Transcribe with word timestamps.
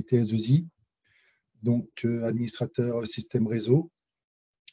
TS2I, 0.00 0.66
donc 1.62 2.04
administrateur 2.04 3.06
système 3.06 3.46
réseau. 3.46 3.90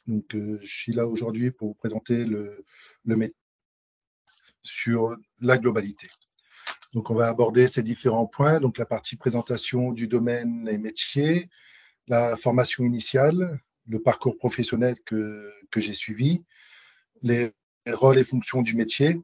Donc, 0.06 0.24
je 0.34 0.66
suis 0.66 0.92
là 0.92 1.06
aujourd'hui 1.06 1.50
pour 1.50 1.68
vous 1.68 1.74
présenter 1.74 2.24
le, 2.24 2.64
le 3.04 3.16
métier 3.16 3.36
sur 4.62 5.16
la 5.40 5.58
globalité. 5.58 6.08
Donc, 6.92 7.10
on 7.10 7.14
va 7.14 7.28
aborder 7.28 7.66
ces 7.66 7.82
différents 7.82 8.26
points. 8.26 8.60
Donc, 8.60 8.78
la 8.78 8.86
partie 8.86 9.16
présentation 9.16 9.92
du 9.92 10.08
domaine 10.08 10.68
et 10.68 10.78
métier, 10.78 11.48
la 12.06 12.36
formation 12.36 12.84
initiale, 12.84 13.60
le 13.86 14.00
parcours 14.00 14.36
professionnel 14.36 14.96
que, 15.04 15.50
que 15.70 15.80
j'ai 15.80 15.94
suivi, 15.94 16.42
les 17.22 17.52
rôles 17.88 18.18
et 18.18 18.24
fonctions 18.24 18.62
du 18.62 18.76
métier, 18.76 19.20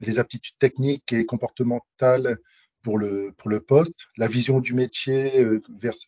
les 0.00 0.18
aptitudes 0.18 0.58
techniques 0.58 1.12
et 1.12 1.26
comportementales 1.26 2.38
pour 2.82 2.98
le, 2.98 3.32
pour 3.36 3.50
le 3.50 3.60
poste, 3.60 4.08
la 4.16 4.28
vision 4.28 4.60
du 4.60 4.74
métier 4.74 5.40
euh, 5.40 5.62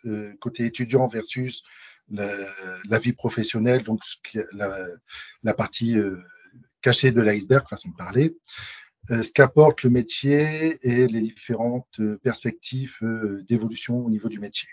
euh, 0.07 0.33
côté 0.41 0.65
étudiant 0.67 1.09
versus 1.09 1.63
la, 2.09 2.99
vie 2.99 3.13
professionnelle, 3.13 3.85
donc 3.85 4.01
la, 4.53 4.87
la 5.43 5.55
partie 5.55 5.97
euh, 5.97 6.17
cachée 6.83 7.13
de 7.13 7.21
l'iceberg, 7.21 7.69
façon 7.69 7.91
de 7.91 7.97
parler, 7.97 8.37
ce 9.09 9.33
qu'apporte 9.33 9.83
le 9.83 9.91
métier 9.91 10.79
et 10.83 11.07
les 11.07 11.21
différentes 11.21 12.01
perspectives 12.23 12.99
d'évolution 13.49 14.05
au 14.05 14.11
niveau 14.11 14.29
du 14.29 14.39
métier. 14.39 14.69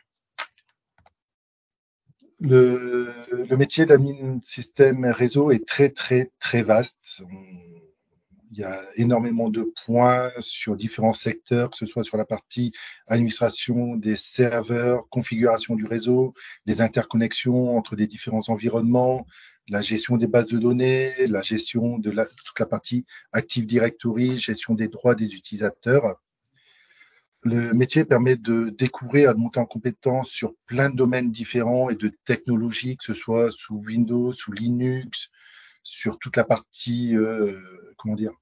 Le, 2.39 3.11
le 3.31 3.57
métier 3.57 3.85
d'admin 3.85 4.39
système 4.43 5.05
réseau 5.05 5.51
est 5.51 5.67
très 5.67 5.89
très 5.89 6.31
très 6.39 6.61
vaste. 6.61 7.23
Il 8.51 8.59
y 8.59 8.63
a 8.63 8.81
énormément 8.95 9.49
de 9.49 9.73
points 9.85 10.31
sur 10.39 10.77
différents 10.77 11.13
secteurs, 11.13 11.69
que 11.69 11.77
ce 11.77 11.85
soit 11.85 12.03
sur 12.03 12.17
la 12.17 12.25
partie 12.25 12.71
administration 13.07 13.95
des 13.97 14.15
serveurs, 14.15 15.07
configuration 15.09 15.75
du 15.75 15.85
réseau, 15.85 16.33
les 16.65 16.81
interconnexions 16.81 17.77
entre 17.77 17.95
les 17.95 18.07
différents 18.07 18.47
environnements, 18.47 19.25
la 19.67 19.81
gestion 19.81 20.15
des 20.15 20.27
bases 20.27 20.47
de 20.47 20.59
données, 20.59 21.13
la 21.27 21.41
gestion 21.41 21.99
de 21.99 22.09
la, 22.09 22.25
toute 22.25 22.59
la 22.59 22.65
partie 22.65 23.05
Active 23.33 23.65
Directory, 23.65 24.37
gestion 24.37 24.75
des 24.75 24.87
droits 24.87 25.15
des 25.15 25.33
utilisateurs. 25.33 26.15
Le 27.43 27.73
métier 27.73 28.05
permet 28.05 28.37
de 28.37 28.69
découvrir, 28.69 29.35
de 29.35 29.39
monter 29.39 29.59
en 29.59 29.65
compétence 29.65 30.29
sur 30.29 30.55
plein 30.65 30.89
de 30.89 30.95
domaines 30.95 31.31
différents 31.31 31.89
et 31.89 31.95
de 31.95 32.11
technologies, 32.25 32.97
que 32.97 33.03
ce 33.03 33.13
soit 33.13 33.51
sous 33.51 33.75
Windows, 33.75 34.31
sous 34.31 34.53
Linux, 34.53 35.29
sur 35.83 36.19
toute 36.19 36.35
la 36.35 36.43
partie, 36.43 37.15
euh, 37.15 37.57
comment 37.97 38.15
dire, 38.15 38.33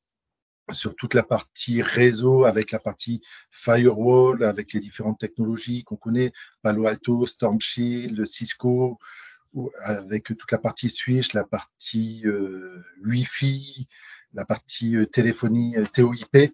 sur 0.72 0.96
toute 0.96 1.14
la 1.14 1.24
partie 1.24 1.82
réseau 1.82 2.46
avec 2.46 2.72
la 2.72 2.80
partie 2.80 3.22
firewall, 3.52 4.44
avec 4.44 4.74
les 4.74 4.80
différentes 4.80 5.20
technologies 5.20 5.84
qu'on 5.84 5.96
connaît, 5.96 6.32
Palo 6.62 6.88
Alto, 6.88 7.26
Storm 7.26 7.60
Shield, 7.60 8.26
Cisco, 8.26 9.00
avec 9.82 10.26
toute 10.26 10.52
la 10.52 10.58
partie 10.58 10.90
switch, 10.90 11.34
la 11.34 11.44
partie 11.44 12.22
euh, 12.26 12.84
Wi-Fi, 13.04 13.88
la 14.34 14.46
partie 14.46 14.96
euh, 14.96 15.06
téléphonie 15.06 15.78
euh, 15.78 15.86
TOIP, 15.94 16.54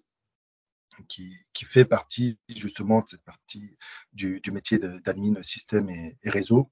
qui, 1.08 1.34
qui, 1.52 1.64
fait 1.64 1.84
partie 1.84 2.38
justement 2.48 3.00
de 3.00 3.08
cette 3.08 3.24
partie 3.24 3.76
du, 4.12 4.40
métier 4.52 4.78
d'admin 4.78 5.42
système 5.42 5.90
et, 5.90 6.16
réseau. 6.24 6.70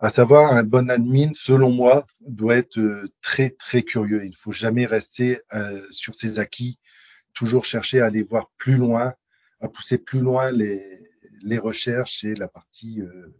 À 0.00 0.10
savoir, 0.10 0.52
un 0.52 0.62
bon 0.62 0.90
admin, 0.90 1.32
selon 1.34 1.70
moi, 1.70 2.06
doit 2.20 2.56
être 2.56 2.78
euh, 2.78 3.12
très 3.20 3.50
très 3.50 3.82
curieux. 3.82 4.24
Il 4.24 4.30
ne 4.30 4.36
faut 4.36 4.52
jamais 4.52 4.86
rester 4.86 5.40
euh, 5.54 5.84
sur 5.90 6.14
ses 6.14 6.38
acquis, 6.38 6.78
toujours 7.34 7.64
chercher 7.64 8.00
à 8.00 8.06
aller 8.06 8.22
voir 8.22 8.50
plus 8.58 8.76
loin, 8.76 9.14
à 9.60 9.68
pousser 9.68 9.98
plus 9.98 10.20
loin 10.20 10.52
les, 10.52 11.00
les 11.42 11.58
recherches 11.58 12.24
et 12.24 12.34
la 12.34 12.48
partie 12.48 13.02
euh, 13.02 13.34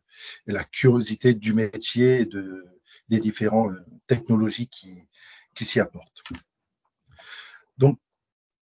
et 0.47 0.53
la 0.53 0.65
curiosité 0.65 1.35
du 1.35 1.53
métier 1.55 2.21
et 2.21 2.25
de, 2.25 2.65
des 3.09 3.21
différentes 3.21 3.73
euh, 3.73 3.85
technologies 4.07 4.69
qui, 4.69 5.05
qui 5.55 5.65
s'y 5.65 5.81
apportent. 5.81 6.23
Donc, 7.79 7.99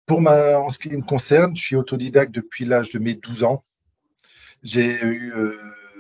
pour 0.06 0.22
ma, 0.22 0.60
en 0.60 0.70
ce 0.70 0.80
qui 0.80 0.90
me 0.96 1.04
concerne, 1.04 1.56
je 1.56 1.62
suis 1.62 1.76
autodidacte 1.76 2.32
depuis 2.32 2.66
l'âge 2.66 2.92
de 2.92 3.00
mes 3.00 3.16
12 3.16 3.44
ans. 3.44 3.64
J'ai 4.64 5.04
eu, 5.04 5.34
euh, 5.34 5.58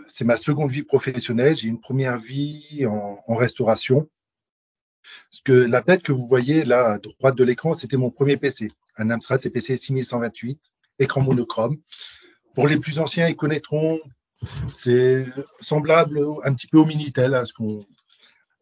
c'est 0.09 0.25
ma 0.25 0.37
seconde 0.37 0.71
vie 0.71 0.83
professionnelle. 0.83 1.55
J'ai 1.55 1.67
une 1.67 1.79
première 1.79 2.19
vie 2.19 2.85
en, 2.85 3.35
restauration. 3.35 4.09
Que 5.45 5.53
la 5.53 5.81
bête 5.81 6.03
que 6.03 6.11
vous 6.11 6.27
voyez 6.27 6.65
là 6.65 6.93
à 6.93 6.97
droite 6.99 7.35
de 7.35 7.43
l'écran, 7.43 7.73
c'était 7.73 7.97
mon 7.97 8.11
premier 8.11 8.37
PC, 8.37 8.71
un 8.97 9.09
Amstrad 9.09 9.39
CPC 9.39 9.77
6128, 9.77 10.59
écran 10.99 11.21
monochrome. 11.21 11.77
Pour 12.53 12.67
les 12.67 12.77
plus 12.77 12.99
anciens, 12.99 13.27
ils 13.27 13.35
connaîtront. 13.35 13.99
C'est 14.73 15.25
semblable 15.61 16.19
un 16.43 16.53
petit 16.53 16.67
peu 16.67 16.77
au 16.77 16.85
Minitel, 16.85 17.33
hein, 17.33 17.45
ce 17.45 17.53
qu'on, 17.53 17.85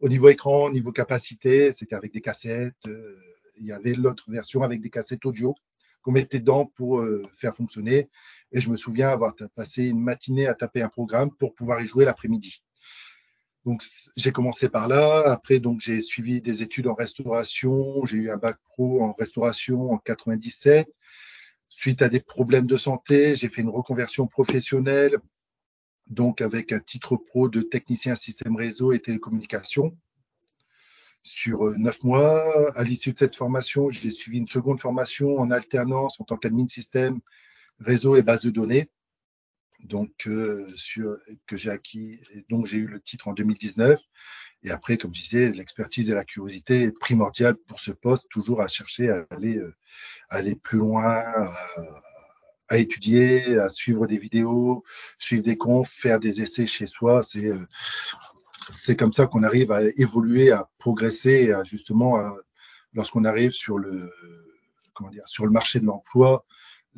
au 0.00 0.08
niveau 0.08 0.28
écran, 0.28 0.64
au 0.64 0.70
niveau 0.70 0.92
capacité, 0.92 1.72
c'était 1.72 1.96
avec 1.96 2.12
des 2.12 2.20
cassettes. 2.20 2.74
Euh, 2.86 3.16
il 3.60 3.66
y 3.66 3.72
avait 3.72 3.94
l'autre 3.94 4.30
version 4.30 4.62
avec 4.62 4.80
des 4.80 4.90
cassettes 4.90 5.26
audio 5.26 5.54
qu'on 6.02 6.12
mettait 6.12 6.38
dedans 6.38 6.66
pour 6.66 7.00
euh, 7.00 7.24
faire 7.36 7.56
fonctionner. 7.56 8.08
Et 8.52 8.60
je 8.60 8.70
me 8.70 8.76
souviens 8.76 9.10
avoir 9.10 9.34
passé 9.54 9.84
une 9.84 10.00
matinée 10.00 10.46
à 10.46 10.54
taper 10.54 10.82
un 10.82 10.88
programme 10.88 11.30
pour 11.30 11.54
pouvoir 11.54 11.80
y 11.80 11.86
jouer 11.86 12.04
l'après-midi. 12.04 12.62
Donc 13.64 13.82
j'ai 14.16 14.32
commencé 14.32 14.68
par 14.68 14.88
là. 14.88 15.24
Après 15.26 15.58
donc 15.58 15.80
j'ai 15.80 16.00
suivi 16.00 16.40
des 16.40 16.62
études 16.62 16.86
en 16.86 16.94
restauration. 16.94 18.04
J'ai 18.06 18.16
eu 18.16 18.30
un 18.30 18.36
bac 18.36 18.56
pro 18.70 19.02
en 19.02 19.12
restauration 19.12 19.92
en 19.92 19.98
97. 19.98 20.88
Suite 21.68 22.02
à 22.02 22.08
des 22.08 22.20
problèmes 22.20 22.66
de 22.66 22.76
santé, 22.76 23.36
j'ai 23.36 23.48
fait 23.48 23.60
une 23.60 23.68
reconversion 23.68 24.26
professionnelle, 24.26 25.18
donc 26.08 26.40
avec 26.40 26.72
un 26.72 26.80
titre 26.80 27.16
pro 27.16 27.48
de 27.48 27.60
technicien 27.60 28.14
système 28.14 28.56
réseau 28.56 28.92
et 28.92 29.00
télécommunications. 29.00 29.96
Sur 31.22 31.66
euh, 31.66 31.76
neuf 31.76 32.02
mois, 32.04 32.72
à 32.76 32.84
l'issue 32.84 33.12
de 33.12 33.18
cette 33.18 33.36
formation, 33.36 33.90
j'ai 33.90 34.10
suivi 34.10 34.38
une 34.38 34.48
seconde 34.48 34.80
formation 34.80 35.38
en 35.38 35.50
alternance 35.50 36.20
en 36.20 36.24
tant 36.24 36.36
qu'admin 36.36 36.66
système 36.68 37.20
réseau 37.80 38.16
et 38.16 38.22
base 38.22 38.42
de 38.42 38.50
données, 38.50 38.90
donc 39.80 40.26
euh, 40.26 40.66
que 41.46 41.56
j'ai 41.56 41.70
acquis. 41.70 42.20
Donc 42.48 42.66
j'ai 42.66 42.78
eu 42.78 42.86
le 42.86 43.00
titre 43.00 43.28
en 43.28 43.32
2019. 43.32 44.00
Et 44.64 44.70
après, 44.70 44.96
comme 44.96 45.14
je 45.14 45.20
disais, 45.20 45.50
l'expertise 45.50 46.10
et 46.10 46.14
la 46.14 46.24
curiosité 46.24 46.82
est 46.82 46.98
primordiale 46.98 47.54
pour 47.54 47.78
ce 47.78 47.92
poste, 47.92 48.28
toujours 48.28 48.60
à 48.60 48.66
chercher 48.66 49.08
à 49.08 49.24
aller, 49.30 49.56
euh, 49.56 49.72
aller 50.30 50.56
plus 50.56 50.78
loin, 50.78 51.04
à, 51.06 51.54
à, 52.68 52.78
étudier, 52.78 53.56
à 53.58 53.68
suivre 53.70 54.08
des 54.08 54.18
vidéos, 54.18 54.82
suivre 55.18 55.44
des 55.44 55.56
confs, 55.56 55.90
faire 55.92 56.18
des 56.18 56.42
essais 56.42 56.66
chez 56.66 56.88
soi. 56.88 57.22
C'est 57.22 57.46
euh, 57.46 57.66
c'est 58.70 58.96
comme 58.96 59.12
ça 59.14 59.26
qu'on 59.26 59.44
arrive 59.44 59.72
à 59.72 59.80
évoluer, 59.96 60.50
à 60.50 60.68
progresser, 60.76 61.52
à 61.52 61.64
justement, 61.64 62.20
lorsqu'on 62.92 63.24
arrive 63.24 63.52
sur 63.52 63.78
le 63.78 64.12
comment 64.92 65.10
dire, 65.10 65.26
sur 65.26 65.46
le 65.46 65.52
marché 65.52 65.80
de 65.80 65.86
l'emploi, 65.86 66.44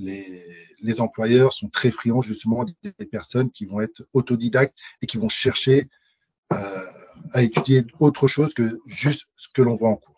les, 0.00 1.00
employeurs 1.00 1.52
sont 1.52 1.68
très 1.68 1.90
friands 1.90 2.22
justement 2.22 2.64
des 2.64 3.06
personnes 3.06 3.50
qui 3.50 3.66
vont 3.66 3.80
être 3.80 4.06
autodidactes 4.12 4.76
et 5.02 5.06
qui 5.06 5.18
vont 5.18 5.28
chercher 5.28 5.88
euh, 6.52 6.86
à 7.32 7.42
étudier 7.42 7.84
autre 7.98 8.26
chose 8.26 8.54
que 8.54 8.80
juste 8.86 9.28
ce 9.36 9.48
que 9.52 9.62
l'on 9.62 9.74
voit 9.74 9.90
en 9.90 9.96
cours. 9.96 10.14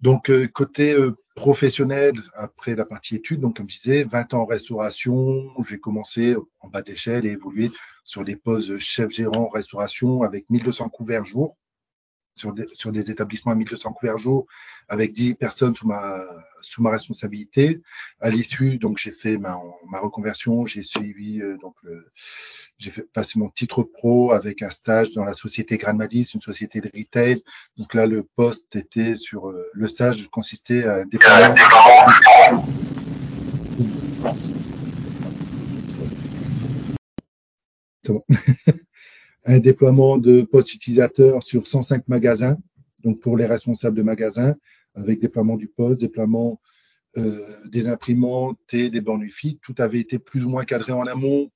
Donc, 0.00 0.30
euh, 0.30 0.46
côté 0.46 0.92
euh, 0.92 1.16
professionnel, 1.34 2.14
après 2.34 2.74
la 2.74 2.84
partie 2.84 3.16
études, 3.16 3.40
donc 3.40 3.56
comme 3.56 3.68
je 3.68 3.78
disais, 3.78 4.04
20 4.04 4.34
ans 4.34 4.42
en 4.42 4.46
restauration, 4.46 5.50
j'ai 5.68 5.78
commencé 5.78 6.36
en 6.60 6.68
bas 6.68 6.82
d'échelle 6.82 7.26
et 7.26 7.30
évolué 7.30 7.70
sur 8.04 8.24
des 8.24 8.36
postes 8.36 8.78
chef 8.78 9.10
gérant 9.10 9.44
en 9.44 9.48
restauration 9.48 10.22
avec 10.22 10.48
1200 10.50 10.88
couverts 10.90 11.24
jour 11.24 11.56
sur 12.36 12.52
des, 12.52 12.68
sur 12.68 12.92
des 12.92 13.10
établissements 13.10 13.52
à 13.52 13.56
1200 13.56 13.92
couverts 13.94 14.18
jour 14.18 14.46
avec 14.88 15.12
10 15.12 15.34
personnes 15.34 15.74
sous 15.74 15.88
ma, 15.88 16.20
sous 16.60 16.82
ma 16.82 16.90
responsabilité. 16.90 17.82
À 18.20 18.30
l'issue, 18.30 18.78
donc, 18.78 18.98
j'ai 18.98 19.10
fait 19.10 19.36
ma, 19.36 19.60
ma 19.90 19.98
reconversion, 19.98 20.64
j'ai 20.64 20.84
suivi, 20.84 21.40
euh, 21.40 21.56
donc, 21.58 21.74
j'ai 22.78 22.90
fait 22.90 23.10
passer 23.12 23.38
mon 23.38 23.48
titre 23.48 23.82
pro 23.82 24.32
avec 24.32 24.62
un 24.62 24.70
stage 24.70 25.12
dans 25.12 25.24
la 25.24 25.34
société 25.34 25.78
Grand 25.78 25.94
Malice, 25.94 26.34
une 26.34 26.40
société 26.40 26.80
de 26.80 26.90
retail. 26.94 27.42
Donc 27.76 27.94
là, 27.94 28.06
le 28.06 28.22
poste 28.22 28.76
était 28.76 29.16
sur, 29.16 29.48
euh, 29.48 29.68
le 29.72 29.88
stage 29.88 30.28
consistait 30.28 30.84
à 30.84 30.96
un 30.96 31.06
déploiement. 31.06 31.54
Bon. 38.08 38.22
un 39.46 39.60
déploiement 39.60 40.18
de 40.18 40.42
postes 40.42 40.74
utilisateurs 40.74 41.42
sur 41.42 41.66
105 41.66 42.08
magasins, 42.08 42.58
donc 43.04 43.20
pour 43.20 43.36
les 43.36 43.46
responsables 43.46 43.96
de 43.96 44.02
magasins, 44.02 44.56
avec 44.94 45.20
déploiement 45.20 45.56
du 45.56 45.68
poste, 45.68 46.00
déploiement 46.00 46.60
euh, 47.16 47.38
des 47.66 47.86
imprimantes 47.86 48.58
et 48.72 48.90
des 48.90 49.00
bornes 49.00 49.22
Wi-Fi. 49.22 49.58
Tout 49.62 49.74
avait 49.78 50.00
été 50.00 50.18
plus 50.18 50.44
ou 50.44 50.48
moins 50.48 50.64
cadré 50.64 50.92
en 50.92 51.06
amont. 51.06 51.50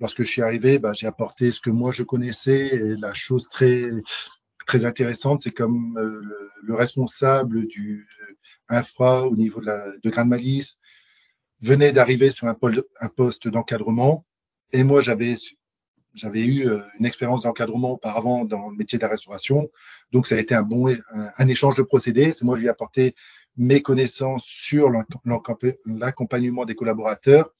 Lorsque 0.00 0.22
je 0.22 0.28
suis 0.28 0.42
arrivé, 0.42 0.78
bah, 0.78 0.92
j'ai 0.92 1.06
apporté 1.06 1.50
ce 1.50 1.60
que 1.60 1.70
moi 1.70 1.92
je 1.92 2.02
connaissais. 2.02 2.74
Et 2.74 2.96
la 2.96 3.14
chose 3.14 3.48
très 3.48 3.90
très 4.66 4.84
intéressante, 4.84 5.40
c'est 5.40 5.50
comme 5.50 5.96
euh, 5.96 6.20
le, 6.22 6.50
le, 6.62 6.74
responsable 6.74 7.66
du 7.66 8.06
infra 8.68 9.26
au 9.26 9.34
niveau 9.34 9.62
de, 9.62 9.66
la, 9.66 9.92
de 10.02 10.10
Grande 10.10 10.28
Malice 10.28 10.78
venait 11.62 11.92
d'arriver 11.92 12.30
sur 12.30 12.48
un, 12.48 12.56
un 13.00 13.08
poste 13.08 13.48
d'encadrement 13.48 14.26
et 14.72 14.84
moi 14.84 15.00
j'avais 15.00 15.36
j'avais 16.14 16.44
eu 16.44 16.68
euh, 16.68 16.80
une 16.98 17.06
expérience 17.06 17.42
d'encadrement 17.42 17.92
auparavant 17.92 18.44
dans 18.44 18.70
le 18.70 18.76
métier 18.76 18.98
de 18.98 19.02
la 19.02 19.08
restauration, 19.08 19.70
donc 20.12 20.26
ça 20.26 20.34
a 20.34 20.38
été 20.38 20.54
un 20.54 20.62
bon 20.62 20.94
un, 21.12 21.48
échange 21.48 21.76
de 21.76 21.82
procédés. 21.82 22.32
C'est 22.32 22.44
moi 22.44 22.56
qui 22.56 22.62
lui 22.62 22.66
ai 22.66 22.70
apporté 22.70 23.14
mes 23.56 23.82
connaissances 23.82 24.44
sur 24.44 24.90
l'accompagnement 25.86 26.64
des 26.64 26.74
collaborateurs 26.74 27.52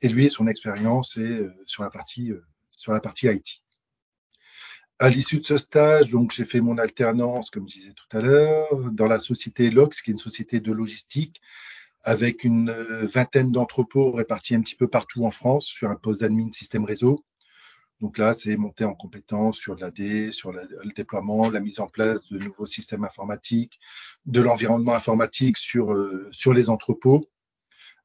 et 0.00 0.08
lui 0.08 0.30
son 0.30 0.46
expérience 0.46 1.16
et 1.16 1.22
euh, 1.22 1.52
sur 1.66 1.82
la 1.82 1.90
partie 1.90 2.32
euh, 2.32 2.44
sur 2.70 2.92
la 2.92 3.00
partie 3.00 3.28
IT. 3.28 3.62
À 4.98 5.08
l'issue 5.08 5.38
de 5.38 5.44
ce 5.44 5.58
stage, 5.58 6.08
donc 6.08 6.32
j'ai 6.32 6.44
fait 6.44 6.60
mon 6.60 6.78
alternance, 6.78 7.50
comme 7.50 7.68
je 7.68 7.74
disais 7.74 7.92
tout 7.92 8.16
à 8.16 8.20
l'heure, 8.20 8.90
dans 8.92 9.06
la 9.06 9.18
société 9.18 9.70
Lox, 9.70 10.00
qui 10.00 10.10
est 10.10 10.12
une 10.12 10.18
société 10.18 10.60
de 10.60 10.72
logistique, 10.72 11.40
avec 12.02 12.44
une 12.44 12.70
vingtaine 13.12 13.50
d'entrepôts 13.50 14.12
répartis 14.12 14.54
un 14.54 14.60
petit 14.60 14.76
peu 14.76 14.88
partout 14.88 15.24
en 15.24 15.30
France 15.30 15.66
sur 15.66 15.90
un 15.90 15.96
poste 15.96 16.20
d'admin 16.20 16.50
système 16.52 16.84
réseau. 16.84 17.24
Donc 18.02 18.18
là, 18.18 18.34
c'est 18.34 18.56
monter 18.56 18.84
en 18.84 18.94
compétence 18.94 19.56
sur 19.56 19.76
l'AD, 19.76 20.32
sur 20.32 20.50
le 20.50 20.92
déploiement, 20.96 21.48
la 21.50 21.60
mise 21.60 21.78
en 21.78 21.86
place 21.86 22.20
de 22.32 22.38
nouveaux 22.38 22.66
systèmes 22.66 23.04
informatiques, 23.04 23.78
de 24.26 24.40
l'environnement 24.40 24.94
informatique 24.94 25.56
sur, 25.56 25.92
euh, 25.92 26.28
sur 26.32 26.52
les 26.52 26.68
entrepôts, 26.68 27.30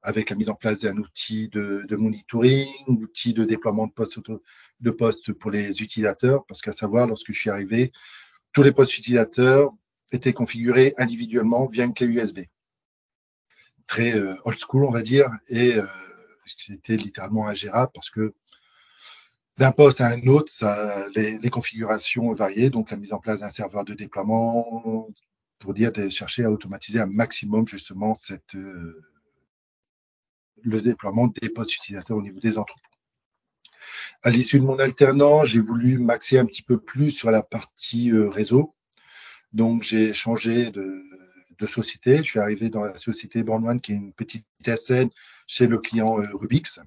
avec 0.03 0.29
la 0.29 0.35
mise 0.35 0.51
en 0.51 0.53
place 0.53 0.81
d'un 0.81 0.97
outil 0.97 1.49
de, 1.49 1.95
monitoring, 1.95 2.67
outil 2.85 3.33
de 3.33 3.43
déploiement 3.43 3.87
de 3.87 3.91
postes, 3.91 4.19
de 4.81 4.91
postes 4.91 5.33
pour 5.33 5.49
les 5.49 5.81
utilisateurs, 5.81 6.45
parce 6.45 6.61
qu'à 6.61 6.73
savoir, 6.73 7.07
lorsque 7.07 7.31
je 7.31 7.39
suis 7.39 7.49
arrivé, 7.49 7.91
tous 8.53 8.61
les 8.61 8.71
postes 8.71 8.95
utilisateurs 8.99 9.71
étaient 10.11 10.31
configurés 10.31 10.93
individuellement 10.99 11.65
via 11.65 11.85
une 11.85 11.95
clé 11.95 12.05
USB. 12.05 12.41
Très 13.87 14.15
euh, 14.15 14.35
old 14.45 14.59
school, 14.59 14.85
on 14.85 14.91
va 14.91 15.01
dire, 15.01 15.31
et 15.47 15.73
euh, 15.73 15.87
c'était 16.45 16.97
littéralement 16.97 17.47
ingérable 17.47 17.91
parce 17.95 18.11
que 18.11 18.35
d'un 19.57 19.71
poste 19.71 20.01
à 20.01 20.07
un 20.07 20.21
autre, 20.27 20.51
les, 21.15 21.37
les, 21.39 21.49
configurations 21.49 22.33
variaient, 22.33 22.69
donc 22.69 22.91
la 22.91 22.97
mise 22.97 23.13
en 23.13 23.19
place 23.19 23.39
d'un 23.39 23.49
serveur 23.49 23.85
de 23.85 23.93
déploiement 23.93 25.09
pour 25.59 25.73
dire 25.73 25.91
de 25.91 26.09
chercher 26.09 26.43
à 26.43 26.51
automatiser 26.51 26.99
un 26.99 27.07
maximum 27.07 27.67
justement 27.67 28.13
euh, 28.55 29.01
le 30.63 30.81
déploiement 30.81 31.27
des 31.27 31.49
postes 31.49 31.75
utilisateurs 31.75 32.17
au 32.17 32.21
niveau 32.21 32.39
des 32.39 32.57
entrepôts. 32.57 32.81
À 34.23 34.29
l'issue 34.29 34.59
de 34.59 34.65
mon 34.65 34.79
alternance, 34.79 35.49
j'ai 35.49 35.61
voulu 35.61 35.99
m'axer 35.99 36.37
un 36.39 36.45
petit 36.45 36.63
peu 36.63 36.79
plus 36.79 37.11
sur 37.11 37.31
la 37.31 37.43
partie 37.43 38.11
euh, 38.11 38.29
réseau. 38.29 38.75
Donc 39.53 39.83
j'ai 39.83 40.13
changé 40.13 40.71
de, 40.71 41.03
société. 41.67 42.17
Je 42.17 42.23
suis 42.23 42.39
arrivé 42.39 42.69
dans 42.69 42.83
la 42.83 42.97
société 42.97 43.41
Born 43.41 43.81
qui 43.81 43.91
est 43.91 43.95
une 43.95 44.13
petite 44.13 44.45
SN 44.63 45.09
chez 45.47 45.65
le 45.65 45.79
client 45.79 46.19
euh, 46.19 46.27
Rubix 46.33 46.79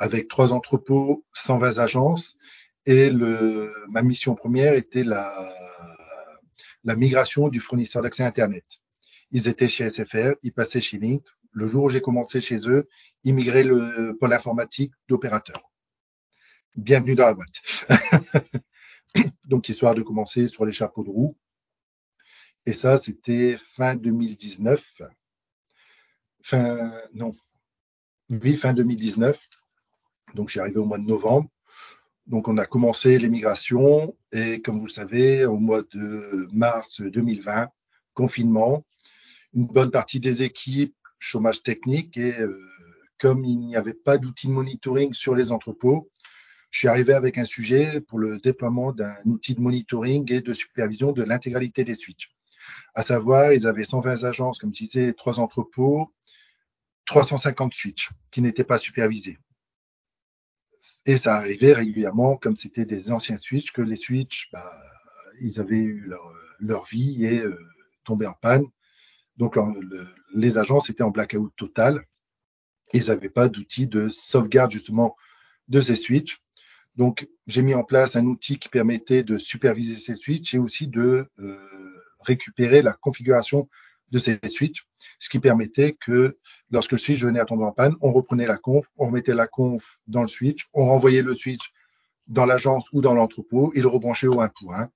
avec 0.00 0.28
trois 0.28 0.52
entrepôts, 0.52 1.24
120 1.34 1.78
agences. 1.78 2.38
Et 2.86 3.10
le, 3.10 3.72
ma 3.90 4.02
mission 4.02 4.34
première 4.34 4.74
était 4.74 5.04
la, 5.04 5.54
la 6.84 6.96
migration 6.96 7.48
du 7.48 7.60
fournisseur 7.60 8.02
d'accès 8.02 8.24
Internet. 8.24 8.64
Ils 9.30 9.46
étaient 9.46 9.68
chez 9.68 9.88
SFR, 9.88 10.32
ils 10.42 10.52
passaient 10.52 10.80
chez 10.80 10.98
Link. 10.98 11.24
Le 11.52 11.68
jour 11.68 11.84
où 11.84 11.90
j'ai 11.90 12.00
commencé 12.00 12.40
chez 12.40 12.68
eux, 12.68 12.88
ils 13.24 13.34
migraient 13.34 13.62
le 13.62 14.16
pôle 14.18 14.32
informatique 14.32 14.92
d'opérateur. 15.06 15.70
Bienvenue 16.76 17.14
dans 17.14 17.26
la 17.26 17.34
boîte. 17.34 17.60
Donc, 19.44 19.68
histoire 19.68 19.94
de 19.94 20.02
commencer 20.02 20.48
sur 20.48 20.64
les 20.64 20.72
chapeaux 20.72 21.04
de 21.04 21.10
roue. 21.10 21.36
Et 22.64 22.72
ça, 22.72 22.96
c'était 22.96 23.58
fin 23.58 23.96
2019. 23.96 25.02
Fin, 26.42 26.92
non. 27.12 27.36
Oui, 28.30 28.56
fin 28.56 28.72
2019. 28.72 29.59
Donc, 30.34 30.48
je 30.48 30.52
suis 30.52 30.60
arrivé 30.60 30.78
au 30.78 30.84
mois 30.84 30.98
de 30.98 31.06
novembre. 31.06 31.48
Donc, 32.26 32.48
on 32.48 32.58
a 32.58 32.66
commencé 32.66 33.18
l'émigration 33.18 34.14
et 34.32 34.60
comme 34.60 34.78
vous 34.78 34.86
le 34.86 34.92
savez, 34.92 35.44
au 35.44 35.56
mois 35.56 35.82
de 35.92 36.48
mars 36.52 37.00
2020, 37.00 37.68
confinement, 38.14 38.84
une 39.54 39.66
bonne 39.66 39.90
partie 39.90 40.20
des 40.20 40.42
équipes, 40.42 40.94
chômage 41.18 41.62
technique 41.62 42.16
et 42.16 42.38
euh, 42.40 42.56
comme 43.18 43.44
il 43.44 43.58
n'y 43.58 43.76
avait 43.76 43.94
pas 43.94 44.16
d'outil 44.18 44.46
de 44.46 44.52
monitoring 44.52 45.12
sur 45.12 45.34
les 45.34 45.52
entrepôts, 45.52 46.10
je 46.70 46.78
suis 46.78 46.88
arrivé 46.88 47.12
avec 47.12 47.36
un 47.36 47.44
sujet 47.44 48.00
pour 48.00 48.18
le 48.18 48.38
déploiement 48.38 48.92
d'un 48.92 49.16
outil 49.24 49.54
de 49.54 49.60
monitoring 49.60 50.32
et 50.32 50.40
de 50.40 50.54
supervision 50.54 51.12
de 51.12 51.22
l'intégralité 51.22 51.84
des 51.84 51.96
switches. 51.96 52.32
À 52.94 53.02
savoir, 53.02 53.52
ils 53.52 53.66
avaient 53.66 53.84
120 53.84 54.24
agences, 54.24 54.58
comme 54.60 54.74
je 54.74 54.84
disais, 54.84 55.12
trois 55.12 55.40
entrepôts, 55.40 56.12
350 57.06 57.74
switches 57.74 58.10
qui 58.30 58.40
n'étaient 58.40 58.64
pas 58.64 58.78
supervisés. 58.78 59.38
Et 61.06 61.16
ça 61.16 61.36
arrivait 61.36 61.72
régulièrement, 61.72 62.36
comme 62.36 62.56
c'était 62.56 62.84
des 62.84 63.10
anciens 63.10 63.38
switches, 63.38 63.72
que 63.72 63.82
les 63.82 63.96
switches, 63.96 64.50
bah, 64.52 64.70
ils 65.40 65.58
avaient 65.60 65.76
eu 65.76 66.00
leur, 66.00 66.32
leur 66.58 66.84
vie 66.84 67.24
et 67.24 67.40
euh, 67.40 67.58
tombaient 68.04 68.26
en 68.26 68.34
panne. 68.34 68.66
Donc 69.36 69.56
les 70.34 70.58
agences 70.58 70.90
étaient 70.90 71.02
en 71.02 71.10
blackout 71.10 71.52
total. 71.56 72.04
Ils 72.92 73.06
n'avaient 73.06 73.30
pas 73.30 73.48
d'outil 73.48 73.86
de 73.86 74.08
sauvegarde 74.10 74.70
justement 74.70 75.16
de 75.68 75.80
ces 75.80 75.96
switches. 75.96 76.40
Donc 76.96 77.26
j'ai 77.46 77.62
mis 77.62 77.74
en 77.74 77.84
place 77.84 78.16
un 78.16 78.26
outil 78.26 78.58
qui 78.58 78.68
permettait 78.68 79.22
de 79.22 79.38
superviser 79.38 79.96
ces 79.96 80.16
switches 80.16 80.54
et 80.54 80.58
aussi 80.58 80.88
de 80.88 81.26
euh, 81.38 82.02
récupérer 82.20 82.82
la 82.82 82.92
configuration 82.92 83.68
de 84.10 84.18
ces 84.18 84.38
switches, 84.48 84.86
ce 85.20 85.28
qui 85.28 85.38
permettait 85.38 85.92
que 85.92 86.38
lorsque 86.70 86.92
le 86.92 86.98
switch 86.98 87.20
venait 87.20 87.38
à 87.38 87.44
tomber 87.44 87.64
en 87.64 87.72
panne, 87.72 87.94
on 88.00 88.12
reprenait 88.12 88.46
la 88.46 88.56
conf, 88.56 88.86
on 88.96 89.06
remettait 89.06 89.34
la 89.34 89.46
conf 89.46 89.98
dans 90.08 90.22
le 90.22 90.28
switch, 90.28 90.68
on 90.72 90.86
renvoyait 90.86 91.22
le 91.22 91.34
switch 91.34 91.72
dans 92.26 92.46
l'agence 92.46 92.88
ou 92.92 93.00
dans 93.00 93.14
l'entrepôt, 93.14 93.70
il 93.74 93.82
le 93.82 93.88
rebranchait 93.88 94.26
au 94.26 94.40
1 94.40 94.48
pour 94.48 94.74
1 94.74 94.90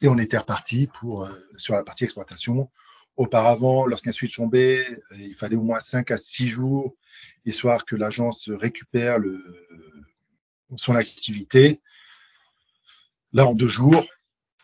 et 0.00 0.08
on 0.08 0.18
était 0.18 0.38
reparti 0.38 0.88
pour, 0.88 1.24
euh, 1.24 1.30
sur 1.56 1.74
la 1.74 1.84
partie 1.84 2.04
exploitation. 2.04 2.70
Auparavant, 3.16 3.86
lorsqu'un 3.86 4.10
switch 4.10 4.36
tombait, 4.36 4.86
euh, 4.88 5.16
il 5.18 5.34
fallait 5.34 5.56
au 5.56 5.62
moins 5.62 5.80
5 5.80 6.10
à 6.10 6.16
6 6.16 6.48
jours, 6.48 6.96
histoire 7.44 7.84
que 7.84 7.94
l'agence 7.94 8.48
récupère 8.48 9.18
le, 9.18 9.44
son 10.76 10.94
activité. 10.94 11.80
Là, 13.32 13.46
en 13.46 13.54
deux 13.54 13.68
jours, 13.68 14.04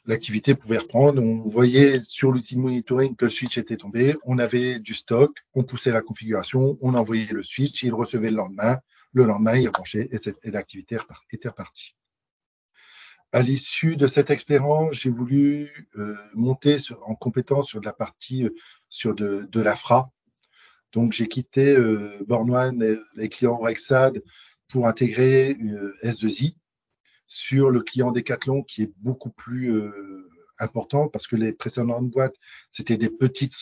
l'activité 0.09 0.55
pouvait 0.55 0.79
reprendre. 0.79 1.23
On 1.23 1.49
voyait 1.49 2.01
sur 2.01 2.33
l'outil 2.33 2.57
monitoring 2.57 3.15
que 3.15 3.27
le 3.27 3.31
switch 3.31 3.59
était 3.59 3.77
tombé. 3.77 4.17
On 4.25 4.39
avait 4.39 4.81
du 4.81 4.95
stock, 4.95 5.37
on 5.55 5.63
poussait 5.63 5.93
la 5.93 6.01
configuration, 6.01 6.79
on 6.81 6.95
envoyait 6.95 7.33
le 7.33 7.43
switch, 7.43 7.83
il 7.83 7.95
recevait 7.95 8.31
le 8.31 8.37
lendemain. 8.37 8.81
Le 9.13 9.25
lendemain, 9.25 9.57
il 9.57 9.67
rebranchait 9.67 10.09
et, 10.11 10.51
l'activité 10.51 10.99
était 11.33 11.49
repartie. 11.49 11.95
À 13.33 13.43
l'issue 13.43 13.97
de 13.97 14.07
cette 14.07 14.31
expérience, 14.31 14.95
j'ai 14.95 15.11
voulu 15.11 15.89
euh, 15.97 16.17
monter 16.35 16.77
en 17.07 17.15
compétence 17.15 17.69
sur 17.69 17.81
de 17.81 17.85
la 17.85 17.93
partie 17.93 18.45
euh, 18.45 19.15
de, 19.15 19.61
l'AFRA. 19.61 20.11
Donc, 20.93 21.13
j'ai 21.13 21.29
quitté 21.29 21.77
euh, 21.77 22.25
One, 22.31 22.99
les 23.17 23.29
clients 23.29 23.59
Rexad, 23.59 24.23
pour 24.69 24.87
intégrer 24.87 25.57
euh, 25.61 25.95
S2I 26.03 26.55
sur 27.29 27.71
le 27.71 27.81
client 27.83 28.11
Decathlon 28.11 28.63
qui 28.63 28.83
est 28.83 28.93
beaucoup 28.97 29.31
plus 29.31 29.73
euh, 29.73 30.29
important 30.59 31.09
parce 31.09 31.27
que 31.27 31.37
les 31.37 31.53
précédentes 31.53 32.11
boîtes, 32.11 32.35
c'était 32.71 32.97
des 32.97 33.11
petites, 33.11 33.55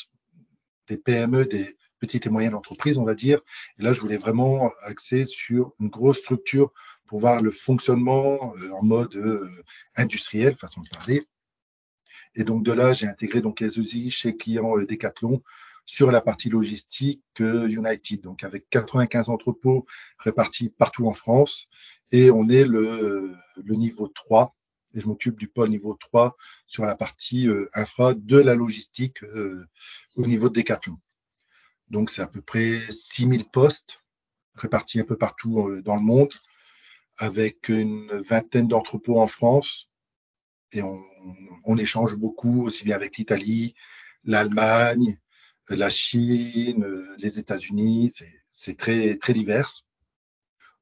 des 0.88 0.96
PME, 0.96 1.44
des 1.44 1.76
petites 1.98 2.26
et 2.26 2.30
moyennes 2.30 2.54
entreprises, 2.54 2.98
on 2.98 3.04
va 3.04 3.14
dire. 3.14 3.40
Et 3.78 3.82
là, 3.82 3.92
je 3.92 4.00
voulais 4.00 4.18
vraiment 4.18 4.70
axer 4.82 5.26
sur 5.26 5.72
une 5.80 5.88
grosse 5.88 6.18
structure 6.18 6.72
pour 7.06 7.20
voir 7.20 7.42
le 7.42 7.50
fonctionnement 7.50 8.54
euh, 8.56 8.70
en 8.70 8.82
mode 8.82 9.14
euh, 9.16 9.50
industriel, 9.96 10.54
façon 10.54 10.82
de 10.82 10.88
parler. 10.88 11.26
Et 12.36 12.44
donc 12.44 12.64
de 12.64 12.72
là, 12.72 12.92
j'ai 12.92 13.06
intégré 13.06 13.40
donc 13.40 13.62
S2I 13.62 14.10
chez 14.10 14.36
client 14.36 14.76
Decathlon 14.76 15.42
sur 15.86 16.10
la 16.10 16.20
partie 16.20 16.50
logistique 16.50 17.22
United, 17.38 18.20
donc 18.20 18.44
avec 18.44 18.68
95 18.70 19.28
entrepôts 19.28 19.86
répartis 20.18 20.68
partout 20.68 21.06
en 21.06 21.14
France. 21.14 21.68
Et 22.12 22.30
on 22.30 22.48
est 22.48 22.64
le, 22.64 23.34
le 23.56 23.74
niveau 23.74 24.08
3 24.08 24.56
et 24.96 25.00
je 25.00 25.06
m'occupe 25.06 25.38
du 25.38 25.46
pôle 25.46 25.68
niveau 25.68 25.94
3 25.94 26.36
sur 26.66 26.84
la 26.86 26.96
partie 26.96 27.48
euh, 27.48 27.68
infra 27.74 28.14
de 28.14 28.38
la 28.38 28.54
logistique 28.54 29.22
euh, 29.22 29.68
au 30.16 30.26
niveau 30.26 30.48
de 30.48 30.54
Decathlon. 30.54 30.98
Donc 31.88 32.10
c'est 32.10 32.22
à 32.22 32.26
peu 32.26 32.40
près 32.40 32.78
6000 32.90 33.44
postes 33.44 34.00
répartis 34.54 34.98
un 34.98 35.04
peu 35.04 35.16
partout 35.16 35.68
euh, 35.68 35.82
dans 35.82 35.96
le 35.96 36.02
monde 36.02 36.32
avec 37.18 37.68
une 37.68 38.22
vingtaine 38.22 38.68
d'entrepôts 38.68 39.20
en 39.20 39.26
France. 39.26 39.90
Et 40.72 40.82
on, 40.82 41.02
on, 41.64 41.76
échange 41.78 42.16
beaucoup 42.16 42.64
aussi 42.64 42.84
bien 42.84 42.96
avec 42.96 43.16
l'Italie, 43.16 43.74
l'Allemagne, 44.24 45.18
la 45.68 45.90
Chine, 45.90 46.86
les 47.18 47.38
États-Unis, 47.38 48.12
c'est 48.50 48.76
très 48.76 49.16
très 49.16 49.32
divers. 49.32 49.70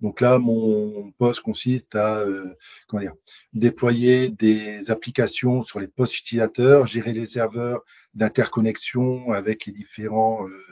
Donc 0.00 0.20
là, 0.20 0.38
mon 0.38 1.12
poste 1.12 1.40
consiste 1.40 1.94
à 1.94 2.18
euh, 2.18 2.54
comment 2.88 3.00
dire, 3.00 3.14
déployer 3.52 4.28
des 4.28 4.90
applications 4.90 5.62
sur 5.62 5.80
les 5.80 5.88
postes 5.88 6.18
utilisateurs, 6.18 6.86
gérer 6.86 7.12
les 7.12 7.26
serveurs 7.26 7.82
d'interconnexion 8.12 9.32
avec 9.32 9.66
les 9.66 9.72
différents 9.72 10.46
euh, 10.46 10.62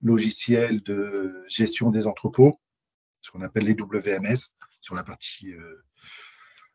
logiciels 0.00 0.82
de 0.82 1.44
gestion 1.48 1.90
des 1.90 2.06
entrepôts, 2.06 2.60
ce 3.20 3.30
qu'on 3.30 3.42
appelle 3.42 3.64
les 3.64 3.74
WMS, 3.74 4.54
sur 4.80 4.94
la 4.94 5.02
partie, 5.02 5.52
euh, 5.52 5.84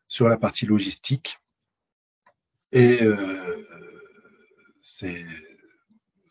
sur 0.06 0.28
la 0.28 0.36
partie 0.36 0.66
logistique. 0.66 1.38
Et 2.72 3.02
euh, 3.02 3.66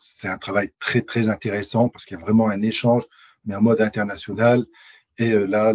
c'est 0.06 0.28
un 0.28 0.38
travail 0.38 0.70
très 0.78 1.00
très 1.00 1.28
intéressant 1.28 1.88
parce 1.88 2.04
qu'il 2.04 2.16
y 2.16 2.20
a 2.20 2.22
vraiment 2.22 2.48
un 2.48 2.62
échange, 2.62 3.04
mais 3.44 3.54
en 3.54 3.62
mode 3.62 3.80
international. 3.80 4.64
Et 5.18 5.32
euh, 5.32 5.46
là, 5.46 5.72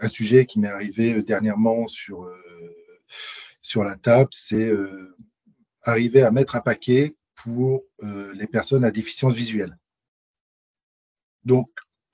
un 0.00 0.08
sujet 0.08 0.46
qui 0.46 0.58
m'est 0.58 0.68
arrivé 0.68 1.22
dernièrement 1.22 1.86
sur 1.88 2.28
sur 3.62 3.84
la 3.84 3.96
table, 3.96 4.30
c'est 4.32 4.72
arriver 5.82 6.22
à 6.22 6.30
mettre 6.30 6.56
un 6.56 6.60
paquet 6.60 7.16
pour 7.34 7.84
les 8.02 8.46
personnes 8.46 8.84
à 8.84 8.90
déficience 8.90 9.34
visuelle. 9.34 9.76
Donc, 11.44 11.68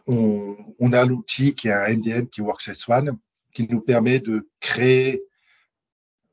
on, 0.07 0.57
on 0.79 0.93
a 0.93 1.05
l'outil 1.05 1.55
qui 1.55 1.69
est 1.69 1.73
un 1.73 1.97
MDM 1.97 2.27
qui 2.27 2.41
est 2.41 2.45
Workspace 2.45 2.89
One, 2.89 3.19
qui 3.53 3.69
nous 3.69 3.81
permet 3.81 4.19
de 4.21 4.49
créer, 4.61 5.23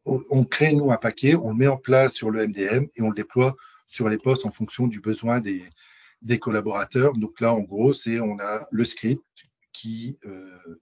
on 0.05 0.45
crée 0.45 0.74
nous 0.74 0.91
un 0.91 0.98
paquet, 0.98 1.36
on 1.36 1.50
le 1.50 1.55
met 1.55 1.67
en 1.67 1.77
place 1.77 2.13
sur 2.13 2.29
le 2.31 2.48
MDM 2.48 2.88
et 2.95 3.01
on 3.01 3.10
le 3.10 3.15
déploie 3.15 3.55
sur 3.95 4.09
les 4.09 4.17
postes 4.17 4.45
en 4.45 4.51
fonction 4.51 4.87
du 4.87 4.99
besoin 4.99 5.39
des, 5.39 6.39
collaborateurs. 6.39 7.13
Donc 7.13 7.39
là, 7.39 7.53
en 7.53 7.61
gros, 7.61 7.93
c'est 7.93 8.19
on 8.19 8.37
a 8.39 8.67
le 8.71 8.83
script 8.83 9.23
qui, 9.71 10.19
euh, 10.25 10.81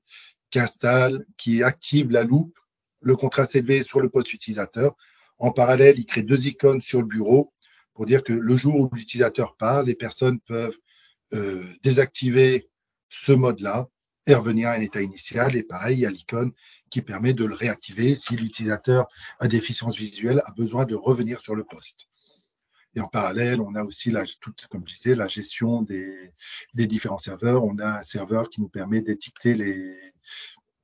qui 0.49 0.59
installe, 0.59 1.25
qui 1.37 1.61
active 1.61 2.09
la 2.11 2.23
loupe, 2.23 2.57
le 3.01 3.15
contraste 3.15 3.55
élevé 3.55 3.83
sur 3.83 3.99
le 4.01 4.09
poste 4.09 4.33
utilisateur. 4.33 4.95
En 5.37 5.51
parallèle, 5.51 5.99
il 5.99 6.05
crée 6.05 6.23
deux 6.23 6.47
icônes 6.47 6.81
sur 6.81 7.01
le 7.01 7.07
bureau 7.07 7.53
pour 7.93 8.07
dire 8.07 8.23
que 8.23 8.33
le 8.33 8.57
jour 8.57 8.75
où 8.75 8.89
l'utilisateur 8.95 9.55
part, 9.57 9.83
les 9.83 9.95
personnes 9.95 10.39
peuvent 10.39 10.77
euh, 11.33 11.63
désactiver 11.83 12.69
ce 13.09 13.31
mode-là 13.31 13.89
et 14.25 14.33
revenir 14.33 14.69
à 14.69 14.73
un 14.73 14.81
état 14.81 15.01
initial. 15.01 15.55
Et 15.55 15.63
pareil, 15.63 15.97
il 15.97 16.01
y 16.01 16.05
a 16.07 16.11
l'icône 16.11 16.51
qui 16.89 17.03
permet 17.03 17.33
de 17.33 17.45
le 17.45 17.53
réactiver 17.53 18.15
si 18.15 18.35
l'utilisateur 18.35 19.07
à 19.39 19.47
déficience 19.47 19.97
visuelle 19.97 20.41
a 20.45 20.51
besoin 20.51 20.85
de 20.85 20.95
revenir 20.95 21.41
sur 21.41 21.53
le 21.53 21.63
poste. 21.63 22.07
Et 22.95 23.01
en 23.01 23.07
parallèle, 23.07 23.59
on 23.59 23.73
a 23.75 23.83
aussi, 23.83 24.11
la, 24.11 24.23
comme 24.69 24.87
je 24.87 24.93
disais, 24.93 25.15
la 25.15 25.27
gestion 25.27 25.81
des, 25.81 26.31
des, 26.75 26.85
différents 26.85 27.17
serveurs. 27.17 27.63
On 27.63 27.79
a 27.79 27.99
un 27.99 28.03
serveur 28.03 28.49
qui 28.49 28.61
nous 28.61 28.69
permet 28.69 29.01
d'étiqueter 29.01 29.55
les, 29.55 29.97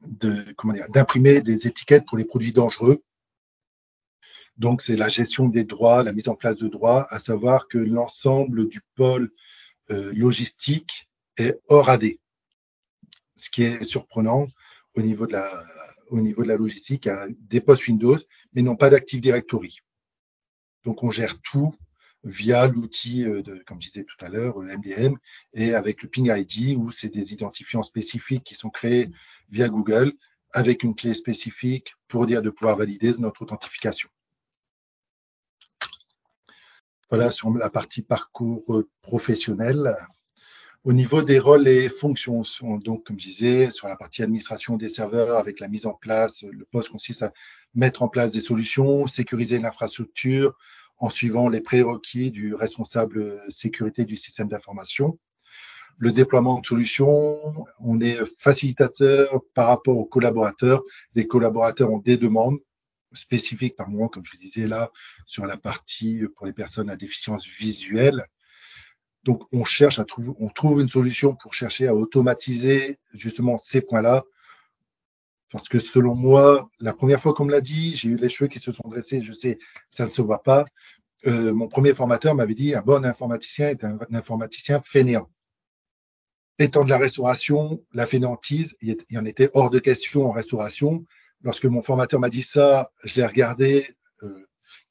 d'imprimer 0.01 1.42
des 1.42 1.68
étiquettes 1.68 2.06
pour 2.08 2.18
les 2.18 2.25
produits 2.25 2.54
dangereux. 2.54 3.04
Donc, 4.58 4.82
c'est 4.82 4.98
la 4.98 5.08
gestion 5.08 5.48
des 5.48 5.63
droits, 5.63 6.04
la 6.04 6.12
mise 6.12 6.28
en 6.28 6.36
place 6.36 6.58
de 6.58 6.68
droits, 6.68 7.08
à 7.13 7.20
savoir 7.20 7.68
que 7.68 7.78
l'ensemble 7.78 8.68
du 8.68 8.82
pôle 8.96 9.32
euh, 9.92 10.12
logistique 10.13 11.10
est 11.38 11.60
hors 11.68 11.89
AD. 11.89 12.06
Ce 13.36 13.50
qui 13.50 13.63
est 13.63 13.84
surprenant 13.84 14.48
au 14.96 15.01
niveau 15.01 15.28
de 15.28 15.34
la, 15.34 15.63
au 16.10 16.20
niveau 16.20 16.44
de 16.44 16.50
la 16.50 16.58
logistique, 16.58 17.08
à 17.08 17.28
des 17.30 17.62
postes 17.62 17.88
Windows, 17.88 18.18
mais 18.54 18.62
non 18.62 18.75
pas 18.75 18.89
d'Active 18.89 19.22
Directory. 19.22 19.78
Donc, 20.84 21.04
on 21.04 21.12
gère 21.12 21.39
tout 21.42 21.74
via 22.23 22.67
l'outil, 22.67 23.25
euh, 23.25 23.41
de, 23.41 23.63
comme 23.65 23.81
je 23.81 23.88
disais 23.88 24.03
tout 24.03 24.23
à 24.23 24.29
l'heure, 24.29 24.57
MDM, 24.59 25.13
euh, 25.13 25.17
et 25.53 25.73
avec 25.73 26.03
le 26.03 26.09
Ping 26.09 26.31
ID, 26.31 26.77
où 26.77 26.91
c'est 26.91 27.09
des 27.09 27.33
identifiants 27.33 27.83
spécifiques 27.83 28.43
qui 28.43 28.55
sont 28.55 28.69
créés 28.69 29.09
via 29.49 29.69
Google, 29.69 30.13
avec 30.51 30.83
une 30.83 30.95
clé 30.95 31.13
spécifique 31.13 31.93
pour 32.07 32.25
dire 32.25 32.41
de 32.41 32.49
pouvoir 32.49 32.75
valider 32.75 33.13
notre 33.19 33.43
authentification. 33.43 34.09
Voilà 37.09 37.31
sur 37.31 37.49
la 37.51 37.69
partie 37.69 38.01
parcours 38.01 38.75
euh, 38.75 38.89
professionnel. 39.01 39.95
Au 40.85 40.93
niveau 40.93 41.21
des 41.21 41.39
rôles 41.39 41.67
et 41.67 41.89
fonctions, 41.89 42.43
donc 42.83 43.05
comme 43.05 43.19
je 43.19 43.25
disais, 43.25 43.69
sur 43.69 43.88
la 43.88 43.97
partie 43.97 44.23
administration 44.23 44.77
des 44.77 44.89
serveurs, 44.89 45.38
avec 45.38 45.59
la 45.59 45.67
mise 45.67 45.85
en 45.85 45.93
place, 45.93 46.43
le 46.43 46.65
poste 46.65 46.89
consiste 46.89 47.23
à 47.23 47.33
mettre 47.73 48.01
en 48.01 48.07
place 48.07 48.31
des 48.31 48.39
solutions, 48.41 49.05
sécuriser 49.05 49.59
l'infrastructure, 49.59 50.55
en 51.00 51.10
suivant 51.10 51.50
les 51.50 51.62
prérequis 51.62 52.32
du 52.32 52.53
responsable 52.53 53.41
sécurité 53.50 54.06
du 54.06 54.18
système 54.18 54.50
d'information. 54.50 55.18
Le 55.98 56.12
déploiement 56.12 56.60
de 56.60 56.65
solutions, 56.65 57.65
on 57.79 58.00
est 58.00 58.20
facilitateur 58.38 59.41
par 59.53 59.68
rapport 59.68 59.98
aux 59.98 60.06
collaborateurs. 60.06 60.82
Les 61.15 61.27
collaborateurs 61.27 61.91
ont 61.91 62.00
des 62.00 62.18
demandes 62.18 62.60
spécifiques 63.13 63.75
par 63.75 63.89
moment, 63.89 64.08
comme 64.08 64.24
je 64.25 64.34
le 64.34 64.39
disais 64.39 64.68
là, 64.68 64.91
sur 65.25 65.46
la 65.46 65.58
partie 65.58 66.24
pour 66.36 66.46
les 66.46 66.53
personnes 66.53 66.89
à 66.89 66.96
déficience 66.96 67.46
visuelle. 67.46 68.25
Donc, 69.24 69.44
on 69.51 69.65
cherche 69.65 70.00
à 70.00 70.06
trouver, 70.06 70.32
on 70.39 70.50
trouve 70.50 70.79
une 70.82 70.89
solution 70.89 71.36
pour 71.36 71.53
chercher 71.53 71.88
à 71.88 71.96
automatiser 71.96 72.98
justement 73.13 73.58
ces 73.58 73.82
points-là. 73.82 74.24
Parce 75.51 75.68
que 75.68 75.79
selon 75.79 76.15
moi, 76.15 76.70
la 76.79 76.94
première 76.94 77.20
fois 77.20 77.34
qu'on 77.34 77.46
me 77.46 77.51
l'a 77.51 77.62
dit, 77.62 77.96
j'ai 77.96 78.10
eu 78.10 78.15
les 78.15 78.29
cheveux 78.29 78.48
qui 78.48 78.60
se 78.60 78.72
sont 78.72 78.88
dressés, 78.88 79.22
je 79.22 79.34
sais, 79.34 79.58
ça 79.89 80.06
ne 80.06 80.12
se 80.12 80.22
voit 80.22 80.44
pas. 80.44 80.65
Euh, 81.27 81.53
mon 81.53 81.68
premier 81.68 81.94
formateur 81.94 82.36
m'avait 82.36 82.53
dit 82.53 82.75
un 82.75 82.82
bon 82.82 83.03
informaticien 83.03 83.70
est 83.70 83.84
un, 83.84 83.98
informaticien 84.13 84.79
fainéant. 84.79 85.29
Étant 86.60 86.84
de 86.84 86.89
la 86.89 86.98
restauration, 86.98 87.84
la 87.94 88.06
fainéantise, 88.06 88.77
il 88.82 88.98
y 89.10 89.18
en 89.18 89.25
était 89.25 89.50
hors 89.53 89.70
de 89.70 89.79
question 89.79 90.27
en 90.27 90.32
restauration. 90.32 91.06
Lorsque 91.41 91.65
mon 91.65 91.82
formateur 91.82 92.20
m'a 92.20 92.29
dit 92.29 92.44
ça, 92.44 92.91
je 93.03 93.15
l'ai 93.15 93.25
regardé. 93.25 93.88
Euh, 94.24 94.46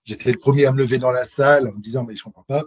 J'étais 0.05 0.33
le 0.33 0.39
premier 0.39 0.65
à 0.65 0.73
me 0.73 0.79
lever 0.79 0.97
dans 0.97 1.11
la 1.11 1.25
salle 1.25 1.69
en 1.69 1.73
me 1.73 1.83
disant 1.83 2.03
mais 2.05 2.17
je 2.17 2.25
comprends 2.25 2.45
pas. 2.45 2.65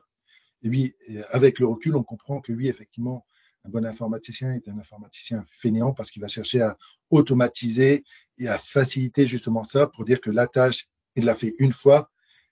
Et 0.61 0.69
oui, 0.69 0.93
avec 1.29 1.57
le 1.57 1.65
recul, 1.65 1.95
on 1.95 2.03
comprend 2.03 2.39
que 2.39 2.53
oui, 2.53 2.67
effectivement, 2.67 3.25
un 3.65 3.69
bon 3.69 3.85
informaticien 3.85 4.53
est 4.53 4.67
un 4.67 4.77
informaticien 4.77 5.45
fainéant 5.59 5.93
parce 5.93 6.11
qu'il 6.11 6.21
va 6.21 6.27
chercher 6.27 6.61
à 6.61 6.77
automatiser 7.09 8.03
et 8.37 8.47
à 8.47 8.57
faciliter 8.57 9.27
justement 9.27 9.63
ça 9.63 9.87
pour 9.87 10.05
dire 10.05 10.19
que 10.19 10.31
la 10.31 10.47
tâche, 10.47 10.87
il 11.15 11.25
l'a 11.25 11.35
fait 11.35 11.53
une 11.59 11.71
fois, 11.71 12.09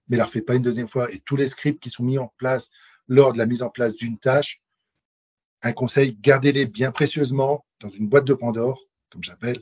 mais 0.08 0.18
il 0.18 0.20
la 0.20 0.26
refait 0.26 0.42
pas 0.42 0.56
une 0.56 0.62
deuxième 0.62 0.88
fois. 0.88 1.12
Et 1.12 1.20
tous 1.20 1.36
les 1.36 1.48
scripts 1.48 1.82
qui 1.82 1.90
sont 1.90 2.04
mis 2.04 2.18
en 2.18 2.34
place 2.38 2.70
lors 3.08 3.34
de 3.34 3.38
la 3.38 3.46
mise 3.46 3.64
en 3.64 3.70
place 3.70 3.96
d'une 3.96 4.20
tâche, 4.20 4.62
un 5.62 5.74
conseil, 5.74 6.18
gardez-les 6.22 6.68
bien 6.68 6.92
précieusement 6.92 7.66
dans 7.80 7.90
une 7.90 8.08
boîte 8.08 8.26
de 8.26 8.34
Pandore, 8.34 8.82
comme 9.10 9.24
j'appelle, 9.24 9.60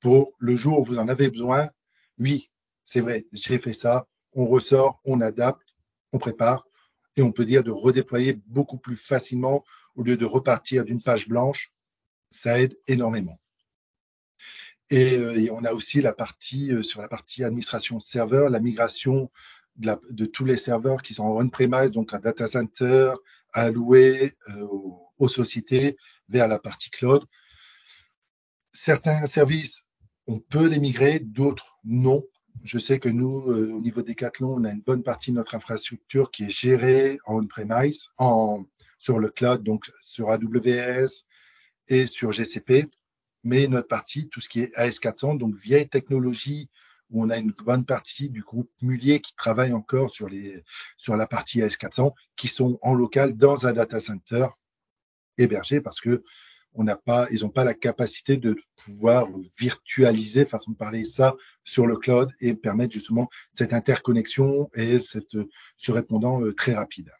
pour 0.00 0.32
le 0.38 0.56
jour 0.56 0.80
où 0.80 0.84
vous 0.84 0.98
en 0.98 1.08
avez 1.08 1.28
besoin. 1.28 1.70
Oui, 2.18 2.50
c'est 2.84 3.00
vrai, 3.00 3.26
j'ai 3.32 3.58
fait 3.58 3.72
ça. 3.72 4.06
On 4.32 4.46
ressort, 4.46 5.00
on 5.04 5.20
adapte, 5.20 5.74
on 6.12 6.18
prépare 6.18 6.66
et 7.16 7.22
on 7.22 7.32
peut 7.32 7.44
dire 7.44 7.62
de 7.62 7.70
redéployer 7.70 8.40
beaucoup 8.46 8.78
plus 8.78 8.96
facilement 8.96 9.64
au 10.00 10.02
lieu 10.02 10.16
de 10.16 10.24
repartir 10.24 10.84
d'une 10.86 11.02
page 11.02 11.28
blanche. 11.28 11.74
Ça 12.30 12.58
aide 12.60 12.74
énormément. 12.86 13.38
Et, 14.88 15.16
euh, 15.16 15.52
on 15.52 15.64
a 15.64 15.72
aussi 15.72 16.00
la 16.00 16.14
partie 16.14 16.72
euh, 16.72 16.82
sur 16.82 17.02
la 17.02 17.08
partie 17.08 17.44
administration 17.44 18.00
serveur, 18.00 18.48
la 18.48 18.60
migration 18.60 19.30
de, 19.76 20.26
tous 20.26 20.44
les 20.44 20.56
serveurs 20.56 21.02
qui 21.02 21.14
sont 21.14 21.24
en 21.24 21.40
on-premise, 21.40 21.92
donc 21.92 22.12
un 22.14 22.18
data 22.18 22.46
center 22.46 23.14
alloué 23.52 24.34
euh, 24.48 24.66
aux, 25.18 25.28
sociétés 25.28 25.96
vers 26.28 26.48
la 26.48 26.58
partie 26.58 26.90
cloud. 26.90 27.24
Certains 28.72 29.26
services, 29.26 29.88
on 30.26 30.38
peut 30.38 30.66
les 30.66 30.80
migrer, 30.80 31.18
d'autres 31.20 31.78
non. 31.84 32.24
Je 32.62 32.78
sais 32.78 32.98
que 32.98 33.08
nous, 33.08 33.50
euh, 33.50 33.72
au 33.72 33.80
niveau 33.80 34.02
des 34.02 34.12
Decathlon, 34.12 34.54
on 34.54 34.64
a 34.64 34.70
une 34.70 34.80
bonne 34.80 35.02
partie 35.02 35.30
de 35.30 35.36
notre 35.36 35.54
infrastructure 35.54 36.30
qui 36.30 36.44
est 36.44 36.50
gérée 36.50 37.18
en 37.26 37.42
on-premise, 37.42 38.10
en, 38.18 38.64
sur 39.00 39.18
le 39.18 39.30
cloud, 39.30 39.64
donc 39.64 39.90
sur 40.02 40.30
AWS 40.30 41.26
et 41.88 42.06
sur 42.06 42.30
GCP. 42.30 42.86
Mais 43.42 43.66
notre 43.66 43.88
partie, 43.88 44.28
tout 44.28 44.40
ce 44.40 44.48
qui 44.48 44.60
est 44.60 44.76
AS400, 44.76 45.38
donc 45.38 45.56
vieille 45.56 45.88
technologie 45.88 46.68
où 47.10 47.24
on 47.24 47.30
a 47.30 47.38
une 47.38 47.50
bonne 47.50 47.84
partie 47.84 48.28
du 48.28 48.42
groupe 48.42 48.70
Mullier 48.82 49.20
qui 49.20 49.34
travaille 49.34 49.72
encore 49.72 50.10
sur, 50.10 50.28
les, 50.28 50.62
sur 50.96 51.16
la 51.16 51.26
partie 51.26 51.60
AS400, 51.60 52.12
qui 52.36 52.46
sont 52.46 52.78
en 52.82 52.94
local 52.94 53.36
dans 53.36 53.66
un 53.66 53.72
data 53.72 53.98
center 53.98 54.46
hébergé 55.38 55.80
parce 55.80 56.00
que 56.00 56.22
on 56.74 56.84
n'a 56.84 56.94
pas, 56.94 57.26
ils 57.32 57.42
n'ont 57.42 57.48
pas 57.48 57.64
la 57.64 57.74
capacité 57.74 58.36
de 58.36 58.56
pouvoir 58.76 59.26
virtualiser, 59.58 60.44
façon 60.44 60.70
de 60.70 60.76
parler 60.76 61.04
ça, 61.04 61.34
sur 61.64 61.86
le 61.86 61.96
cloud 61.96 62.30
et 62.40 62.54
permettre 62.54 62.92
justement 62.92 63.28
cette 63.52 63.72
interconnexion 63.72 64.70
et 64.74 65.00
cette, 65.00 65.36
ce 65.76 65.90
répondant 65.90 66.40
euh, 66.42 66.54
très 66.54 66.74
rapide. 66.74 67.10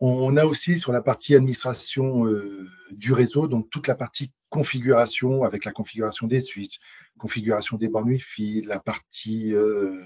On 0.00 0.36
a 0.36 0.44
aussi 0.44 0.78
sur 0.78 0.92
la 0.92 1.02
partie 1.02 1.34
administration 1.34 2.26
euh, 2.26 2.68
du 2.92 3.12
réseau, 3.12 3.48
donc 3.48 3.68
toute 3.70 3.88
la 3.88 3.96
partie 3.96 4.32
configuration 4.48 5.42
avec 5.42 5.64
la 5.64 5.72
configuration 5.72 6.28
des 6.28 6.40
switches, 6.40 6.78
configuration 7.18 7.76
des 7.76 7.88
bornes 7.88 8.10
Wi-Fi, 8.10 8.62
la 8.62 8.78
partie 8.78 9.52
euh, 9.54 10.04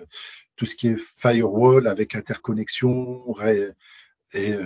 tout 0.57 0.65
ce 0.65 0.77
qui 0.77 0.89
est 0.89 0.97
firewall 1.19 1.87
avec 1.87 2.15
interconnexion 2.15 3.37
et 4.33 4.55
euh, 4.55 4.65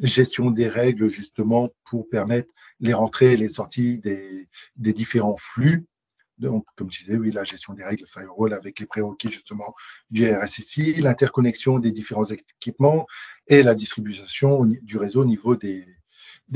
gestion 0.00 0.52
des 0.52 0.68
règles 0.68 1.08
justement 1.08 1.70
pour 1.84 2.08
permettre 2.08 2.48
les 2.78 2.94
rentrées 2.94 3.32
et 3.32 3.36
les 3.36 3.48
sorties 3.48 3.98
des 3.98 4.92
différents 4.92 5.36
flux 5.36 5.84
Donc, 6.38 6.64
comme 6.76 6.90
je 6.90 7.00
disais, 7.00 7.16
oui, 7.16 7.32
la 7.32 7.44
gestion 7.44 7.74
des 7.74 7.82
règles 7.82 8.06
firewall 8.06 8.52
avec 8.52 8.78
les 8.78 8.86
prérequis 8.86 9.30
justement 9.30 9.74
du 10.10 10.30
RSSI, 10.30 10.94
l'interconnexion 10.94 11.78
des 11.78 11.90
différents 11.90 12.24
équipements 12.24 13.06
et 13.48 13.62
la 13.62 13.74
distribution 13.74 14.64
du 14.64 14.98
réseau 14.98 15.22
au 15.22 15.24
niveau 15.24 15.56
des, 15.56 15.84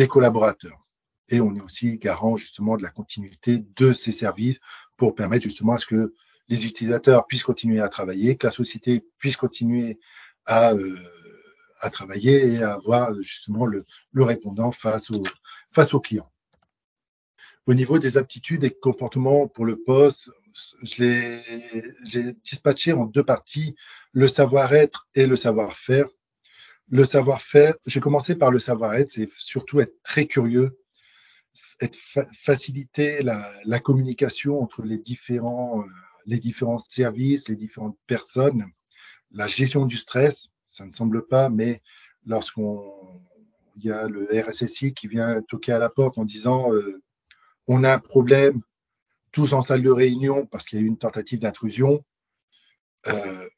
collaborateurs. 0.08 0.86
Et 1.28 1.40
on 1.40 1.54
est 1.56 1.60
aussi 1.60 1.98
garant 1.98 2.36
justement 2.36 2.76
de 2.76 2.82
la 2.82 2.90
continuité 2.90 3.64
de 3.76 3.92
ces 3.92 4.12
services 4.12 4.58
pour 4.96 5.14
permettre 5.14 5.44
justement 5.44 5.72
à 5.72 5.78
ce 5.78 5.86
que 5.86 6.14
les 6.48 6.66
utilisateurs 6.66 7.26
puissent 7.26 7.44
continuer 7.44 7.80
à 7.80 7.88
travailler, 7.88 8.36
que 8.36 8.46
la 8.46 8.52
société 8.52 9.04
puisse 9.18 9.36
continuer 9.36 9.98
à, 10.46 10.74
euh, 10.74 10.96
travailler 11.92 12.52
et 12.52 12.62
à 12.62 12.74
avoir 12.74 13.14
justement 13.22 13.66
le, 13.66 13.84
le 14.12 14.22
répondant 14.22 14.70
face, 14.70 15.10
au, 15.10 15.22
face 15.72 15.94
aux 15.94 16.00
clients. 16.00 16.31
Au 17.66 17.74
niveau 17.74 17.98
des 17.98 18.18
aptitudes 18.18 18.64
et 18.64 18.70
comportements 18.70 19.46
pour 19.46 19.64
le 19.64 19.76
poste, 19.76 20.30
je 20.82 21.04
l'ai 21.04 22.34
dispatché 22.44 22.92
en 22.92 23.04
deux 23.04 23.22
parties, 23.22 23.74
le 24.12 24.28
savoir-être 24.28 25.08
et 25.14 25.26
le 25.26 25.36
savoir-faire. 25.36 26.06
Le 26.88 27.04
savoir-faire, 27.04 27.74
j'ai 27.86 28.00
commencé 28.00 28.36
par 28.36 28.50
le 28.50 28.58
savoir-être, 28.58 29.12
c'est 29.12 29.30
surtout 29.36 29.80
être 29.80 29.94
très 30.02 30.26
curieux, 30.26 30.78
être 31.80 31.96
fa 31.96 32.26
faciliter 32.42 33.22
la, 33.22 33.50
la, 33.64 33.78
communication 33.78 34.60
entre 34.60 34.82
les 34.82 34.98
différents, 34.98 35.80
euh, 35.80 35.84
les 36.26 36.38
différents 36.38 36.78
services, 36.78 37.48
les 37.48 37.56
différentes 37.56 37.96
personnes, 38.06 38.66
la 39.30 39.46
gestion 39.46 39.86
du 39.86 39.96
stress, 39.96 40.50
ça 40.66 40.84
ne 40.84 40.92
semble 40.92 41.26
pas, 41.26 41.48
mais 41.48 41.80
lorsqu'on 42.26 42.92
il 43.76 43.84
y 43.86 43.90
a 43.90 44.08
le 44.08 44.28
RSSI 44.32 44.92
qui 44.92 45.08
vient 45.08 45.40
toquer 45.42 45.72
à 45.72 45.78
la 45.78 45.88
porte 45.88 46.18
en 46.18 46.24
disant 46.24 46.72
euh, 46.72 47.02
on 47.66 47.84
a 47.84 47.92
un 47.92 47.98
problème, 47.98 48.60
tous 49.30 49.52
en 49.52 49.62
salle 49.62 49.82
de 49.82 49.90
réunion 49.90 50.46
parce 50.46 50.64
qu'il 50.64 50.78
y 50.78 50.82
a 50.82 50.84
eu 50.84 50.88
une 50.88 50.98
tentative 50.98 51.38
d'intrusion. 51.38 52.04
Euh, 53.08 53.48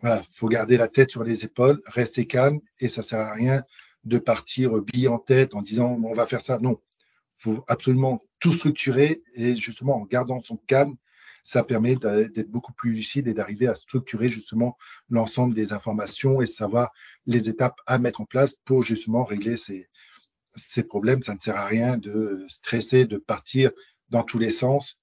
voilà, 0.00 0.22
faut 0.30 0.48
garder 0.48 0.76
la 0.76 0.88
tête 0.88 1.10
sur 1.10 1.24
les 1.24 1.44
épaules, 1.44 1.80
rester 1.86 2.26
calme 2.26 2.60
et 2.80 2.88
ça 2.88 3.02
sert 3.02 3.20
à 3.20 3.32
rien 3.32 3.62
de 4.04 4.18
partir 4.18 4.80
bille 4.80 5.08
en 5.08 5.18
tête 5.18 5.54
en 5.54 5.62
disant 5.62 5.98
on 6.02 6.14
va 6.14 6.26
faire 6.26 6.40
ça. 6.40 6.58
Non, 6.58 6.80
faut 7.36 7.64
absolument 7.68 8.22
tout 8.40 8.52
structurer 8.52 9.22
et 9.34 9.56
justement 9.56 9.96
en 9.96 10.04
gardant 10.04 10.40
son 10.40 10.56
calme, 10.56 10.96
ça 11.42 11.64
permet 11.64 11.96
d'être 11.96 12.50
beaucoup 12.50 12.72
plus 12.72 12.92
lucide 12.92 13.26
et 13.26 13.34
d'arriver 13.34 13.66
à 13.68 13.74
structurer 13.74 14.28
justement 14.28 14.76
l'ensemble 15.08 15.54
des 15.54 15.72
informations 15.72 16.42
et 16.42 16.46
savoir 16.46 16.92
les 17.26 17.48
étapes 17.48 17.80
à 17.86 17.98
mettre 17.98 18.20
en 18.20 18.26
place 18.26 18.54
pour 18.64 18.82
justement 18.82 19.24
régler 19.24 19.56
ces, 19.56 19.88
ces 20.54 20.86
problèmes. 20.86 21.22
Ça 21.22 21.34
ne 21.34 21.38
sert 21.38 21.56
à 21.56 21.66
rien 21.66 21.98
de 21.98 22.44
stresser, 22.48 23.06
de 23.06 23.16
partir 23.16 23.70
dans 24.10 24.22
tous 24.22 24.38
les 24.38 24.50
sens. 24.50 25.00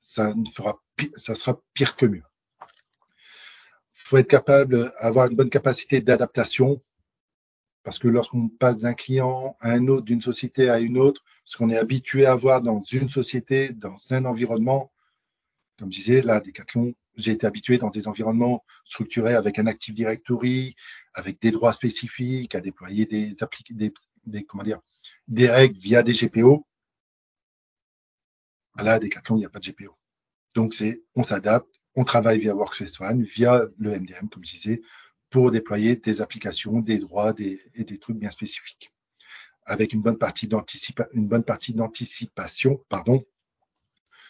Ça, 0.00 0.34
ne 0.34 0.48
fera, 0.48 0.80
ça 1.16 1.34
sera 1.34 1.60
pire 1.74 1.96
que 1.96 2.06
mieux. 2.06 2.24
Il 2.60 4.08
faut 4.08 4.16
être 4.16 4.28
capable, 4.28 4.92
avoir 4.98 5.28
une 5.28 5.36
bonne 5.36 5.50
capacité 5.50 6.00
d'adaptation, 6.00 6.82
parce 7.82 7.98
que 7.98 8.08
lorsqu'on 8.08 8.48
passe 8.48 8.80
d'un 8.80 8.94
client 8.94 9.56
à 9.60 9.72
un 9.72 9.86
autre, 9.88 10.04
d'une 10.04 10.20
société 10.20 10.70
à 10.70 10.78
une 10.78 10.98
autre, 10.98 11.22
ce 11.44 11.56
qu'on 11.56 11.70
est 11.70 11.78
habitué 11.78 12.26
à 12.26 12.34
voir 12.34 12.62
dans 12.62 12.82
une 12.82 13.08
société, 13.08 13.70
dans 13.70 13.96
un 14.10 14.24
environnement, 14.24 14.92
comme 15.78 15.92
je 15.92 15.98
disais, 15.98 16.22
là, 16.22 16.40
Decathlon, 16.40 16.94
j'ai 17.16 17.32
été 17.32 17.46
habitué 17.46 17.78
dans 17.78 17.90
des 17.90 18.08
environnements 18.08 18.64
structurés 18.84 19.34
avec 19.34 19.58
un 19.58 19.66
Active 19.66 19.94
Directory, 19.94 20.76
avec 21.14 21.40
des 21.40 21.50
droits 21.50 21.72
spécifiques, 21.72 22.54
à 22.54 22.60
déployer 22.60 23.06
des, 23.06 23.34
des, 23.70 23.92
des, 24.28 24.44
comment 24.44 24.62
dire, 24.62 24.80
des 25.26 25.48
règles 25.48 25.78
via 25.78 26.02
des 26.02 26.12
GPO. 26.12 26.66
Là, 28.76 28.98
Decathlon, 28.98 29.36
il 29.36 29.40
n'y 29.40 29.46
a 29.46 29.50
pas 29.50 29.58
de 29.58 29.70
GPO. 29.70 29.96
Donc, 30.54 30.72
c'est, 30.72 31.02
on 31.14 31.22
s'adapte, 31.22 31.68
on 31.94 32.04
travaille 32.04 32.38
via 32.38 32.54
Workspace 32.54 33.00
ONE, 33.00 33.24
via 33.24 33.64
le 33.78 33.98
MDM, 33.98 34.28
comme 34.28 34.44
je 34.44 34.52
disais, 34.52 34.82
pour 35.30 35.50
déployer 35.50 35.96
des 35.96 36.20
applications, 36.20 36.80
des 36.80 36.98
droits 36.98 37.32
des, 37.32 37.60
et 37.74 37.84
des 37.84 37.98
trucs 37.98 38.16
bien 38.16 38.30
spécifiques. 38.30 38.92
Avec 39.66 39.92
une 39.92 40.00
bonne 40.00 40.16
partie 40.16 40.48
une 41.12 41.28
bonne 41.28 41.44
partie 41.44 41.74
d'anticipation, 41.74 42.82
pardon, 42.88 43.24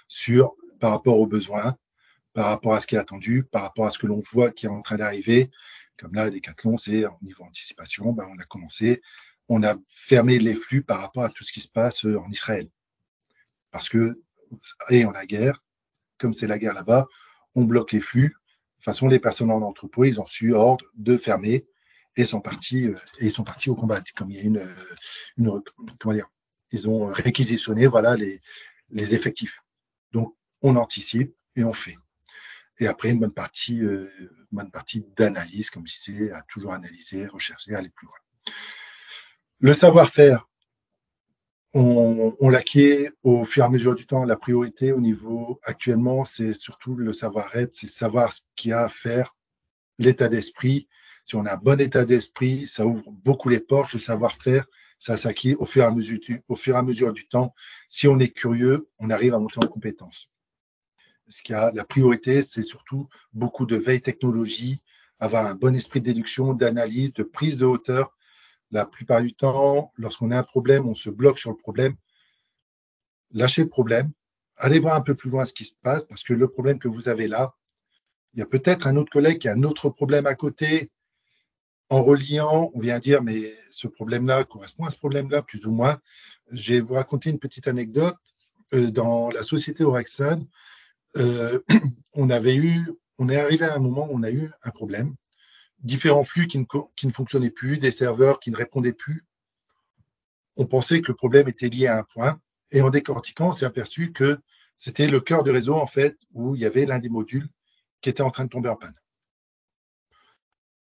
sur, 0.09 0.55
par 0.81 0.93
rapport 0.93 1.19
aux 1.19 1.27
besoins, 1.27 1.77
par 2.33 2.47
rapport 2.47 2.75
à 2.75 2.81
ce 2.81 2.87
qui 2.87 2.95
est 2.95 2.99
attendu, 2.99 3.45
par 3.45 3.63
rapport 3.63 3.87
à 3.87 3.91
ce 3.91 3.99
que 3.99 4.07
l'on 4.07 4.23
voit 4.33 4.51
qui 4.51 4.67
est 4.67 4.71
en 4.71 4.83
train 4.83 4.97
d'arriver. 4.97 5.51
Comme 5.99 6.15
là, 6.15 6.31
Decathlon, 6.31 6.79
c'est 6.79 7.05
au 7.07 7.19
niveau 7.23 7.45
anticipation, 7.45 8.13
ben, 8.13 8.29
on 8.31 8.39
a 8.39 8.45
commencé 8.45 9.03
on 9.49 9.63
a 9.63 9.77
fermé 9.89 10.39
les 10.39 10.55
flux 10.55 10.83
par 10.83 11.01
rapport 11.01 11.25
à 11.25 11.31
tout 11.31 11.45
ce 11.45 11.53
qui 11.53 11.61
se 11.61 11.71
passe 11.71 12.05
euh, 12.05 12.19
en 12.19 12.31
Israël. 12.31 12.69
Parce 13.71 13.89
que, 13.89 14.23
et 14.91 15.05
en 15.05 15.11
la 15.11 15.27
guerre, 15.27 15.63
comme 16.19 16.35
c'est 16.35 16.47
la 16.47 16.59
guerre 16.59 16.75
là-bas, 16.75 17.07
on 17.55 17.65
bloque 17.65 17.93
les 17.93 18.01
flux. 18.01 18.29
De 18.29 18.35
toute 18.77 18.85
façon, 18.85 19.09
les 19.09 19.19
personnes 19.19 19.51
en 19.51 19.63
entrepôt, 19.63 20.05
ils 20.05 20.21
ont 20.21 20.27
su 20.27 20.55
ordre 20.55 20.85
de 20.95 21.17
fermer 21.17 21.67
et 22.17 22.25
sont 22.25 22.41
partis, 22.41 22.87
euh, 22.87 22.97
et 23.19 23.31
sont 23.31 23.45
partis 23.45 23.71
au 23.71 23.75
combat. 23.75 24.01
Comme 24.15 24.31
il 24.31 24.37
y 24.37 24.41
a 24.41 24.43
une, 24.43 24.59
euh, 24.59 24.75
une 25.37 25.63
comment 25.99 26.15
dire, 26.15 26.29
ils 26.73 26.89
ont 26.89 27.07
réquisitionné, 27.07 27.87
voilà, 27.87 28.17
les, 28.17 28.41
les 28.91 29.15
effectifs. 29.15 29.63
Donc, 30.13 30.37
on 30.63 30.77
anticipe 30.77 31.35
et 31.57 31.65
on 31.65 31.73
fait. 31.73 31.97
Et 32.79 32.87
après, 32.87 33.11
une 33.11 33.19
bonne 33.19 33.33
partie, 33.33 33.83
euh, 33.83 34.11
bonne 34.53 34.71
partie 34.71 35.05
d'analyse, 35.17 35.71
comme 35.71 35.87
je 35.87 35.95
disais, 35.95 36.31
à 36.33 36.43
toujours 36.43 36.73
analyser, 36.73 37.27
rechercher, 37.27 37.75
aller 37.75 37.91
plus 37.91 38.07
loin. 38.07 38.17
Le 39.61 39.75
savoir-faire, 39.75 40.49
on, 41.75 42.37
on 42.39 42.49
l'acquiert 42.49 43.11
au 43.25 43.45
fur 43.45 43.65
et 43.65 43.67
à 43.67 43.69
mesure 43.69 43.97
du 43.97 44.07
temps. 44.07 44.25
La 44.25 44.37
priorité 44.37 44.93
au 44.93 45.01
niveau 45.01 45.59
actuellement, 45.65 46.25
c'est 46.25 46.53
surtout 46.53 46.95
le 46.95 47.13
savoir-être, 47.13 47.75
c'est 47.75 47.89
savoir 47.89 48.33
ce 48.33 48.43
qu'il 48.55 48.71
y 48.71 48.73
a 48.73 48.85
à 48.85 48.89
faire, 48.89 49.35
l'état 49.99 50.29
d'esprit. 50.29 50.89
Si 51.25 51.35
on 51.35 51.45
a 51.45 51.55
un 51.55 51.57
bon 51.57 51.81
état 51.81 52.05
d'esprit, 52.05 52.69
ça 52.69 52.87
ouvre 52.87 53.11
beaucoup 53.11 53.49
les 53.49 53.59
portes. 53.59 53.93
Le 53.93 53.99
savoir-faire, 53.99 54.65
ça 55.01 55.17
s'acquiert 55.17 55.61
au 55.61 55.65
fur 55.65 55.83
et 55.83 55.87
à 55.87 55.91
mesure, 55.91 56.21
au 56.47 56.55
fur 56.55 56.77
et 56.77 56.79
à 56.79 56.83
mesure 56.83 57.13
du 57.13 57.27
temps. 57.27 57.53
Si 57.89 58.07
on 58.07 58.21
est 58.21 58.31
curieux, 58.31 58.89
on 59.01 59.11
arrive 59.11 59.35
à 59.35 59.41
monter 59.41 59.59
en 59.59 59.67
compétence. 59.67 60.31
Ce 61.27 61.43
qui 61.43 61.53
a 61.53 61.73
la 61.73 61.85
priorité, 61.85 62.43
c'est 62.43 62.63
surtout 62.63 63.09
beaucoup 63.33 63.67
de 63.67 63.75
veille 63.75 64.03
technologie, 64.03 64.85
avoir 65.19 65.47
un 65.47 65.57
bon 65.57 65.75
esprit 65.75 66.01
de 66.01 66.07
déduction, 66.07 66.55
d'analyse, 66.55 67.13
de 67.13 67.25
prise 67.25 67.59
de 67.59 67.67
hauteur 67.67 68.15
la 68.71 68.85
plupart 68.85 69.23
du 69.23 69.35
temps, 69.35 69.93
lorsqu'on 69.97 70.31
a 70.31 70.39
un 70.39 70.43
problème, 70.43 70.87
on 70.87 70.95
se 70.95 71.11
bloque 71.11 71.39
sur 71.39 71.51
le 71.51 71.57
problème. 71.57 71.97
Lâchez 73.33 73.63
le 73.63 73.69
problème, 73.69 74.11
allez 74.57 74.79
voir 74.79 74.95
un 74.95 75.01
peu 75.01 75.15
plus 75.15 75.31
loin 75.31 75.45
ce 75.45 75.53
qui 75.53 75.65
se 75.65 75.77
passe, 75.83 76.05
parce 76.05 76.23
que 76.23 76.35
le 76.35 76.49
problème 76.49 76.79
que 76.79 76.89
vous 76.89 77.09
avez 77.09 77.29
là, 77.29 77.55
il 78.35 78.41
y 78.41 78.43
a 78.43 78.47
peut-être 78.47 78.87
un 78.87 78.97
autre 78.97 79.11
collègue 79.11 79.39
qui 79.39 79.49
a 79.49 79.53
un 79.53 79.63
autre 79.63 79.89
problème 79.91 80.27
à 80.27 80.35
côté. 80.35 80.91
En 81.91 82.03
reliant, 82.03 82.71
on 82.75 82.81
vient 82.81 82.99
dire, 82.99 83.23
mais 83.23 83.55
ce 83.71 83.89
problème-là 83.89 84.45
correspond 84.45 84.85
à 84.85 84.91
ce 84.91 84.99
problème-là, 84.99 85.41
plus 85.41 85.65
ou 85.65 85.73
moins. 85.73 85.99
Je 86.53 86.75
vais 86.75 86.81
vous 86.81 86.95
raconter 86.95 87.31
une 87.31 87.39
petite 87.39 87.67
anecdote. 87.67 88.17
Euh, 88.75 88.91
dans 88.91 89.31
la 89.31 89.43
société 89.43 89.83
Orexan, 89.85 90.43
euh, 91.17 91.59
on 92.13 92.29
avait 92.29 92.57
eu, 92.57 92.91
on 93.19 93.31
est 93.31 93.41
arrivé 93.41 93.65
à 93.65 93.75
un 93.75 93.79
moment 93.79 94.07
où 94.11 94.15
on 94.15 94.23
a 94.23 94.31
eu 94.31 94.51
un 94.63 94.71
problème 94.71 95.15
différents 95.81 96.25
flux 96.25 96.49
qui 96.49 96.59
ne, 96.59 96.65
qui 96.97 97.07
ne 97.07 97.13
fonctionnaient 97.13 97.51
plus, 97.51 97.79
des 97.79 97.91
serveurs 97.91 98.41
qui 98.41 98.51
ne 98.51 98.57
répondaient 98.57 98.93
plus. 98.93 99.25
On 100.57 100.67
pensait 100.67 101.01
que 101.01 101.09
le 101.09 101.17
problème 101.17 101.49
était 101.49 101.69
lié 101.69 101.87
à 101.87 101.99
un 101.99 102.03
point. 102.03 102.41
Et 102.73 102.83
en 102.83 102.91
décortiquant, 102.91 103.49
on 103.49 103.53
s'est 103.53 103.65
aperçu 103.65 104.13
que 104.13 104.39
c'était 104.77 105.09
le 105.09 105.21
cœur 105.21 105.45
du 105.45 105.51
réseau, 105.51 105.75
en 105.75 105.87
fait, 105.87 106.19
où 106.33 106.55
il 106.55 106.61
y 106.63 106.67
avait 106.67 106.85
l'un 106.85 106.99
des 106.99 107.09
modules 107.09 107.49
qui 108.01 108.11
était 108.11 108.23
en 108.23 108.31
train 108.31 108.45
de 108.45 108.51
tomber 108.51 108.69
en 108.69 108.77
panne. 108.77 108.95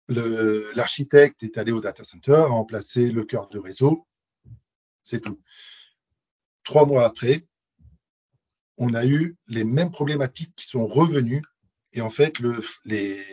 L'architecte 0.07 1.43
est 1.43 1.57
allé 1.57 1.71
au 1.71 1.81
data 1.81 2.03
center, 2.03 2.33
a 2.33 2.45
remplacé 2.47 3.11
le 3.11 3.23
cœur 3.23 3.49
de 3.49 3.59
réseau. 3.59 4.05
C'est 5.01 5.21
tout. 5.21 5.39
Trois 6.63 6.85
mois 6.85 7.05
après, 7.05 7.45
on 8.77 8.93
a 8.93 9.05
eu 9.05 9.37
les 9.47 9.63
mêmes 9.63 9.91
problématiques 9.91 10.55
qui 10.55 10.65
sont 10.65 10.87
revenues. 10.87 11.43
Et 11.93 12.01
en 12.01 12.09
fait, 12.09 12.39
le, 12.39 12.63
les, 12.85 13.23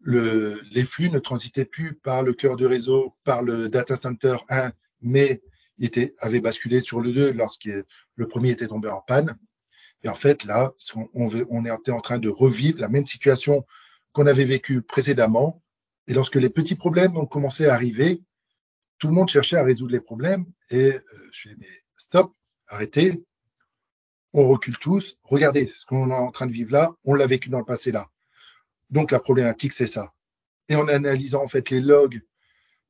le, 0.00 0.60
les 0.70 0.84
flux 0.84 1.10
ne 1.10 1.18
transitaient 1.18 1.64
plus 1.64 1.94
par 1.94 2.22
le 2.22 2.32
cœur 2.32 2.56
du 2.56 2.66
réseau, 2.66 3.16
par 3.24 3.42
le 3.42 3.68
data 3.68 3.96
center 3.96 4.36
1, 4.48 4.72
mais 5.02 5.42
était, 5.80 6.14
avaient 6.18 6.40
basculé 6.40 6.80
sur 6.80 7.00
le 7.00 7.12
2 7.12 7.32
lorsque 7.32 7.68
le 8.14 8.28
premier 8.28 8.50
était 8.50 8.68
tombé 8.68 8.88
en 8.88 9.00
panne. 9.00 9.36
Et 10.02 10.08
en 10.08 10.14
fait, 10.14 10.44
là, 10.44 10.72
on, 11.14 11.64
était 11.64 11.90
en 11.90 12.00
train 12.00 12.18
de 12.18 12.28
revivre 12.28 12.80
la 12.80 12.88
même 12.88 13.06
situation 13.06 13.66
qu'on 14.12 14.26
avait 14.26 14.44
vécue 14.44 14.82
précédemment. 14.82 15.62
Et 16.06 16.14
lorsque 16.14 16.36
les 16.36 16.50
petits 16.50 16.76
problèmes 16.76 17.16
ont 17.16 17.26
commencé 17.26 17.66
à 17.66 17.74
arriver, 17.74 18.22
tout 18.98 19.08
le 19.08 19.14
monde 19.14 19.28
cherchait 19.28 19.56
à 19.56 19.64
résoudre 19.64 19.92
les 19.92 20.00
problèmes. 20.00 20.46
Et 20.70 20.92
euh, 20.92 21.00
je 21.32 21.50
mais 21.58 21.66
stop, 21.96 22.32
arrêtez, 22.68 23.24
on 24.32 24.48
recule 24.48 24.78
tous. 24.78 25.18
Regardez 25.24 25.70
ce 25.74 25.84
qu'on 25.84 26.10
est 26.10 26.14
en 26.14 26.30
train 26.30 26.46
de 26.46 26.52
vivre 26.52 26.72
là, 26.72 26.94
on 27.04 27.14
l'a 27.14 27.26
vécu 27.26 27.48
dans 27.50 27.58
le 27.58 27.64
passé 27.64 27.90
là. 27.92 28.08
Donc 28.90 29.10
la 29.10 29.20
problématique, 29.20 29.72
c'est 29.72 29.86
ça. 29.86 30.14
Et 30.68 30.76
en 30.76 30.88
analysant 30.88 31.42
en 31.42 31.48
fait 31.48 31.70
les 31.70 31.80
logs 31.80 32.22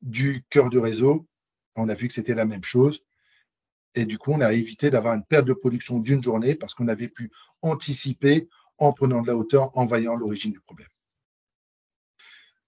du 0.03 0.45
cœur 0.51 0.71
du 0.71 0.79
réseau, 0.79 1.27
on 1.77 1.89
a 1.89 1.95
vu 1.95 2.09
que 2.09 2.15
c'était 2.15 2.35
la 2.35 2.45
même 2.45 2.65
chose. 2.65 3.05
Et 3.95 4.05
du 4.05 4.19
coup, 4.19 4.33
on 4.33 4.41
a 4.41 4.53
évité 4.53 4.91
d'avoir 4.91 5.15
une 5.15 5.25
perte 5.25 5.47
de 5.47 5.53
production 5.53 5.99
d'une 5.99 6.23
journée 6.23 6.55
parce 6.55 6.75
qu'on 6.75 6.89
avait 6.89 7.09
pu 7.09 7.31
anticiper 7.63 8.49
en 8.79 8.93
prenant 8.93 9.23
de 9.23 9.27
la 9.27 9.37
hauteur, 9.37 9.77
en 9.77 9.85
voyant 9.85 10.15
l'origine 10.15 10.53
du 10.53 10.61
problème. 10.61 10.89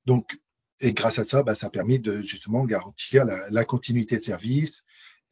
Donc, 0.07 0.41
et 0.81 0.93
grâce 0.93 1.19
à 1.19 1.25
ça, 1.25 1.43
bah, 1.43 1.55
ça 1.55 1.67
a 1.67 1.71
permis 1.71 1.99
de 1.99 2.23
justement 2.23 2.65
garantir 2.65 3.25
la, 3.25 3.65
continuité 3.65 4.17
de 4.17 4.25
service 4.25 4.85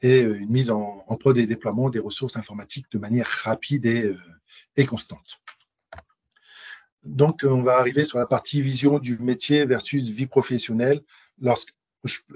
et 0.02 0.22
euh, 0.22 0.38
une 0.38 0.50
mise 0.50 0.70
en, 0.70 1.04
prod 1.18 1.37
et 1.37 1.46
déploiement 1.46 1.90
des 1.90 1.98
ressources 1.98 2.37
informatiques 2.37 2.87
de 2.92 2.98
manière 2.98 3.26
rapide 3.26 3.87
et, 3.87 4.04
euh, 4.04 4.18
et 4.76 4.84
constante. 4.84 5.40
Donc, 7.04 7.44
on 7.44 7.62
va 7.62 7.78
arriver 7.78 8.04
sur 8.04 8.18
la 8.18 8.26
partie 8.26 8.61
vision 8.62 8.98
du 8.98 9.18
métier 9.18 9.64
versus 9.64 10.08
vie 10.08 10.26
professionnelle. 10.26 11.02
Lorsque 11.40 11.72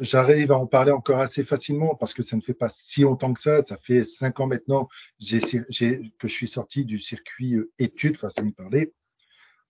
j'arrive 0.01 0.53
à 0.53 0.57
en 0.57 0.66
parler 0.66 0.92
encore 0.92 1.18
assez 1.18 1.44
facilement 1.44 1.94
parce 1.94 2.14
que 2.14 2.22
ça 2.22 2.37
ne 2.37 2.40
fait 2.40 2.55
pas 2.55 2.68
si 2.70 3.03
longtemps 3.03 3.33
que 3.33 3.40
ça. 3.40 3.62
Ça 3.62 3.77
fait 3.77 4.05
cinq 4.05 4.40
ans 4.40 4.46
maintenant 4.46 4.88
que 5.20 5.25
je 5.27 6.27
suis 6.29 6.48
sorti 6.48 6.85
du 6.85 6.98
circuit 6.98 7.55
euh, 7.55 7.70
études, 7.79 8.16
façon 8.16 8.46
de 8.46 8.53
parler. 8.53 8.92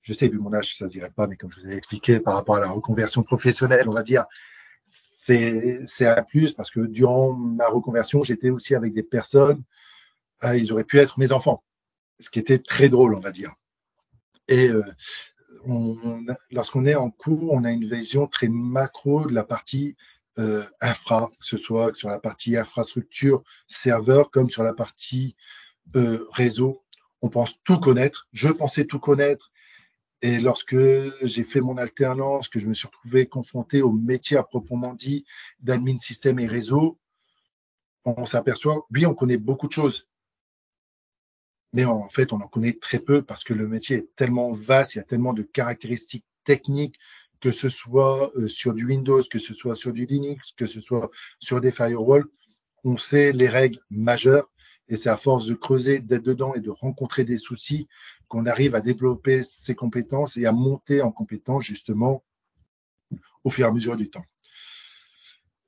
Je 0.03 0.13
sais, 0.13 0.29
vu 0.29 0.39
mon 0.39 0.53
âge, 0.53 0.77
ça 0.77 0.87
ne 0.87 0.91
dirait 0.91 1.11
pas, 1.11 1.27
mais 1.27 1.37
comme 1.37 1.53
je 1.53 1.61
vous 1.61 1.69
ai 1.69 1.77
expliqué 1.77 2.19
par 2.19 2.35
rapport 2.35 2.57
à 2.57 2.61
la 2.61 2.71
reconversion 2.71 3.23
professionnelle, 3.23 3.89
on 3.89 3.93
va 3.93 4.03
dire, 4.03 4.25
c'est 4.85 6.07
un 6.07 6.23
plus 6.23 6.55
parce 6.55 6.71
que 6.71 6.81
durant 6.81 7.33
ma 7.33 7.69
reconversion, 7.69 8.25
j'étais 8.25 8.51
aussi 8.51 8.75
avec 8.75 8.95
des 8.95 9.05
personnes, 9.05 9.63
euh, 10.43 10.57
ils 10.57 10.73
auraient 10.73 10.85
pu 10.85 10.99
être 10.99 11.21
mes 11.21 11.31
enfants, 11.31 11.63
ce 12.19 12.31
qui 12.31 12.41
était 12.41 12.59
très 12.59 12.89
drôle, 12.89 13.15
on 13.15 13.21
va 13.21 13.31
dire. 13.31 13.55
Et 14.53 14.69
euh, 14.69 14.83
lorsqu'on 16.51 16.85
est 16.85 16.95
en 16.95 17.11
cours, 17.11 17.53
on 17.53 17.65
a 17.65 17.73
une 17.73 17.89
vision 17.89 18.27
très 18.27 18.49
macro 18.49 19.25
de 19.27 19.33
la 19.33 19.45
partie 19.45 19.97
euh, 20.39 20.63
infra, 20.83 21.31
que 21.41 21.47
ce 21.47 21.57
soit 21.57 21.97
sur 21.97 22.11
la 22.11 22.19
partie 22.19 22.59
infrastructure, 22.59 23.43
serveur, 23.67 24.31
comme 24.31 24.51
sur 24.51 24.63
la 24.63 24.75
partie 24.75 25.37
euh, 25.97 26.27
réseau. 26.33 26.85
On 27.23 27.31
pense 27.31 27.63
tout 27.65 27.81
connaître. 27.81 28.29
Je 28.35 28.49
pensais 28.49 28.85
tout 28.85 28.99
connaître. 28.99 29.53
Et 30.21 30.39
lorsque 30.39 30.77
j'ai 31.23 31.45
fait 31.45 31.63
mon 31.63 31.79
alternance, 31.79 32.49
que 32.49 32.61
je 32.61 32.69
me 32.69 32.75
suis 32.75 32.89
retrouvé 32.89 33.27
confronté 33.27 33.81
au 33.81 33.91
métier 33.91 34.37
à 34.37 34.43
proprement 34.43 34.93
dit 34.93 35.25
d'admin 35.61 35.99
système 35.99 36.39
et 36.41 36.47
réseau, 36.47 36.99
on 38.05 38.27
s'aperçoit, 38.27 38.87
oui, 38.91 39.07
on 39.07 39.15
connaît 39.15 39.39
beaucoup 39.39 39.67
de 39.67 39.73
choses, 39.73 40.09
mais 41.73 41.85
en 41.85 42.09
fait, 42.09 42.33
on 42.33 42.41
en 42.41 42.49
connaît 42.49 42.75
très 42.75 42.99
peu 42.99 43.23
parce 43.23 43.45
que 43.45 43.55
le 43.55 43.67
métier 43.67 43.97
est 43.99 44.17
tellement 44.17 44.53
vaste, 44.53 44.95
il 44.95 44.99
y 44.99 45.01
a 45.01 45.05
tellement 45.05 45.33
de 45.33 45.43
caractéristiques 45.43 46.27
techniques, 46.45 46.99
que 47.41 47.51
ce 47.51 47.69
soit 47.69 48.31
euh, 48.37 48.49
sur 48.49 48.75
du 48.75 48.87
Windows, 48.87 49.23
que 49.23 49.39
ce 49.39 49.55
soit 49.55 49.75
sur 49.75 49.93
du 49.93 50.07
Linux, 50.07 50.53
que 50.57 50.67
ce 50.67 50.81
soit 50.81 51.11
sur 51.41 51.61
des 51.61 51.73
firewalls, 51.73 52.27
on 52.85 52.97
sait 52.97 53.33
les 53.33 53.49
règles 53.49 53.81
majeures 53.91 54.51
et 54.89 54.97
c'est 54.97 55.09
à 55.09 55.17
force 55.17 55.47
de 55.47 55.55
creuser, 55.55 56.01
d'être 56.01 56.25
dedans 56.25 56.55
et 56.55 56.61
de 56.61 56.71
rencontrer 56.71 57.25
des 57.25 57.39
soucis 57.39 57.89
qu'on 58.29 58.47
arrive 58.47 58.75
à 58.75 58.81
développer 58.81 59.43
ses 59.43 59.75
compétences 59.75 60.37
et 60.37 60.47
à 60.47 60.53
monter 60.53 61.01
en 61.03 61.13
compétences 61.13 61.65
justement 61.65 62.25
au 63.45 63.51
fur 63.51 63.67
et 63.67 63.69
à 63.69 63.73
mesure 63.73 63.97
du 63.97 64.11
temps. 64.11 64.25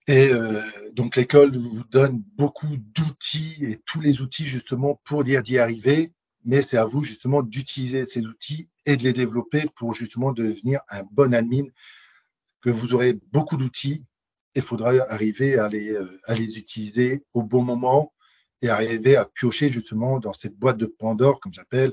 Et 0.06 0.28
euh, 0.32 0.60
donc 0.92 1.16
l'école 1.16 1.56
vous 1.56 1.82
donne 1.90 2.22
beaucoup 2.36 2.76
d'outils 2.76 3.56
et 3.64 3.80
tous 3.86 4.02
les 4.02 4.20
outils 4.20 4.46
justement 4.46 5.00
pour 5.04 5.24
dire 5.24 5.42
d'y 5.42 5.58
arriver, 5.58 6.12
mais 6.44 6.60
c'est 6.60 6.76
à 6.76 6.84
vous 6.84 7.02
justement 7.02 7.42
d'utiliser 7.42 8.04
ces 8.04 8.26
outils 8.26 8.68
et 8.84 8.98
de 8.98 9.02
les 9.02 9.14
développer 9.14 9.64
pour 9.76 9.94
justement 9.94 10.32
devenir 10.32 10.80
un 10.90 11.04
bon 11.10 11.32
admin, 11.32 11.64
que 12.60 12.68
vous 12.68 12.92
aurez 12.92 13.18
beaucoup 13.32 13.56
d'outils. 13.56 14.04
Et 14.54 14.60
il 14.60 14.62
faudra 14.62 14.92
arriver 15.08 15.58
à 15.58 15.68
les, 15.68 15.92
euh, 15.92 16.20
à 16.24 16.34
les 16.34 16.58
utiliser 16.58 17.24
au 17.32 17.42
bon 17.42 17.62
moment 17.62 18.12
et 18.60 18.68
arriver 18.68 19.16
à 19.16 19.24
piocher 19.24 19.70
justement 19.70 20.20
dans 20.20 20.34
cette 20.34 20.56
boîte 20.56 20.76
de 20.78 20.86
Pandore, 20.86 21.40
comme 21.40 21.52
j'appelle, 21.52 21.92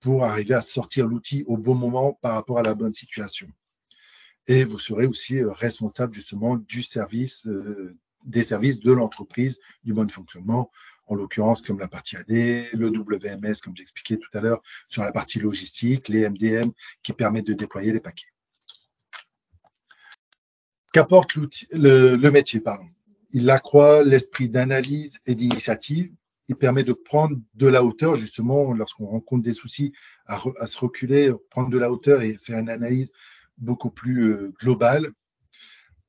pour 0.00 0.24
arriver 0.24 0.54
à 0.54 0.62
sortir 0.62 1.06
l'outil 1.06 1.42
au 1.48 1.56
bon 1.56 1.74
moment 1.74 2.18
par 2.22 2.34
rapport 2.34 2.58
à 2.58 2.62
la 2.62 2.74
bonne 2.74 2.94
situation 2.94 3.48
et 4.48 4.64
vous 4.64 4.78
serez 4.78 5.06
aussi 5.06 5.38
euh, 5.38 5.52
responsable 5.52 6.14
justement 6.14 6.56
du 6.56 6.82
service, 6.82 7.46
euh, 7.46 7.94
des 8.24 8.42
services 8.42 8.80
de 8.80 8.92
l'entreprise, 8.92 9.60
du 9.84 9.92
bon 9.92 10.08
fonctionnement, 10.08 10.70
en 11.06 11.14
l'occurrence 11.14 11.62
comme 11.62 11.78
la 11.78 11.88
partie 11.88 12.16
AD, 12.16 12.28
le 12.72 12.88
WMS, 12.88 13.60
comme 13.62 13.76
j'expliquais 13.76 14.16
tout 14.16 14.36
à 14.36 14.40
l'heure, 14.40 14.62
sur 14.88 15.04
la 15.04 15.12
partie 15.12 15.38
logistique, 15.38 16.08
les 16.08 16.28
MDM 16.28 16.70
qui 17.02 17.12
permettent 17.12 17.46
de 17.46 17.52
déployer 17.52 17.92
les 17.92 18.00
paquets. 18.00 18.26
Qu'apporte 20.92 21.34
le, 21.34 22.16
le 22.16 22.30
métier 22.30 22.60
pardon 22.60 22.86
Il 23.30 23.48
accroît 23.50 24.02
l'esprit 24.02 24.48
d'analyse 24.48 25.20
et 25.26 25.34
d'initiative. 25.34 26.10
Il 26.48 26.56
permet 26.56 26.82
de 26.82 26.94
prendre 26.94 27.36
de 27.54 27.66
la 27.66 27.84
hauteur, 27.84 28.16
justement, 28.16 28.72
lorsqu'on 28.72 29.06
rencontre 29.06 29.42
des 29.42 29.52
soucis, 29.52 29.92
à, 30.26 30.42
à, 30.58 30.66
se 30.66 30.78
reculer, 30.78 31.30
prendre 31.50 31.68
de 31.68 31.76
la 31.76 31.92
hauteur 31.92 32.22
et 32.22 32.38
faire 32.42 32.58
une 32.58 32.70
analyse 32.70 33.12
beaucoup 33.58 33.90
plus 33.90 34.32
euh, 34.32 34.52
global. 34.60 35.12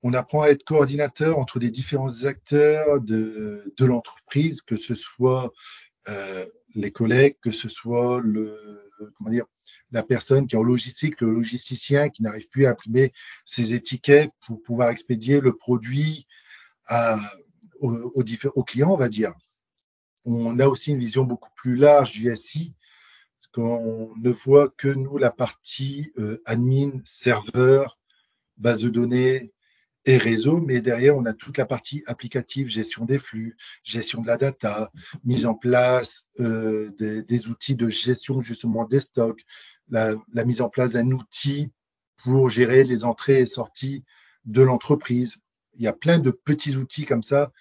On 0.04 0.14
apprend 0.14 0.44
à 0.44 0.50
être 0.50 0.64
coordinateur 0.64 1.38
entre 1.40 1.60
les 1.60 1.70
différents 1.70 2.24
acteurs 2.24 3.02
de, 3.02 3.74
l'entreprise, 3.80 4.62
que 4.62 4.78
ce 4.78 4.96
soit 4.96 5.52
euh, 6.08 6.46
les 6.74 6.92
collègues, 6.92 7.38
que 7.42 7.52
ce 7.52 7.68
soit 7.68 8.24
la 9.92 10.04
personne 10.04 10.48
qui 10.48 10.56
est 10.56 10.60
en 10.60 10.64
logistique, 10.64 11.20
le 11.20 11.34
logisticien 11.34 12.10
qui 12.10 12.24
n'arrive 12.24 12.48
plus 12.48 12.66
à 12.66 12.72
imprimer 12.72 13.12
ses 13.44 13.74
étiquettes 13.74 14.32
pour 14.48 14.62
pouvoir 14.62 14.90
expédier 14.90 15.42
le 15.42 15.58
produit 15.58 16.28
aux, 17.82 18.14
aux, 18.16 18.64
clients, 18.64 18.92
on 18.92 18.98
va 18.98 19.10
dire. 19.10 19.34
On 20.24 20.60
a 20.60 20.68
aussi 20.68 20.92
une 20.92 21.00
vision 21.00 21.26
beaucoup 21.26 21.52
plus 21.56 21.76
large 21.76 22.14
du 22.14 22.34
SI 22.38 22.74
qu'on 23.54 24.14
ne 24.18 24.30
voit 24.30 24.70
que 24.70 24.88
nous 24.88 25.18
la 25.18 25.32
partie 25.32 26.12
euh, 26.18 26.42
admin, 26.46 27.02
serveur, 27.04 27.98
base 28.58 28.82
de 28.82 28.90
données 28.90 29.54
et 30.06 30.18
réseau, 30.18 30.62
mais 30.62 30.82
derrière, 30.82 31.18
on 31.18 31.26
a 31.26 31.34
toute 31.34 31.58
la 31.58 31.66
partie 31.66 32.04
applicative, 32.08 32.68
gestion 32.68 33.06
des 33.06 33.20
flux, 33.20 33.58
gestion 33.84 34.22
de 34.22 34.28
la 34.28 34.38
data, 34.38 34.92
mise 35.24 35.46
en 35.46 35.54
place 35.54 36.30
euh, 36.40 36.92
des, 36.98 37.48
outils 37.48 37.76
de 37.76 37.90
gestion 37.90 38.42
justement 38.42 38.86
des 38.86 39.00
stocks, 39.00 39.42
la, 39.90 40.16
la 40.34 40.46
mise 40.46 40.62
en 40.62 40.70
place 40.70 40.94
d'un 40.94 41.12
outil 41.12 41.72
pour 42.18 42.50
gérer 42.50 42.84
les 42.84 43.06
entrées 43.06 43.40
et 43.42 43.46
sorties 43.46 44.04
de 44.46 44.62
l'entreprise. 44.62 45.38
Il 45.76 45.84
y 45.84 45.88
a 45.88 45.94
plein 45.94 46.20
de 46.20 46.32
petits 46.32 46.76
outils 46.76 47.06
comme 47.06 47.24
ça. 47.24 47.52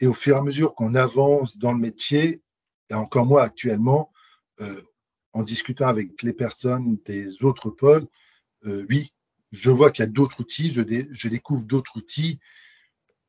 Et 0.00 0.06
au 0.06 0.14
fur 0.14 0.36
et 0.36 0.38
à 0.38 0.42
mesure 0.42 0.74
qu'on 0.74 0.94
avance 0.94 1.58
dans 1.58 1.72
le 1.72 1.78
métier, 1.78 2.42
et 2.90 2.94
encore 2.94 3.26
moi 3.26 3.42
actuellement, 3.42 4.12
euh, 4.60 4.82
en 5.34 5.42
discutant 5.42 5.88
avec 5.88 6.22
les 6.22 6.32
personnes 6.32 6.96
des 7.04 7.42
autres 7.42 7.68
pôles, 7.68 8.06
euh, 8.66 8.86
oui, 8.88 9.12
je 9.50 9.70
vois 9.70 9.90
qu'il 9.90 10.04
y 10.04 10.08
a 10.08 10.10
d'autres 10.10 10.40
outils, 10.40 10.72
je, 10.72 11.28
découvre 11.28 11.64
d'autres 11.64 11.96
outils, 11.96 12.38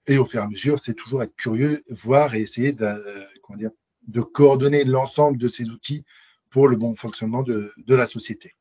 et 0.07 0.17
au 0.17 0.25
fur 0.25 0.39
et 0.39 0.43
à 0.43 0.47
mesure, 0.47 0.79
c'est 0.79 0.93
toujours 0.93 1.23
être 1.23 1.35
curieux, 1.35 1.83
voir 1.89 2.35
et 2.35 2.41
essayer 2.41 2.71
de, 2.71 2.85
euh, 2.85 3.69
de 4.07 4.21
coordonner 4.21 4.83
l'ensemble 4.85 5.37
de 5.37 5.47
ces 5.47 5.71
outils 5.71 6.05
pour 6.51 6.67
le 6.67 6.77
bon 6.77 6.95
fonctionnement 6.95 7.41
de, 7.41 7.73
la 7.87 8.05
société. 8.05 8.55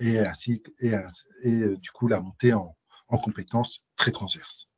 Et 0.00 0.18
ainsi, 0.18 0.62
et, 0.80 0.94
euh, 0.94 1.76
du 1.76 1.90
coup, 1.90 2.08
la 2.08 2.20
montée 2.20 2.52
en, 2.52 2.76
en 3.08 3.18
compétences 3.18 3.86
très 3.96 4.10
transverses. 4.10 4.68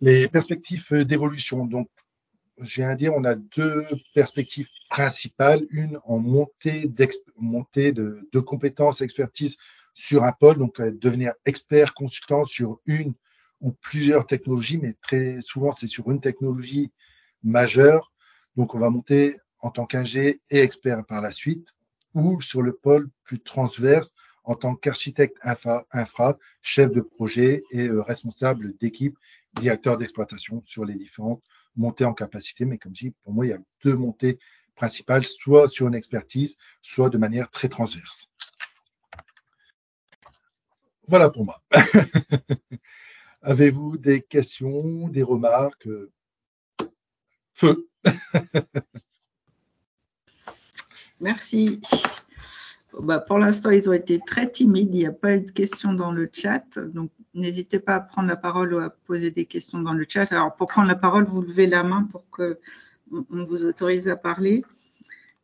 Les 0.00 0.28
perspectives 0.28 1.04
d'évolution. 1.04 1.66
Donc, 1.66 1.88
viens 2.60 2.90
à 2.90 2.94
dire, 2.94 3.14
on 3.14 3.24
a 3.24 3.34
deux 3.34 3.86
perspectives 4.14 4.68
principales. 4.88 5.64
Une 5.70 5.98
en 6.04 6.18
montée, 6.18 6.90
montée 7.36 7.92
de, 7.92 8.28
de, 8.32 8.40
compétences, 8.40 9.00
expertise 9.00 9.56
sur 9.94 10.24
un 10.24 10.32
pôle, 10.32 10.58
donc 10.58 10.80
euh, 10.80 10.90
devenir 10.92 11.32
expert, 11.44 11.94
consultant 11.94 12.44
sur 12.44 12.80
une 12.86 13.14
ou 13.60 13.72
plusieurs 13.72 14.26
technologies, 14.26 14.78
mais 14.78 14.94
très 15.02 15.40
souvent 15.42 15.72
c'est 15.72 15.86
sur 15.86 16.10
une 16.10 16.20
technologie 16.20 16.90
majeure. 17.42 18.12
Donc 18.56 18.74
on 18.74 18.78
va 18.78 18.90
monter 18.90 19.36
en 19.60 19.70
tant 19.70 19.86
qu'ingé 19.86 20.40
et 20.50 20.60
expert 20.60 21.04
par 21.04 21.20
la 21.20 21.32
suite, 21.32 21.74
ou 22.14 22.40
sur 22.40 22.62
le 22.62 22.72
pôle 22.72 23.10
plus 23.24 23.40
transverse 23.40 24.14
en 24.44 24.54
tant 24.54 24.74
qu'architecte 24.74 25.36
infra, 25.42 25.86
infra, 25.92 26.38
chef 26.62 26.90
de 26.90 27.02
projet 27.02 27.62
et 27.70 27.88
euh, 27.88 28.02
responsable 28.02 28.76
d'équipe, 28.78 29.16
directeur 29.60 29.96
d'exploitation 29.98 30.62
sur 30.64 30.84
les 30.84 30.94
différentes 30.94 31.42
montée 31.76 32.04
en 32.04 32.14
capacité, 32.14 32.64
mais 32.64 32.78
comme 32.78 32.94
je 32.94 33.06
dis, 33.06 33.14
pour 33.22 33.32
moi, 33.32 33.46
il 33.46 33.50
y 33.50 33.54
a 33.54 33.58
deux 33.84 33.94
montées 33.94 34.38
principales, 34.74 35.24
soit 35.24 35.68
sur 35.68 35.88
une 35.88 35.94
expertise, 35.94 36.56
soit 36.82 37.10
de 37.10 37.18
manière 37.18 37.50
très 37.50 37.68
transverse. 37.68 38.32
Voilà 41.08 41.28
pour 41.30 41.44
moi. 41.44 41.62
Avez-vous 43.42 43.96
des 43.96 44.22
questions, 44.22 45.08
des 45.08 45.22
remarques? 45.22 45.88
Feu. 47.54 47.88
Merci. 51.20 51.80
Bah, 52.98 53.20
pour 53.20 53.38
l'instant, 53.38 53.70
ils 53.70 53.88
ont 53.88 53.92
été 53.92 54.20
très 54.26 54.50
timides. 54.50 54.94
Il 54.94 54.98
n'y 54.98 55.06
a 55.06 55.12
pas 55.12 55.36
eu 55.36 55.40
de 55.40 55.50
questions 55.50 55.92
dans 55.92 56.12
le 56.12 56.28
chat. 56.32 56.78
Donc, 56.78 57.10
n'hésitez 57.34 57.78
pas 57.78 57.96
à 57.96 58.00
prendre 58.00 58.28
la 58.28 58.36
parole 58.36 58.74
ou 58.74 58.78
à 58.78 58.90
poser 58.90 59.30
des 59.30 59.44
questions 59.46 59.80
dans 59.80 59.92
le 59.92 60.04
chat. 60.08 60.32
Alors, 60.32 60.54
pour 60.56 60.68
prendre 60.68 60.88
la 60.88 60.96
parole, 60.96 61.24
vous 61.24 61.42
levez 61.42 61.66
la 61.66 61.84
main 61.84 62.04
pour 62.04 62.28
que 62.30 62.58
on 63.12 63.44
vous 63.44 63.64
autorise 63.64 64.08
à 64.08 64.16
parler. 64.16 64.64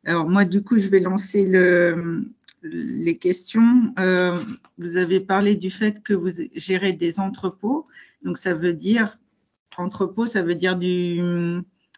Alors, 0.04 0.28
moi, 0.28 0.44
du 0.44 0.62
coup, 0.62 0.78
je 0.78 0.88
vais 0.88 1.00
lancer 1.00 1.44
le, 1.44 2.24
les 2.62 3.18
questions. 3.18 3.92
Euh, 3.98 4.38
vous 4.78 4.96
avez 4.96 5.20
parlé 5.20 5.56
du 5.56 5.70
fait 5.70 6.02
que 6.02 6.14
vous 6.14 6.30
gérez 6.54 6.92
des 6.92 7.18
entrepôts. 7.20 7.86
Donc, 8.22 8.38
ça 8.38 8.54
veut 8.54 8.74
dire, 8.74 9.18
entrepôt, 9.76 10.26
ça 10.26 10.42
veut 10.42 10.54
dire 10.54 10.76
du, 10.76 11.20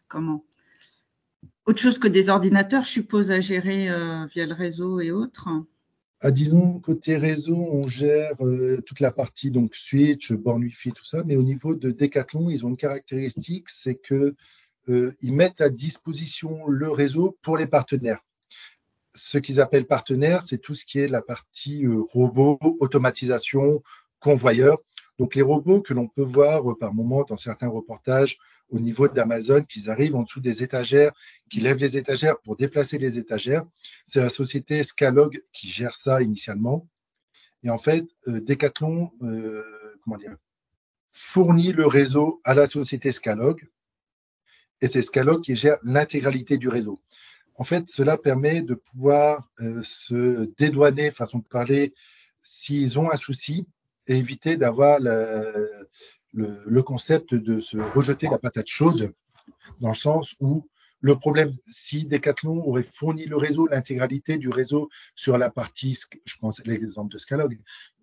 comment? 0.09 0.45
Autre 1.69 1.81
chose 1.81 1.99
que 1.99 2.09
des 2.09 2.31
ordinateurs, 2.31 2.83
je 2.83 2.89
suppose, 2.89 3.31
à 3.31 3.41
gérer 3.43 3.91
euh, 3.91 4.25
via 4.35 4.47
le 4.47 4.55
réseau 4.55 5.01
et 5.01 5.11
autres 5.11 5.49
ah, 6.23 6.31
Disons, 6.31 6.81
côté 6.81 7.19
réseau, 7.19 7.57
on 7.57 7.87
gère 7.87 8.43
euh, 8.43 8.81
toute 8.87 9.01
la 9.01 9.13
partie 9.13 9.51
donc 9.51 9.75
switch, 9.75 10.33
borne 10.33 10.63
Wi-Fi, 10.63 10.93
tout 10.93 11.05
ça, 11.05 11.23
mais 11.27 11.37
au 11.37 11.43
niveau 11.43 11.75
de 11.75 11.91
Decathlon, 11.91 12.49
ils 12.49 12.65
ont 12.65 12.71
une 12.71 12.79
caractéristique, 12.79 13.69
c'est 13.69 13.97
que 13.97 14.35
euh, 14.89 15.15
ils 15.21 15.35
mettent 15.35 15.61
à 15.61 15.69
disposition 15.69 16.67
le 16.69 16.91
réseau 16.91 17.37
pour 17.43 17.59
les 17.59 17.67
partenaires. 17.67 18.25
Ce 19.15 19.37
qu'ils 19.37 19.61
appellent 19.61 19.87
partenaires, 19.87 20.43
c'est 20.43 20.59
tout 20.59 20.75
ce 20.75 20.87
qui 20.87 21.01
est 21.01 21.09
la 21.09 21.21
partie 21.21 21.87
robot, 21.87 22.59
automatisation, 22.81 23.83
convoyeur. 24.21 24.79
Donc 25.19 25.35
les 25.35 25.43
robots 25.43 25.83
que 25.83 25.93
l'on 25.93 26.09
peut 26.09 26.23
voir 26.23 26.63
par 26.79 26.95
moment 26.95 27.25
dans 27.25 27.37
certains 27.37 27.69
reportages 27.69 28.39
au 28.71 28.79
niveau 28.79 29.09
d'Amazon, 29.09 29.63
qu'ils 29.63 29.91
arrivent 29.91 30.17
en 30.17 30.23
dessous 30.23 30.41
des 30.41 30.63
étagères, 30.63 31.13
qui 31.51 31.61
lèvent 31.61 31.79
les 31.79 31.97
étagères 31.97 32.39
pour 32.41 32.57
déplacer 32.57 32.99
les 32.99 33.19
étagères. 33.19 33.65
C'est 34.07 34.21
la 34.21 34.29
société 34.29 34.83
Scalog 34.83 35.43
qui 35.53 35.69
gère 35.69 35.95
ça 35.95 36.23
initialement. 36.23 36.89
Et 37.63 37.71
en 37.71 37.79
fait, 37.79 38.07
euh, 38.29 38.41
Decathlon 38.41 39.11
euh, 39.23 39.65
comment 40.03 40.17
dire, 40.17 40.37
fournit 41.13 41.73
le 41.73 41.87
réseau 41.87 42.41
à 42.45 42.55
la 42.55 42.67
société 42.67 43.13
Scalog. 43.13 43.69
Et 44.81 44.87
c'est 44.87 45.03
Scalog 45.03 45.43
qui 45.43 45.57
gère 45.57 45.79
l'intégralité 45.83 46.57
du 46.59 46.69
réseau. 46.69 47.03
En 47.57 47.65
fait, 47.65 47.89
cela 47.89 48.17
permet 48.17 48.63
de 48.63 48.75
pouvoir 48.75 49.51
euh, 49.61 49.83
se 49.83 50.49
dédouaner, 50.59 51.11
façon 51.11 51.39
de 51.39 51.45
parler, 51.45 51.93
s'ils 52.41 52.99
ont 53.01 53.11
un 53.11 53.17
souci, 53.17 53.67
et 54.07 54.17
éviter 54.17 54.57
d'avoir 54.57 55.01
le, 56.33 56.83
concept 56.83 57.35
de 57.35 57.61
se 57.61 57.77
rejeter 57.77 58.29
la 58.31 58.39
patate 58.39 58.69
chaude, 58.69 59.13
dans 59.81 59.89
le 59.89 59.95
sens 59.95 60.35
où 60.41 60.67
le 61.01 61.17
problème, 61.17 61.53
si 61.71 62.07
Decathlon 62.07 62.65
aurait 62.67 62.83
fourni 62.83 63.27
le 63.27 63.37
réseau, 63.37 63.69
l'intégralité 63.69 64.37
du 64.37 64.49
réseau 64.49 64.89
sur 65.15 65.39
la 65.39 65.49
partie, 65.49 65.97
je 66.25 66.35
pense 66.41 66.65
l'exemple 66.67 67.13
de 67.13 67.19
Scalog, 67.19 67.57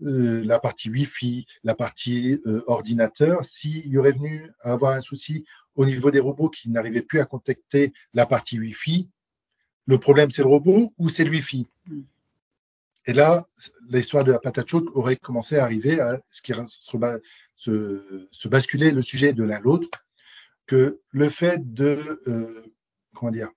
euh, 0.04 0.44
la 0.46 0.60
partie 0.60 0.90
Wi-Fi, 0.90 1.46
la 1.66 1.76
partie 1.76 2.40
euh, 2.46 2.64
ordinateur, 2.68 3.44
s'il 3.44 3.88
y 3.88 3.98
aurait 3.98 4.14
venu 4.14 4.50
avoir 4.62 4.94
un 4.94 5.02
souci 5.02 5.46
au 5.76 5.86
niveau 5.86 6.10
des 6.10 6.22
robots 6.22 6.50
qui 6.50 6.70
n'arrivaient 6.70 7.02
plus 7.02 7.20
à 7.20 7.26
contacter 7.26 7.92
la 8.14 8.26
partie 8.26 8.60
Wi-Fi, 8.60 9.10
le 9.88 9.98
problème 9.98 10.32
c'est 10.32 10.42
le 10.42 10.48
robot 10.48 10.94
ou 10.98 11.10
c'est 11.10 11.26
le 11.26 11.32
Wi-Fi? 11.32 11.68
Hmm. 11.88 12.02
Et 13.08 13.14
là, 13.14 13.46
l'histoire 13.90 14.24
de 14.24 14.32
la 14.32 14.40
patate 14.40 14.68
chaude 14.68 14.90
aurait 14.94 15.16
commencé 15.16 15.58
à 15.58 15.64
arriver 15.64 16.00
à 16.00 16.20
ce 16.32 16.42
qui 16.42 16.54
se, 16.54 16.98
se, 17.56 18.48
basculer 18.48 18.92
le 18.92 19.02
sujet 19.02 19.34
de 19.34 19.44
l'un 19.44 19.58
à 19.58 19.62
l'autre, 19.62 19.90
que 20.68 21.00
le 21.12 21.30
fait 21.30 21.74
de 21.74 22.22
euh, 22.28 22.64
comment 23.14 23.32
dire 23.32 23.50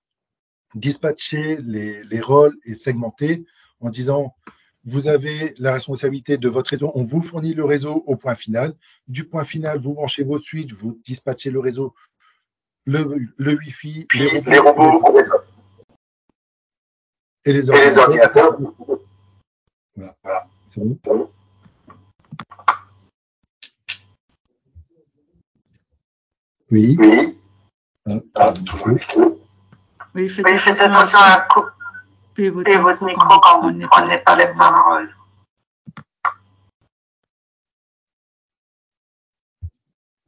dispatcher 0.75 1.57
les, 1.61 2.03
les 2.03 2.21
rôles 2.21 2.55
et 2.63 2.75
segmenter 2.75 3.45
en 3.79 3.89
disant 3.89 4.35
vous 4.85 5.07
avez 5.07 5.53
la 5.59 5.73
responsabilité 5.73 6.37
de 6.37 6.49
votre 6.49 6.71
réseau, 6.71 6.91
on 6.95 7.03
vous 7.03 7.21
fournit 7.21 7.53
le 7.53 7.65
réseau 7.65 8.03
au 8.07 8.15
point 8.15 8.35
final. 8.35 8.73
Du 9.07 9.25
point 9.25 9.43
final, 9.43 9.79
vous 9.79 9.93
branchez 9.93 10.23
vos 10.23 10.39
switches, 10.39 10.73
vous 10.73 10.99
dispatchez 11.05 11.51
le 11.51 11.59
réseau, 11.59 11.93
le, 12.85 13.19
le 13.37 13.57
Wi-Fi, 13.57 14.07
les 14.13 14.59
robots, 14.59 15.03
et 17.45 17.53
les 17.53 17.69
ordinateurs. 17.69 18.57
Voilà. 19.95 20.47
C'est 20.67 20.81
bon? 20.83 21.29
Oui. 26.71 26.95
Oui. 26.99 27.37
Ah, 28.05 28.19
ah, 28.35 28.53
oui, 30.15 30.29
faites 30.29 30.45
attention, 30.45 31.19
à 31.19 31.47
couper 31.49 32.49
votre, 32.49 32.77
votre 32.79 33.05
micro 33.05 33.39
quand 33.41 33.61
vous 33.61 33.71
ne 33.71 33.85
prenez 33.85 34.17
pas 34.19 34.35
les 34.35 34.47
paroles. 34.47 35.15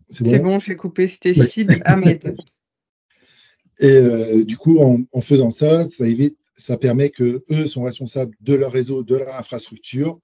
C'est 0.10 0.40
bon, 0.40 0.60
je 0.60 0.68
vais 0.68 0.76
couper, 0.76 1.08
c'était 1.08 1.34
Sid 1.34 1.82
Ahmed. 1.86 2.36
Et 3.80 3.88
euh, 3.88 4.44
du 4.44 4.58
coup, 4.58 4.80
en, 4.80 5.00
en, 5.12 5.22
faisant 5.22 5.50
ça, 5.50 5.86
ça 5.86 6.06
évite 6.06 6.38
ça 6.62 6.78
permet 6.78 7.10
que 7.10 7.44
eux 7.50 7.66
sont 7.66 7.84
responsables 7.84 8.36
de 8.40 8.54
leur 8.54 8.72
réseau, 8.72 9.04
de 9.04 9.16
leur 9.16 9.36
infrastructure. 9.36 10.20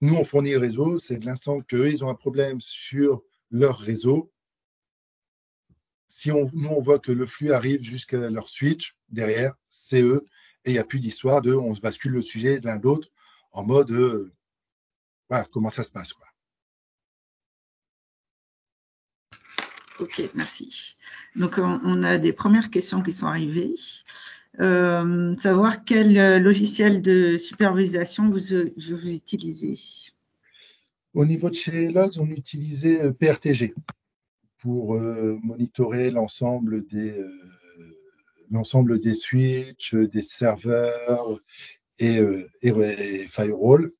Nous, 0.00 0.14
on 0.14 0.24
fournit 0.24 0.52
le 0.52 0.58
réseau. 0.58 0.98
C'est 0.98 1.18
de 1.18 1.26
l'instant 1.26 1.60
qu'eux, 1.60 1.90
ils 1.90 2.04
ont 2.04 2.08
un 2.08 2.14
problème 2.14 2.60
sur 2.60 3.22
leur 3.50 3.78
réseau. 3.78 4.30
Si 6.10 6.32
on, 6.32 6.44
nous, 6.54 6.70
on 6.70 6.80
voit 6.80 6.98
que 6.98 7.12
le 7.12 7.24
flux 7.24 7.52
arrive 7.52 7.84
jusqu'à 7.84 8.28
leur 8.30 8.48
switch, 8.48 8.96
derrière, 9.10 9.54
c'est 9.70 10.02
eux. 10.02 10.26
Et 10.64 10.70
il 10.70 10.72
n'y 10.72 10.80
a 10.80 10.84
plus 10.84 10.98
d'histoire 10.98 11.40
de 11.40 11.54
on 11.54 11.72
se 11.72 11.80
bascule 11.80 12.10
le 12.10 12.20
sujet 12.20 12.58
de 12.58 12.66
l'un 12.66 12.78
de 12.78 12.82
l'autre 12.82 13.08
en 13.52 13.62
mode 13.62 13.92
euh, 13.92 14.32
voilà, 15.28 15.46
comment 15.52 15.70
ça 15.70 15.84
se 15.84 15.92
passe. 15.92 16.12
Quoi. 16.12 16.26
Ok, 20.00 20.28
merci. 20.34 20.96
Donc, 21.36 21.58
on 21.58 22.02
a 22.02 22.18
des 22.18 22.32
premières 22.32 22.70
questions 22.70 23.04
qui 23.04 23.12
sont 23.12 23.28
arrivées. 23.28 23.76
Euh, 24.58 25.36
savoir 25.36 25.84
quel 25.84 26.18
euh, 26.18 26.40
logiciel 26.40 27.02
de 27.02 27.36
supervision 27.38 28.28
vous, 28.28 28.40
vous 28.76 29.08
utilisez. 29.08 29.78
Au 31.14 31.24
niveau 31.24 31.50
de 31.50 31.54
chez 31.54 31.88
Logs, 31.88 32.18
on 32.18 32.26
utilisait 32.30 33.12
PRTG 33.12 33.74
pour 34.60 34.98
monitorer 35.00 36.10
l'ensemble 36.10 36.86
des 36.86 37.14
l'ensemble 38.50 39.00
des 39.00 39.14
switches, 39.14 39.94
des 39.94 40.22
serveurs 40.22 41.40
et, 41.98 42.20
et, 42.62 43.28
firewall. 43.28 43.92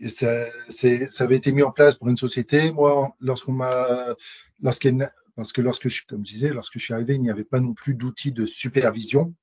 Et 0.00 0.08
ça, 0.08 0.46
ça, 0.68 1.24
avait 1.24 1.36
été 1.36 1.50
mis 1.50 1.64
en 1.64 1.72
place 1.72 1.96
pour 1.96 2.08
une 2.08 2.16
société. 2.16 2.70
Moi, 2.70 3.12
lorsqu'on 3.20 3.52
m'a, 3.52 4.14
lorsqu'elle 4.62 5.10
parce 5.38 5.52
que 5.52 5.60
lorsque 5.60 5.88
je, 5.88 6.04
comme 6.04 6.26
je 6.26 6.32
disais, 6.32 6.48
lorsque 6.48 6.78
je 6.78 6.84
suis 6.84 6.94
arrivé, 6.94 7.14
il 7.14 7.22
n'y 7.22 7.30
avait 7.30 7.44
pas 7.44 7.60
non 7.60 7.72
plus 7.72 7.94
d'outils 7.94 8.32
de 8.32 8.44
supervision. 8.44 9.34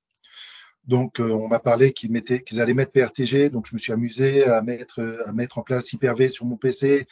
Donc, 0.83 1.21
euh, 1.21 1.31
on 1.31 1.47
m'a 1.47 1.59
parlé 1.59 1.93
qu'ils 1.93 2.11
mettaient, 2.11 2.43
qu'ils 2.43 2.59
allaient 2.59 2.73
mettre 2.73 2.91
PRTG. 2.91 3.49
Donc, 3.49 3.65
je 3.65 3.73
me 3.73 3.79
suis 3.79 3.93
amusé 3.93 4.43
à 4.43 4.61
mettre, 4.61 5.23
à 5.25 5.31
mettre 5.31 5.57
en 5.57 5.63
place 5.63 5.93
Hyper-V 5.93 6.27
sur 6.27 6.45
mon 6.45 6.57
PC, 6.57 7.07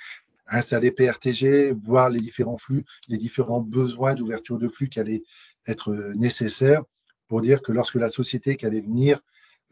installer 0.58 0.92
PRTG, 0.92 1.72
voir 1.72 2.10
les 2.10 2.20
différents 2.20 2.58
flux, 2.58 2.86
les 3.08 3.18
différents 3.18 3.62
besoins 3.62 4.14
d'ouverture 4.14 4.58
de 4.58 4.68
flux 4.68 4.90
qui 4.90 5.00
allaient 5.00 5.24
être 5.68 5.94
nécessaires 6.16 6.84
pour 7.28 7.42
dire 7.42 7.62
que 7.62 7.72
lorsque 7.72 7.96
la 7.96 8.10
société 8.10 8.58
qui 8.58 8.66
allait 8.66 8.82
venir 8.82 9.22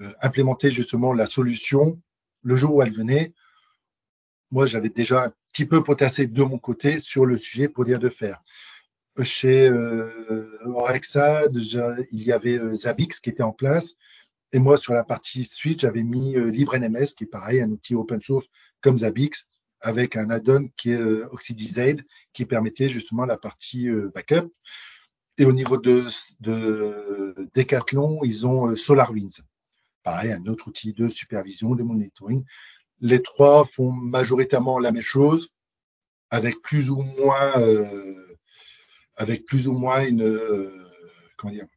euh, 0.01 0.11
implémenter 0.21 0.71
justement 0.71 1.13
la 1.13 1.25
solution, 1.25 2.01
le 2.43 2.55
jour 2.55 2.75
où 2.75 2.81
elle 2.81 2.93
venait, 2.93 3.33
moi, 4.49 4.65
j'avais 4.65 4.89
déjà 4.89 5.25
un 5.25 5.33
petit 5.53 5.65
peu 5.65 5.83
potassé 5.83 6.27
de 6.27 6.43
mon 6.43 6.57
côté 6.57 6.99
sur 6.99 7.25
le 7.25 7.37
sujet 7.37 7.69
pour 7.69 7.85
dire 7.85 7.99
de 7.99 8.09
faire 8.09 8.41
chez 9.21 9.67
euh, 9.67 10.47
Orexad, 10.65 11.55
il 11.55 12.23
y 12.23 12.31
avait 12.31 12.57
euh, 12.57 12.73
Zabbix 12.73 13.19
qui 13.19 13.29
était 13.29 13.43
en 13.43 13.51
place. 13.51 13.95
Et 14.53 14.59
moi, 14.59 14.77
sur 14.77 14.93
la 14.93 15.03
partie 15.03 15.45
suite, 15.45 15.81
j'avais 15.81 16.03
mis 16.03 16.35
euh, 16.35 16.49
LibreNMS, 16.49 17.13
qui 17.17 17.25
est 17.25 17.31
pareil, 17.31 17.61
un 17.61 17.69
outil 17.69 17.95
open 17.95 18.21
source 18.21 18.47
comme 18.81 18.99
Zabbix, 18.99 19.47
avec 19.81 20.15
un 20.15 20.29
add-on 20.29 20.69
qui 20.77 20.91
est 20.91 21.01
euh, 21.01 21.27
Oxidizade, 21.31 22.01
qui 22.33 22.45
permettait 22.45 22.89
justement 22.89 23.25
la 23.25 23.37
partie 23.37 23.89
backup. 24.13 24.49
Et 25.37 25.45
au 25.45 25.53
niveau 25.53 25.77
de, 25.77 26.05
de 26.41 27.49
Decathlon, 27.55 28.19
ils 28.23 28.45
ont 28.45 28.75
SolarWinds. 28.75 29.41
Pareil, 30.03 30.31
un 30.31 30.45
autre 30.45 30.67
outil 30.67 30.93
de 30.93 31.09
supervision, 31.09 31.73
de 31.75 31.83
monitoring. 31.83 32.43
Les 32.99 33.21
trois 33.21 33.65
font 33.65 33.91
majoritairement 33.91 34.77
la 34.77 34.91
même 34.91 35.01
chose, 35.01 35.49
avec 36.29 36.61
plus 36.61 36.89
ou 36.89 37.01
moins 37.01 37.57
euh, 37.57 38.31
avec 39.21 39.45
plus 39.45 39.67
ou 39.67 39.73
moins 39.73 40.03
une, 40.03 40.23
euh, 40.23 40.87
comment 41.37 41.53
dire, 41.53 41.67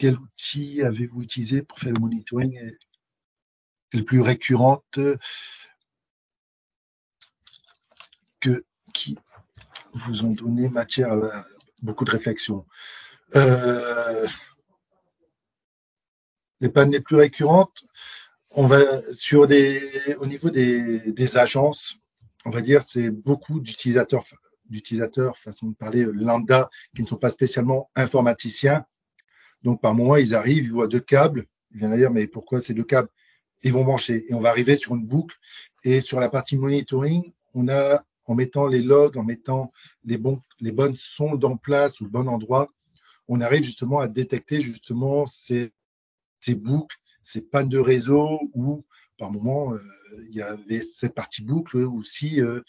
quel 0.00 0.16
outil 0.16 0.82
avez-vous 0.82 1.20
utilisé 1.20 1.60
pour 1.60 1.78
faire 1.78 1.92
le 1.92 2.00
monitoring 2.00 2.58
le 3.92 4.02
plus 4.02 4.22
récurrente 4.22 4.98
que 8.40 8.64
qui 8.94 9.18
vous 9.92 10.24
ont 10.24 10.30
donné 10.30 10.70
matière 10.70 11.12
à 11.12 11.44
beaucoup 11.82 12.06
de 12.06 12.10
réflexion? 12.12 12.66
Euh, 13.36 14.26
les 16.60 16.70
pannes 16.70 16.92
les 16.92 17.00
plus 17.00 17.16
récurrentes, 17.16 17.84
on 18.52 18.66
va 18.66 18.80
sur 19.12 19.46
des, 19.46 20.16
au 20.18 20.26
niveau 20.26 20.48
des, 20.48 21.12
des 21.12 21.36
agences, 21.36 21.96
on 22.46 22.50
va 22.50 22.62
dire, 22.62 22.82
c'est 22.82 23.10
beaucoup 23.10 23.60
d'utilisateurs, 23.60 24.24
d'utilisateurs, 24.64 25.36
façon 25.36 25.68
de 25.68 25.74
parler, 25.74 26.04
lambda, 26.04 26.70
qui 26.96 27.02
ne 27.02 27.06
sont 27.06 27.16
pas 27.16 27.30
spécialement 27.30 27.90
informaticiens. 27.94 28.86
Donc, 29.62 29.80
par 29.80 29.94
moment, 29.94 30.16
ils 30.16 30.34
arrivent, 30.34 30.64
ils 30.64 30.72
voient 30.72 30.88
deux 30.88 31.00
câbles. 31.00 31.46
Ils 31.72 31.78
viennent 31.78 31.96
dire, 31.96 32.10
mais 32.10 32.26
pourquoi 32.26 32.60
ces 32.60 32.74
deux 32.74 32.84
câbles? 32.84 33.08
Ils 33.62 33.72
vont 33.72 33.84
brancher. 33.84 34.24
Et 34.28 34.34
on 34.34 34.40
va 34.40 34.48
arriver 34.48 34.76
sur 34.76 34.94
une 34.94 35.06
boucle. 35.06 35.36
Et 35.84 36.00
sur 36.00 36.20
la 36.20 36.28
partie 36.28 36.56
monitoring, 36.56 37.32
on 37.54 37.68
a, 37.68 38.02
en 38.26 38.34
mettant 38.34 38.66
les 38.66 38.82
logs, 38.82 39.16
en 39.16 39.24
mettant 39.24 39.72
les, 40.04 40.18
bonnes 40.18 40.94
sondes 40.94 41.44
en 41.44 41.56
place 41.56 42.00
ou 42.00 42.04
le 42.04 42.10
bon 42.10 42.28
endroit, 42.28 42.72
on 43.28 43.40
arrive 43.40 43.62
justement 43.62 44.00
à 44.00 44.08
détecter 44.08 44.60
justement 44.60 45.26
ces, 45.26 45.72
boucles, 46.48 46.96
ces 47.22 47.42
pannes 47.42 47.68
de 47.68 47.78
réseau 47.78 48.40
où, 48.54 48.84
par 49.18 49.30
moment, 49.30 49.74
euh, 49.74 49.78
il 50.28 50.34
y 50.34 50.42
avait 50.42 50.82
cette 50.82 51.14
partie 51.14 51.42
boucle 51.42 51.78
où 51.78 52.02
si, 52.02 52.40
euh, 52.40 52.62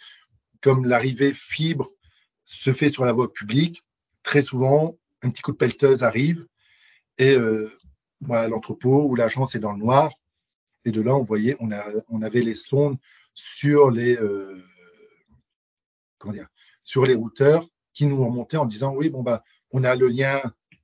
comme 0.61 0.85
l'arrivée 0.85 1.33
fibre 1.33 1.89
se 2.45 2.73
fait 2.73 2.89
sur 2.89 3.05
la 3.05 3.13
voie 3.13 3.31
publique, 3.31 3.83
très 4.23 4.41
souvent, 4.41 4.97
un 5.21 5.29
petit 5.29 5.41
coup 5.41 5.51
de 5.51 5.57
pelleteuse 5.57 6.03
arrive 6.03 6.45
et 7.17 7.35
euh, 7.35 7.69
l'entrepôt 8.21 9.03
ou 9.03 9.15
l'agence 9.15 9.55
est 9.55 9.59
dans 9.59 9.73
le 9.73 9.79
noir. 9.79 10.11
Et 10.85 10.91
de 10.91 11.01
là, 11.01 11.15
on 11.15 11.21
voyait, 11.21 11.57
on, 11.59 12.21
avait 12.21 12.41
les 12.41 12.55
sondes 12.55 12.97
sur 13.33 13.91
les, 13.91 14.17
euh, 14.17 14.61
comment 16.17 16.33
dire, 16.33 16.47
sur 16.83 17.05
les 17.05 17.13
routeurs 17.13 17.67
qui 17.93 18.05
nous 18.05 18.23
remontaient 18.23 18.57
en 18.57 18.65
disant 18.65 18.93
oui, 18.95 19.09
bon, 19.09 19.21
bah, 19.21 19.43
on 19.71 19.83
a 19.83 19.95
le 19.95 20.07
lien 20.07 20.41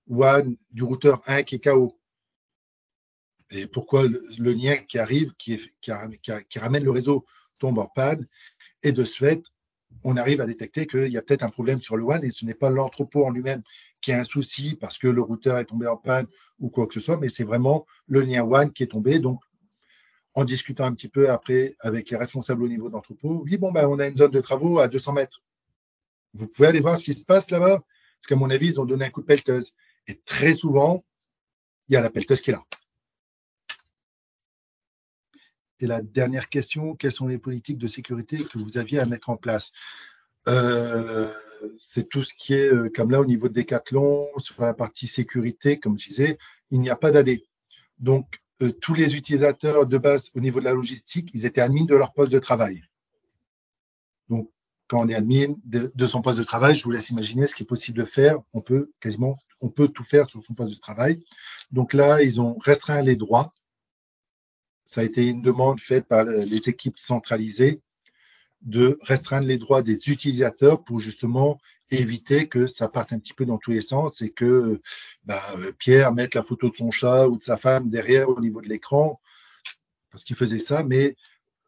WAN 0.07 0.55
du 0.71 0.83
routeur 0.83 1.21
1 1.25 1.43
qui 1.43 1.55
est 1.55 1.63
KO. 1.63 1.99
Et 3.49 3.65
pourquoi 3.65 4.05
le, 4.07 4.51
lien 4.51 4.77
qui 4.77 4.99
arrive, 4.99 5.33
qui, 5.37 5.57
ramène 6.57 6.83
le 6.83 6.91
réseau, 6.91 7.25
tombe 7.59 7.79
en 7.79 7.87
panne. 7.87 8.27
Et 8.83 8.91
de 8.91 9.03
ce 9.03 9.17
fait, 9.17 9.43
on 10.03 10.17
arrive 10.17 10.41
à 10.41 10.45
détecter 10.45 10.85
qu'il 10.85 11.07
y 11.07 11.17
a 11.17 11.21
peut-être 11.21 11.43
un 11.43 11.49
problème 11.49 11.81
sur 11.81 11.97
le 11.97 12.03
WAN 12.03 12.21
et 12.21 12.31
ce 12.31 12.45
n'est 12.45 12.53
pas 12.53 12.69
l'entrepôt 12.69 13.25
en 13.25 13.31
lui-même 13.31 13.63
qui 14.01 14.11
a 14.11 14.19
un 14.19 14.23
souci 14.23 14.75
parce 14.79 14.97
que 14.97 15.07
le 15.07 15.21
routeur 15.21 15.57
est 15.57 15.65
tombé 15.65 15.87
en 15.87 15.97
panne 15.97 16.27
ou 16.59 16.69
quoi 16.69 16.87
que 16.87 16.93
ce 16.93 16.99
soit, 16.99 17.17
mais 17.17 17.29
c'est 17.29 17.43
vraiment 17.43 17.85
le 18.07 18.21
lien 18.21 18.43
WAN 18.43 18.69
qui 18.69 18.83
est 18.83 18.87
tombé. 18.87 19.19
Donc, 19.19 19.41
en 20.33 20.43
discutant 20.43 20.85
un 20.85 20.93
petit 20.93 21.09
peu 21.09 21.29
après 21.29 21.75
avec 21.79 22.09
les 22.09 22.17
responsables 22.17 22.63
au 22.63 22.67
niveau 22.67 22.89
d'entrepôt, 22.89 23.41
oui, 23.43 23.57
bon, 23.57 23.71
ben, 23.71 23.87
on 23.87 23.99
a 23.99 24.07
une 24.07 24.17
zone 24.17 24.31
de 24.31 24.41
travaux 24.41 24.79
à 24.79 24.87
200 24.87 25.13
mètres. 25.13 25.41
Vous 26.33 26.47
pouvez 26.47 26.67
aller 26.67 26.79
voir 26.79 26.97
ce 26.97 27.03
qui 27.03 27.13
se 27.13 27.25
passe 27.25 27.49
là-bas 27.49 27.79
Parce 27.79 28.27
qu'à 28.27 28.35
mon 28.35 28.49
avis, 28.49 28.67
ils 28.67 28.79
ont 28.79 28.85
donné 28.85 29.05
un 29.05 29.09
coup 29.09 29.21
de 29.21 29.25
pelleteuse. 29.25 29.73
Et 30.07 30.19
très 30.25 30.53
souvent, 30.53 31.03
il 31.89 31.93
y 31.93 31.97
a 31.97 32.01
la 32.01 32.09
pelleteuse 32.09 32.41
qui 32.41 32.51
est 32.51 32.53
là. 32.53 32.63
Et 35.79 35.87
la 35.87 36.01
dernière 36.01 36.49
question, 36.49 36.95
quelles 36.95 37.11
sont 37.11 37.27
les 37.27 37.37
politiques 37.37 37.77
de 37.77 37.87
sécurité 37.87 38.43
que 38.43 38.57
vous 38.57 38.77
aviez 38.77 38.99
à 38.99 39.05
mettre 39.05 39.29
en 39.29 39.37
place? 39.37 39.73
Euh, 40.47 41.31
C'est 41.77 42.09
tout 42.09 42.23
ce 42.23 42.33
qui 42.33 42.53
est, 42.53 42.71
euh, 42.71 42.91
comme 42.93 43.11
là, 43.11 43.21
au 43.21 43.25
niveau 43.25 43.47
de 43.49 43.53
Decathlon, 43.53 44.27
sur 44.37 44.61
la 44.61 44.73
partie 44.73 45.07
sécurité, 45.07 45.79
comme 45.79 45.99
je 45.99 46.09
disais, 46.09 46.37
il 46.71 46.79
n'y 46.79 46.89
a 46.89 46.95
pas 46.95 47.11
d'AD. 47.11 47.39
Donc, 47.99 48.41
euh, 48.61 48.71
tous 48.71 48.93
les 48.93 49.15
utilisateurs 49.15 49.85
de 49.85 49.97
base 49.97 50.31
au 50.35 50.39
niveau 50.39 50.59
de 50.59 50.65
la 50.65 50.73
logistique, 50.73 51.29
ils 51.33 51.45
étaient 51.45 51.61
admis 51.61 51.85
de 51.85 51.95
leur 51.95 52.13
poste 52.13 52.31
de 52.31 52.39
travail. 52.39 52.83
Donc, 54.29 54.51
quand 54.87 55.05
on 55.05 55.09
est 55.09 55.15
admin 55.15 55.55
de, 55.65 55.91
de, 55.93 56.07
son 56.07 56.21
poste 56.21 56.39
de 56.39 56.43
travail, 56.43 56.75
je 56.75 56.83
vous 56.83 56.91
laisse 56.91 57.09
imaginer 57.09 57.47
ce 57.47 57.55
qui 57.55 57.63
est 57.63 57.67
possible 57.67 57.97
de 57.97 58.05
faire. 58.05 58.39
On 58.53 58.61
peut 58.61 58.91
quasiment, 58.99 59.37
on 59.61 59.69
peut 59.69 59.87
tout 59.87 60.03
faire 60.03 60.29
sur 60.29 60.43
son 60.43 60.53
poste 60.53 60.73
de 60.73 60.79
travail. 60.79 61.23
Donc 61.71 61.93
là, 61.93 62.21
ils 62.21 62.39
ont 62.39 62.57
restreint 62.59 63.01
les 63.01 63.15
droits 63.15 63.53
ça 64.87 65.01
a 65.01 65.03
été 65.03 65.27
une 65.27 65.41
demande 65.41 65.79
faite 65.81 66.07
par 66.07 66.23
les 66.23 66.69
équipes 66.69 66.97
centralisées 66.97 67.81
de 68.61 68.97
restreindre 69.01 69.47
les 69.47 69.57
droits 69.57 69.81
des 69.81 70.09
utilisateurs 70.09 70.83
pour 70.83 70.99
justement 70.99 71.59
éviter 71.89 72.47
que 72.47 72.67
ça 72.67 72.89
parte 72.89 73.13
un 73.13 73.19
petit 73.19 73.33
peu 73.33 73.45
dans 73.45 73.57
tous 73.57 73.71
les 73.71 73.81
sens 73.81 74.21
et 74.21 74.29
que 74.29 74.81
bah, 75.23 75.41
Pierre 75.77 76.13
mette 76.13 76.35
la 76.35 76.43
photo 76.43 76.69
de 76.69 76.75
son 76.75 76.91
chat 76.91 77.27
ou 77.27 77.37
de 77.37 77.43
sa 77.43 77.57
femme 77.57 77.89
derrière 77.89 78.29
au 78.29 78.41
niveau 78.41 78.61
de 78.61 78.67
l'écran 78.67 79.21
parce 80.11 80.23
qu'il 80.23 80.35
faisait 80.35 80.59
ça, 80.59 80.83
mais 80.83 81.15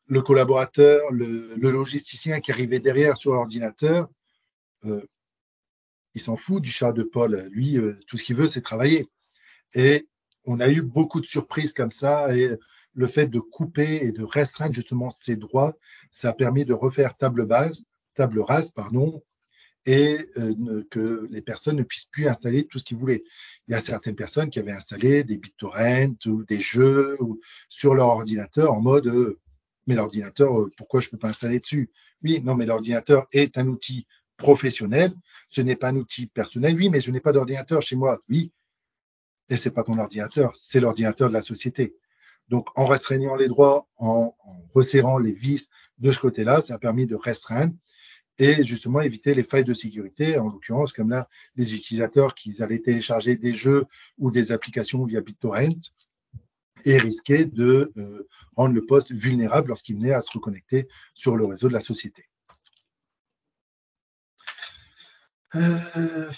le 0.08 0.22
collaborateur, 0.22 1.12
le, 1.12 1.56
logisticien 1.56 2.40
qui 2.40 2.52
arrivait 2.52 2.80
derrière 2.80 3.16
sur 3.16 3.34
l'ordinateur, 3.34 4.10
euh, 4.86 5.06
il 6.16 6.22
s'en 6.22 6.36
fout 6.36 6.62
du 6.62 6.72
chat 6.72 6.92
de 6.92 7.04
Paul. 7.04 7.48
Lui, 7.52 7.78
euh, 7.78 8.00
tout 8.08 8.18
ce 8.18 8.24
qu'il 8.24 8.36
veut, 8.36 8.48
c'est 8.48 8.62
travailler. 8.62 9.08
Et 9.76 10.08
on 10.46 10.60
a 10.60 10.68
eu 10.68 10.82
beaucoup 10.82 11.22
de 11.22 11.28
surprises 11.28 11.74
comme 11.74 11.92
ça 11.92 12.36
et 12.36 12.50
le 13.00 13.08
fait 13.08 13.28
de 13.28 13.40
couper 13.40 14.04
et 14.04 14.12
de 14.12 14.24
restreindre 14.24 14.74
justement 14.74 15.10
ces 15.10 15.38
droits, 15.38 15.78
ça 16.12 16.30
a 16.30 16.34
permis 16.34 16.66
de 16.66 16.74
refaire 16.74 17.16
table 17.16 17.46
base, 17.46 17.86
table 18.14 18.42
rase, 18.42 18.72
pardon, 18.72 19.24
et 19.86 20.18
euh, 20.36 20.84
que 20.92 21.26
les 21.32 21.42
personnes 21.42 21.78
ne 21.78 21.84
puissent 21.84 22.10
plus 22.12 22.28
installer 22.28 22.68
tout 22.68 22.78
ce 22.78 22.84
qu'ils 22.84 22.98
voulaient. 22.98 23.24
Il 23.68 23.72
y 23.72 23.74
a 23.74 23.80
certaines 23.80 24.18
personnes 24.18 24.50
qui 24.50 24.60
avaient 24.60 24.74
installé 24.74 25.24
des 25.24 25.38
BitTorrent 25.38 26.18
ou 26.26 26.44
des 26.44 26.60
jeux 26.60 27.18
sur 27.70 27.96
leur 27.96 28.08
ordinateur 28.08 28.74
en 28.74 28.82
mode 28.82 29.08
euh, 29.08 29.40
mais 29.88 29.96
l'ordinateur, 29.96 30.60
euh, 30.60 30.70
pourquoi 30.76 31.00
je 31.00 31.08
ne 31.08 31.12
peux 31.12 31.20
pas 31.20 31.30
installer 31.30 31.62
dessus? 31.62 31.90
Oui, 32.22 32.42
non, 32.44 32.54
mais 32.54 32.66
l'ordinateur 32.66 33.28
est 33.32 33.58
un 33.58 33.68
outil 33.68 34.08
professionnel, 34.36 35.14
ce 35.50 35.62
n'est 35.62 35.78
pas 35.78 35.88
un 35.88 35.96
outil 35.96 36.28
personnel. 36.28 36.76
Oui, 36.76 36.90
mais 36.90 37.00
je 37.00 37.12
n'ai 37.12 37.22
pas 37.22 37.32
d'ordinateur 37.32 37.82
chez 37.82 37.96
moi. 37.96 38.20
Oui, 38.28 38.52
et 39.50 39.56
c'est 39.56 39.74
pas 39.74 39.84
ton 39.84 39.98
ordinateur, 39.98 40.52
c'est 40.54 40.82
l'ordinateur 40.82 41.30
de 41.30 41.34
la 41.34 41.42
société. 41.42 41.96
Donc, 42.50 42.68
en 42.76 42.86
restreignant 42.86 43.36
les 43.36 43.48
droits, 43.48 43.88
en, 43.98 44.36
resserrant 44.74 45.18
les 45.18 45.32
vis 45.32 45.70
de 46.00 46.12
ce 46.12 46.20
côté-là, 46.20 46.62
ça 46.62 46.76
a 46.76 46.80
permis 46.80 47.06
de 47.06 47.16
restreindre 47.16 47.74
et 48.38 48.64
justement 48.64 49.02
éviter 49.02 49.34
les 49.34 49.44
failles 49.44 49.66
de 49.66 49.74
sécurité, 49.74 50.38
en 50.38 50.46
l'occurrence, 50.46 50.94
comme 50.94 51.10
là, 51.10 51.28
les 51.56 51.76
utilisateurs 51.76 52.36
qui 52.36 52.62
allaient 52.64 52.80
télécharger 52.80 53.36
des 53.36 53.54
jeux 53.54 53.86
ou 54.18 54.32
des 54.32 54.52
applications 54.52 55.04
via 55.04 55.22
BitTorrent 55.22 55.92
et 56.86 56.98
risquer 56.98 57.46
de 57.46 57.92
euh, 57.98 58.28
rendre 58.56 58.74
le 58.74 58.86
poste 58.86 59.12
vulnérable 59.12 59.68
lorsqu'il 59.68 59.98
venait 59.98 60.14
à 60.14 60.22
se 60.22 60.32
reconnecter 60.32 60.88
sur 61.14 61.36
le 61.36 61.46
réseau 61.46 61.68
de 61.68 61.74
la 61.74 61.82
société. 61.82 62.30
Euh, 65.56 66.32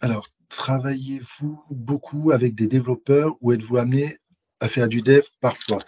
Alors, 0.00 0.28
travaillez-vous 0.48 1.60
beaucoup 1.70 2.30
avec 2.30 2.54
des 2.54 2.68
développeurs 2.68 3.36
ou 3.40 3.52
êtes-vous 3.52 3.78
amené 3.78 4.16
à 4.60 4.68
faire 4.68 4.88
du 4.88 5.02
dev 5.02 5.22
parfois? 5.40 5.78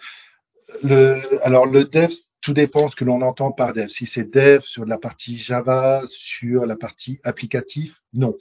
Le, 0.83 1.17
Alors, 1.45 1.65
le 1.65 1.85
dev, 1.85 2.11
tout 2.41 2.53
dépend 2.53 2.89
ce 2.89 2.95
que 2.95 3.05
l'on 3.05 3.21
entend 3.21 3.51
par 3.51 3.73
dev. 3.73 3.87
Si 3.87 4.05
c'est 4.05 4.29
dev 4.29 4.61
sur 4.61 4.85
la 4.85 4.97
partie 4.97 5.37
Java, 5.37 6.03
sur 6.05 6.65
la 6.65 6.75
partie 6.75 7.19
applicatif, 7.23 8.01
non. 8.13 8.37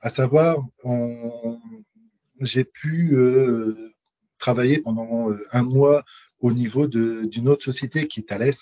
À 0.00 0.10
savoir, 0.10 0.58
j'ai 2.40 2.64
pu 2.64 3.14
euh, 3.14 3.94
travailler 4.38 4.78
pendant 4.78 5.30
euh, 5.30 5.42
un 5.52 5.62
mois 5.62 6.04
au 6.40 6.52
niveau 6.52 6.86
d'une 6.86 7.48
autre 7.48 7.64
société 7.64 8.08
qui 8.08 8.20
est 8.20 8.28
Thales. 8.28 8.52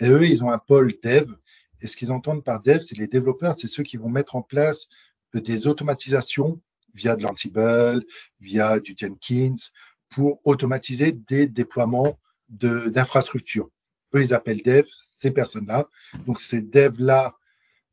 Et 0.00 0.08
eux, 0.08 0.26
ils 0.26 0.44
ont 0.44 0.50
un 0.50 0.58
pôle 0.58 0.94
dev. 1.02 1.30
Et 1.82 1.88
ce 1.88 1.96
qu'ils 1.96 2.12
entendent 2.12 2.44
par 2.44 2.62
dev, 2.62 2.80
c'est 2.80 2.96
les 2.96 3.08
développeurs, 3.08 3.56
c'est 3.58 3.68
ceux 3.68 3.82
qui 3.82 3.96
vont 3.96 4.08
mettre 4.08 4.36
en 4.36 4.42
place 4.42 4.88
des 5.40 5.66
automatisations 5.66 6.60
via 6.94 7.16
de 7.16 7.22
l'Ansible, 7.22 8.04
via 8.40 8.80
du 8.80 8.94
Jenkins, 8.96 9.54
pour 10.08 10.40
automatiser 10.44 11.12
des 11.12 11.46
déploiements 11.46 12.18
d'infrastructures. 12.48 13.70
Eux, 14.14 14.22
ils 14.22 14.34
appellent 14.34 14.62
dev 14.62 14.86
ces 15.00 15.30
personnes-là. 15.30 15.88
Donc, 16.26 16.38
ces 16.38 16.62
devs-là 16.62 17.36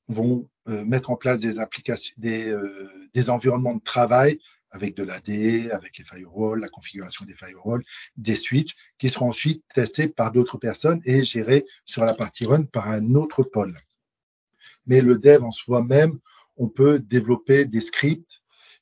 vont 0.08 0.48
euh, 0.70 0.86
mettre 0.86 1.10
en 1.10 1.16
place 1.16 1.42
des 1.42 1.60
applications, 1.60 2.14
des, 2.18 2.50
euh, 2.50 2.90
des 3.14 3.30
environnements 3.30 3.76
de 3.76 3.84
travail 3.84 4.40
avec 4.74 4.96
de 4.96 5.04
l'AD, 5.04 5.72
avec 5.72 5.98
les 5.98 6.04
firewalls, 6.04 6.60
la 6.60 6.68
configuration 6.68 7.26
des 7.26 7.36
firewalls, 7.36 7.84
des 8.18 8.36
switches, 8.36 8.76
qui 8.98 9.10
seront 9.10 9.30
ensuite 9.30 9.64
testés 9.74 10.08
par 10.08 10.32
d'autres 10.32 10.58
personnes 10.58 11.02
et 11.06 11.24
gérés 11.24 11.66
sur 11.86 12.04
la 12.04 12.14
partie 12.14 12.46
run 12.46 12.64
par 12.64 12.90
un 12.90 13.14
autre 13.14 13.44
pôle. 13.44 13.78
Mais 14.88 15.02
le 15.02 15.18
dev 15.18 15.44
en 15.44 15.52
soi-même, 15.52 16.20
on 16.58 16.68
peut 16.68 17.00
développer 17.00 17.66
des 17.66 17.82
scripts. 17.82 18.42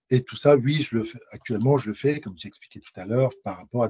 Et 0.09 0.23
tout 0.23 0.35
ça, 0.35 0.57
oui, 0.57 0.81
je 0.81 0.97
le 0.97 1.03
fais, 1.05 1.19
actuellement, 1.31 1.77
je 1.77 1.89
le 1.89 1.95
fais, 1.95 2.19
comme 2.19 2.37
j'ai 2.37 2.49
expliqué 2.49 2.81
tout 2.81 2.91
à 2.99 3.05
l'heure, 3.05 3.31
par 3.43 3.57
rapport 3.57 3.83
à, 3.85 3.89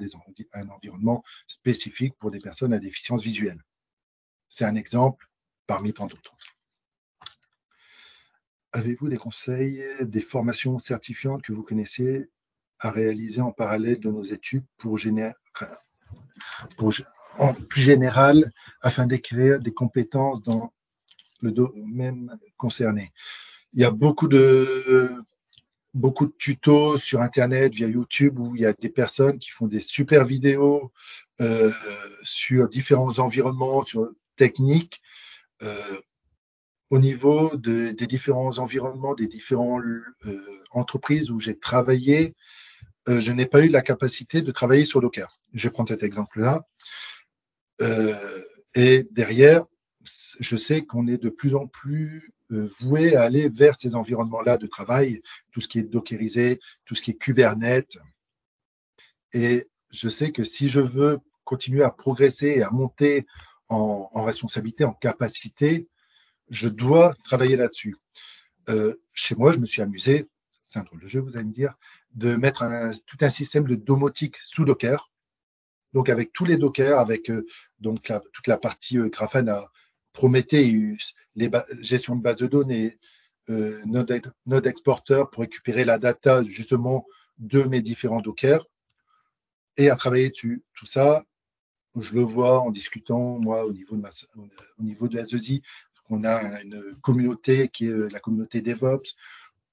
un 0.53 0.69
environnement 0.69 1.23
spécifique 1.47 2.13
pour 2.19 2.29
des 2.29 2.39
personnes 2.39 2.73
à 2.73 2.79
déficience 2.79 3.23
visuelle. 3.23 3.59
C'est 4.47 4.65
un 4.65 4.75
exemple 4.75 5.27
parmi 5.65 5.93
tant 5.93 6.05
d'autres. 6.05 6.36
Avez-vous 8.73 9.09
des 9.09 9.17
conseils, 9.17 9.84
des 10.01 10.21
formations 10.21 10.77
certifiantes 10.77 11.41
que 11.41 11.53
vous 11.53 11.63
connaissez 11.63 12.29
à 12.79 12.91
réaliser 12.91 13.41
en 13.41 13.51
parallèle 13.51 13.99
de 13.99 14.11
nos 14.11 14.23
études 14.23 14.65
pour 14.77 14.97
générer 14.97 15.34
en 17.38 17.53
plus 17.53 17.82
général 17.82 18.51
afin 18.82 19.07
d'écrire 19.07 19.59
des 19.59 19.73
compétences 19.73 20.41
dans 20.43 20.71
le 21.41 21.51
domaine 21.51 22.38
concerné? 22.57 23.11
Il 23.74 23.82
y 23.82 23.86
a 23.86 23.91
beaucoup 23.91 24.28
de, 24.28 25.09
beaucoup 25.93 26.26
de 26.26 26.34
tutos 26.38 26.97
sur 26.97 27.22
Internet, 27.22 27.74
via 27.74 27.88
YouTube, 27.88 28.39
où 28.39 28.55
il 28.55 28.61
y 28.61 28.65
a 28.65 28.74
des 28.74 28.89
personnes 28.89 29.39
qui 29.39 29.49
font 29.51 29.67
des 29.67 29.80
super 29.80 30.26
vidéos 30.26 30.91
euh, 31.39 31.72
sur 32.24 32.69
différents 32.69 33.19
environnements, 33.19 33.84
sur 33.86 34.11
techniques, 34.36 35.01
euh, 35.63 35.99
au 36.89 36.99
niveau 36.99 37.55
de, 37.55 37.91
des 37.91 38.07
différents 38.07 38.57
environnements, 38.59 39.15
des 39.15 39.28
différentes 39.28 39.84
euh, 40.26 40.63
entreprises 40.72 41.32
où 41.32 41.39
j'ai 41.39 41.57
travaillé, 41.57 42.36
euh, 43.07 43.19
je 43.19 43.32
n'ai 43.32 43.45
pas 43.45 43.65
eu 43.65 43.69
la 43.69 43.82
capacité 43.82 44.41
de 44.41 44.51
travailler 44.51 44.86
sur 44.86 45.01
Docker. 45.01 45.39
Je 45.53 45.67
vais 45.67 45.72
prendre 45.72 45.89
cet 45.89 46.03
exemple-là. 46.03 46.67
Euh, 47.82 48.41
et 48.76 49.07
derrière, 49.11 49.65
je 50.39 50.55
sais 50.57 50.84
qu'on 50.84 51.07
est 51.07 51.17
de 51.17 51.30
plus 51.30 51.55
en 51.55 51.67
plus 51.67 52.34
euh, 52.52 52.70
voué 52.80 53.16
à 53.16 53.24
aller 53.24 53.49
vers 53.49 53.76
ces 53.76 53.95
environnements-là 53.95 54.58
de 54.58 54.68
travail, 54.68 55.22
tout 55.52 55.62
ce 55.62 55.68
qui 55.68 55.80
est 55.80 55.84
dockerisé, 55.84 56.60
tout 56.86 56.95
ce 56.95 57.02
qui 57.02 57.12
est 57.12 57.16
Kubernetes. 57.16 57.97
Et 59.34 59.66
je 59.91 60.10
sais 60.10 60.32
que 60.32 60.43
si 60.43 60.70
je 60.70 60.80
veux 60.80 61.20
continuer 61.43 61.84
à 61.84 61.89
progresser 61.89 62.47
et 62.47 62.64
à 62.64 62.72
monter 62.72 63.26
en, 63.70 64.24
responsabilité, 64.24 64.84
en 64.84 64.93
capacité, 64.93 65.88
je 66.49 66.68
dois 66.68 67.16
travailler 67.24 67.56
là-dessus. 67.56 67.95
Euh, 68.68 68.95
chez 69.14 69.36
moi, 69.36 69.54
je 69.54 69.60
me 69.60 69.66
suis 69.66 69.82
amusé, 69.82 70.28
c'est 70.68 70.80
un 70.80 70.84
drôle 70.84 71.02
de 71.02 71.08
jeu, 71.08 71.22
vous 71.22 71.38
allez 71.38 71.45
me 71.45 71.54
dire, 71.54 71.76
de 72.14 72.36
mettre 72.36 72.66
tout 73.06 73.18
un 73.22 73.30
système 73.30 73.64
de 73.64 73.76
domotique 73.76 74.36
sous 74.43 74.66
Docker. 74.66 75.10
Donc 75.93 76.10
avec 76.10 76.34
tous 76.34 76.45
les 76.45 76.58
Docker, 76.58 76.99
avec 76.99 77.30
euh, 77.30 77.45
donc 77.80 78.12
toute 78.34 78.47
la 78.47 78.58
partie 78.58 78.97
Grafana, 79.10 79.70
Prometheus, 80.14 81.14
les 81.36 81.49
gestion 81.80 82.16
de 82.16 82.22
base 82.22 82.38
de 82.38 82.47
données, 82.47 82.97
euh, 83.49 83.82
Node, 83.86 84.22
Node 84.45 84.68
Exporter 84.68 85.24
pour 85.32 85.41
récupérer 85.41 85.84
la 85.84 85.97
data 85.97 86.43
justement 86.43 87.05
de 87.39 87.64
mes 87.64 87.82
différents 87.82 88.22
Docker 88.22 88.66
et 89.78 89.89
à 89.89 89.95
travailler 89.95 90.30
dessus. 90.30 90.64
Tout 90.74 90.86
ça, 90.86 91.24
je 91.95 92.14
le 92.14 92.22
vois 92.22 92.59
en 92.59 92.72
discutant, 92.72 93.39
moi, 93.39 93.66
au 93.66 93.74
niveau 93.74 93.95
de, 93.95 94.01
ma, 94.01 94.09
au 94.78 94.84
niveau 94.84 95.09
on 96.09 96.24
a 96.24 96.62
une 96.62 96.95
communauté 97.01 97.70
qui 97.70 97.88
est 97.88 98.12
la 98.12 98.20
communauté 98.20 98.62
DevOps, 98.62 99.16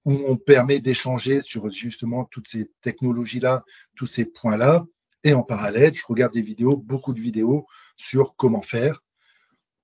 où 0.05 0.13
on 0.27 0.37
permet 0.37 0.81
d'échanger 0.81 1.43
sur 1.43 1.71
justement 1.71 2.25
toutes 2.25 2.49
ces 2.49 2.71
technologies-là, 2.81 3.65
tous 3.97 4.07
ces 4.07 4.25
points-là. 4.25 4.87
Et 5.25 5.35
en 5.35 5.43
parallèle, 5.43 5.95
je 5.95 6.07
regarde 6.07 6.33
des 6.33 6.43
vidéos, 6.43 6.77
beaucoup 6.77 7.13
de 7.13 7.21
vidéos 7.21 7.67
sur 7.97 8.37
comment 8.37 8.63
faire. 8.63 9.03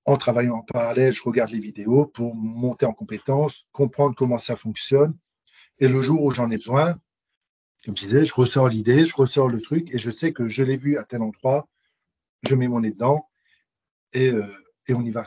En 0.05 0.17
travaillant 0.17 0.57
en 0.57 0.61
parallèle, 0.61 1.13
je 1.13 1.23
regarde 1.23 1.51
les 1.51 1.59
vidéos 1.59 2.05
pour 2.05 2.35
monter 2.35 2.85
en 2.85 2.93
compétence, 2.93 3.67
comprendre 3.71 4.15
comment 4.15 4.37
ça 4.37 4.55
fonctionne. 4.55 5.17
Et 5.79 5.87
le 5.87 6.01
jour 6.01 6.23
où 6.23 6.31
j'en 6.31 6.51
ai 6.51 6.57
besoin, 6.57 6.95
comme 7.83 7.97
je 7.97 8.01
disais, 8.01 8.25
je 8.25 8.33
ressors 8.33 8.69
l'idée, 8.69 9.05
je 9.05 9.15
ressors 9.15 9.49
le 9.49 9.61
truc 9.61 9.93
et 9.93 9.97
je 9.97 10.11
sais 10.11 10.31
que 10.31 10.47
je 10.47 10.63
l'ai 10.63 10.77
vu 10.77 10.97
à 10.97 11.03
tel 11.03 11.21
endroit, 11.21 11.67
je 12.43 12.55
mets 12.55 12.67
mon 12.67 12.81
nez 12.81 12.91
dedans 12.91 13.27
et, 14.13 14.29
euh, 14.29 14.45
et 14.87 14.93
on 14.93 15.01
y 15.03 15.11
va. 15.11 15.25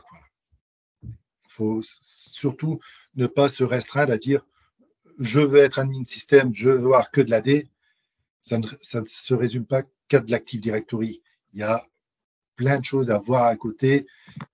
Il 1.02 1.10
faut 1.48 1.80
surtout 1.82 2.78
ne 3.16 3.26
pas 3.26 3.48
se 3.48 3.64
restreindre 3.64 4.12
à 4.12 4.18
dire 4.18 4.46
je 5.18 5.40
veux 5.40 5.58
être 5.58 5.78
admin 5.80 6.04
système, 6.04 6.54
je 6.54 6.70
veux 6.70 6.76
avoir 6.76 7.10
que 7.10 7.20
de 7.20 7.30
l'AD, 7.30 7.64
ça 8.40 8.58
ne, 8.58 8.66
ça 8.80 9.00
ne 9.00 9.06
se 9.06 9.34
résume 9.34 9.66
pas 9.66 9.82
qu'à 10.06 10.20
de 10.20 10.30
l'Active 10.30 10.60
Directory. 10.60 11.22
Il 11.52 11.60
y 11.60 11.62
a 11.62 11.84
plein 12.58 12.78
de 12.78 12.84
choses 12.84 13.10
à 13.10 13.18
voir 13.18 13.44
à 13.44 13.56
côté 13.56 14.06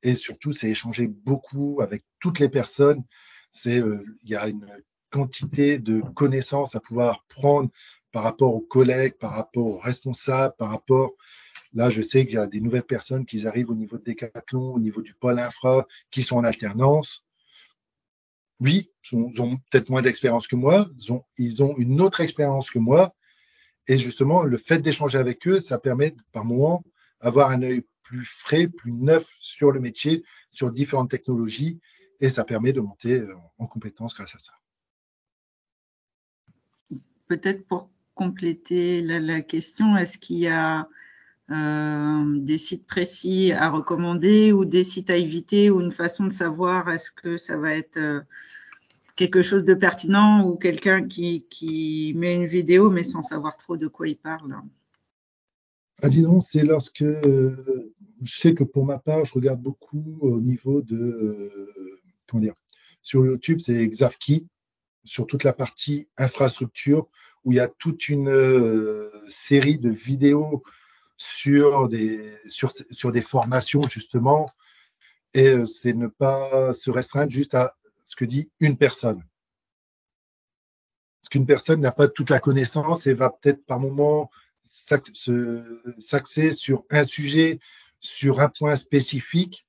et 0.05 0.15
surtout, 0.15 0.53
c'est 0.53 0.71
échanger 0.71 1.09
beaucoup 1.09 1.81
avec 1.83 2.05
toutes 2.21 2.39
les 2.39 2.49
personnes. 2.49 3.03
C'est, 3.51 3.81
euh, 3.81 4.05
il 4.23 4.31
y 4.31 4.37
a 4.37 4.47
une 4.49 4.69
quantité 5.11 5.79
de 5.79 6.01
connaissances 6.15 6.77
à 6.77 6.81
pouvoir 6.81 7.25
prendre 7.29 7.71
par 8.13 8.23
rapport 8.23 8.55
aux 8.55 8.61
collègues, 8.61 9.15
par 9.19 9.33
rapport 9.33 9.67
aux 9.67 9.79
responsables, 9.79 10.55
par 10.57 10.71
rapport 10.71 11.15
Là, 11.77 11.91
je 11.91 12.03
sais 12.03 12.25
qu'il 12.25 12.37
y 12.37 12.39
a 12.39 12.47
des 12.47 12.61
nouvelles 12.61 12.85
personnes 12.85 13.27
qui 13.27 13.49
arrivent 13.49 13.71
au 13.71 13.75
niveau 13.75 13.99
de 13.99 14.05
Decathlon, 14.05 14.75
au 14.75 14.79
niveau 14.79 15.03
du 15.03 15.13
pôle 15.13 15.41
infra, 15.41 15.89
qui 16.13 16.23
sont 16.23 16.37
en 16.37 16.45
alternance 16.45 17.25
oui, 18.61 18.91
ils 19.13 19.43
ont, 19.43 19.57
peut-être 19.71 19.91
moins 19.91 20.03
d'expérience 20.03 20.47
que 20.47 20.57
moi, 20.57 20.89
ils 21.39 21.63
ont, 21.63 21.77
une 21.77 22.01
autre 22.01 22.21
expérience 22.21 22.71
que 22.71 22.79
moi. 22.79 23.15
Et 23.89 23.99
justement, 23.99 24.45
le 24.45 24.57
fait 24.57 24.79
d'échanger 24.79 25.19
avec 25.19 25.47
eux, 25.47 25.61
ça 25.61 25.79
permet 25.79 26.15
par 26.33 26.45
moment 26.45 26.83
d'avoir 27.21 27.51
un 27.51 27.63
œil 27.63 27.85
plus 28.05 28.25
frais, 28.25 28.69
plus 28.69 28.93
neuf 28.93 29.29
sur 29.41 29.73
le 29.73 29.81
métier, 29.81 30.23
sur 30.53 30.71
différentes 30.71 31.11
technologies, 31.11 31.81
et 32.21 32.29
ça 32.29 32.45
permet 32.45 32.73
de 32.73 32.81
monter 32.81 33.19
euh, 33.19 33.35
en 33.59 33.67
compétence 33.67 34.15
grâce 34.15 34.37
à 34.37 34.39
ça. 34.39 34.53
Peut-être 37.27 37.67
pour 37.67 37.91
compléter 38.15 39.03
la, 39.03 39.41
question, 39.41 39.97
est-ce 39.97 40.19
qu'il 40.19 40.39
y 40.39 40.47
a 40.47 40.89
euh, 41.51 42.39
des 42.39 42.59
sites 42.59 42.87
précis 42.87 43.53
à 43.53 43.69
recommander 43.71 44.53
ou 44.53 44.65
des 44.65 44.85
sites 44.85 45.11
à 45.11 45.17
éviter 45.17 45.71
ou 45.71 45.81
une 45.81 45.91
façon 45.91 46.25
de 46.25 46.33
savoir 46.33 46.89
est-ce 46.91 47.11
que 47.11 47.37
ça 47.37 47.57
va 47.57 47.75
être 47.75 47.97
euh, 47.97 48.21
quelque 49.17 49.43
chose 49.43 49.65
de 49.65 49.75
pertinent 49.75 50.47
ou 50.47 50.57
quelqu'un 50.57 51.07
qui, 51.07 52.13
met 52.17 52.35
une 52.35 52.47
vidéo 52.47 52.91
mais 52.91 53.03
sans 53.03 53.23
savoir 53.23 53.57
trop 53.57 53.77
de 53.77 53.89
quoi 53.89 54.09
il 54.09 54.17
parle? 54.17 54.57
Ah, 56.03 56.09
Disons, 56.09 56.41
c'est 56.41 56.65
lorsque 56.65 57.03
euh, 57.03 57.95
je 58.23 58.41
sais 58.41 58.55
que 58.55 58.65
pour 58.65 58.85
ma 58.85 58.99
part, 58.99 59.25
je 59.25 59.35
regarde 59.35 59.61
beaucoup 59.61 60.19
au 60.21 60.41
niveau 60.41 60.83
de 60.83 60.97
euh, 60.97 62.01
comment 62.27 62.43
dire 62.43 62.55
sur 63.03 63.25
YouTube, 63.25 63.61
c'est 63.61 63.87
Xavki 63.87 64.49
sur 65.05 65.27
toute 65.27 65.45
la 65.45 65.53
partie 65.53 66.09
infrastructure 66.17 67.07
où 67.45 67.53
il 67.53 67.57
y 67.57 67.61
a 67.61 67.69
toute 67.69 68.09
une 68.09 68.31
euh, 68.31 69.11
série 69.29 69.79
de 69.79 69.91
vidéos 69.91 70.63
sur 71.19 71.89
des, 71.89 72.35
sur, 72.49 72.73
sur 72.91 73.13
des 73.13 73.21
formations, 73.21 73.83
justement. 73.83 74.51
Et 75.35 75.49
euh, 75.49 75.67
c'est 75.67 75.93
ne 75.93 76.07
pas 76.07 76.73
se 76.73 76.91
restreindre 76.91 77.31
juste 77.31 77.55
à 77.55 77.75
ce 78.07 78.17
que 78.17 78.25
dit 78.25 78.51
une 78.61 78.79
personne. 78.79 79.23
Parce 81.21 81.29
qu'une 81.31 81.47
personne 81.47 81.81
n'a 81.81 81.93
pas 81.93 82.09
toute 82.09 82.31
la 82.31 82.41
connaissance 82.41 83.07
et 83.07 83.15
va 83.15 83.31
peut-être 83.31 83.65
par 83.67 83.81
moment 83.81 84.31
s'axer 84.65 86.53
sur 86.53 86.85
un 86.91 87.05
sujet, 87.05 87.61
sur 88.01 88.41
un 88.41 88.49
point 88.49 88.77
spécifique. 88.77 89.67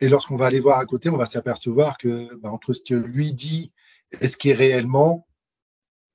Et 0.00 0.08
lorsqu'on 0.08 0.36
va 0.36 0.46
aller 0.46 0.60
voir 0.60 0.78
à 0.78 0.86
côté, 0.86 1.08
on 1.10 1.16
va 1.16 1.26
s'apercevoir 1.26 1.98
que 1.98 2.34
bah, 2.36 2.50
entre 2.50 2.72
ce 2.72 2.80
que 2.80 2.94
lui 2.94 3.32
dit 3.32 3.72
et 4.20 4.28
ce 4.28 4.36
qui 4.36 4.50
est 4.50 4.54
réellement, 4.54 5.26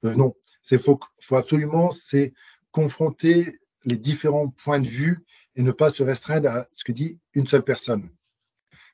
euh, 0.06 0.16
non. 0.16 0.36
C'est 0.62 0.78
faut, 0.82 1.00
faut 1.20 1.36
absolument 1.36 1.92
c'est 1.92 2.34
confronter 2.72 3.60
les 3.84 3.98
différents 3.98 4.48
points 4.50 4.80
de 4.80 4.88
vue 4.88 5.26
et 5.56 5.62
ne 5.62 5.72
pas 5.72 5.90
se 5.90 6.04
restreindre 6.04 6.50
à 6.50 6.68
ce 6.72 6.84
que 6.84 6.94
dit 6.94 7.20
une 7.34 7.48
seule 7.48 7.64
personne. 7.64 8.10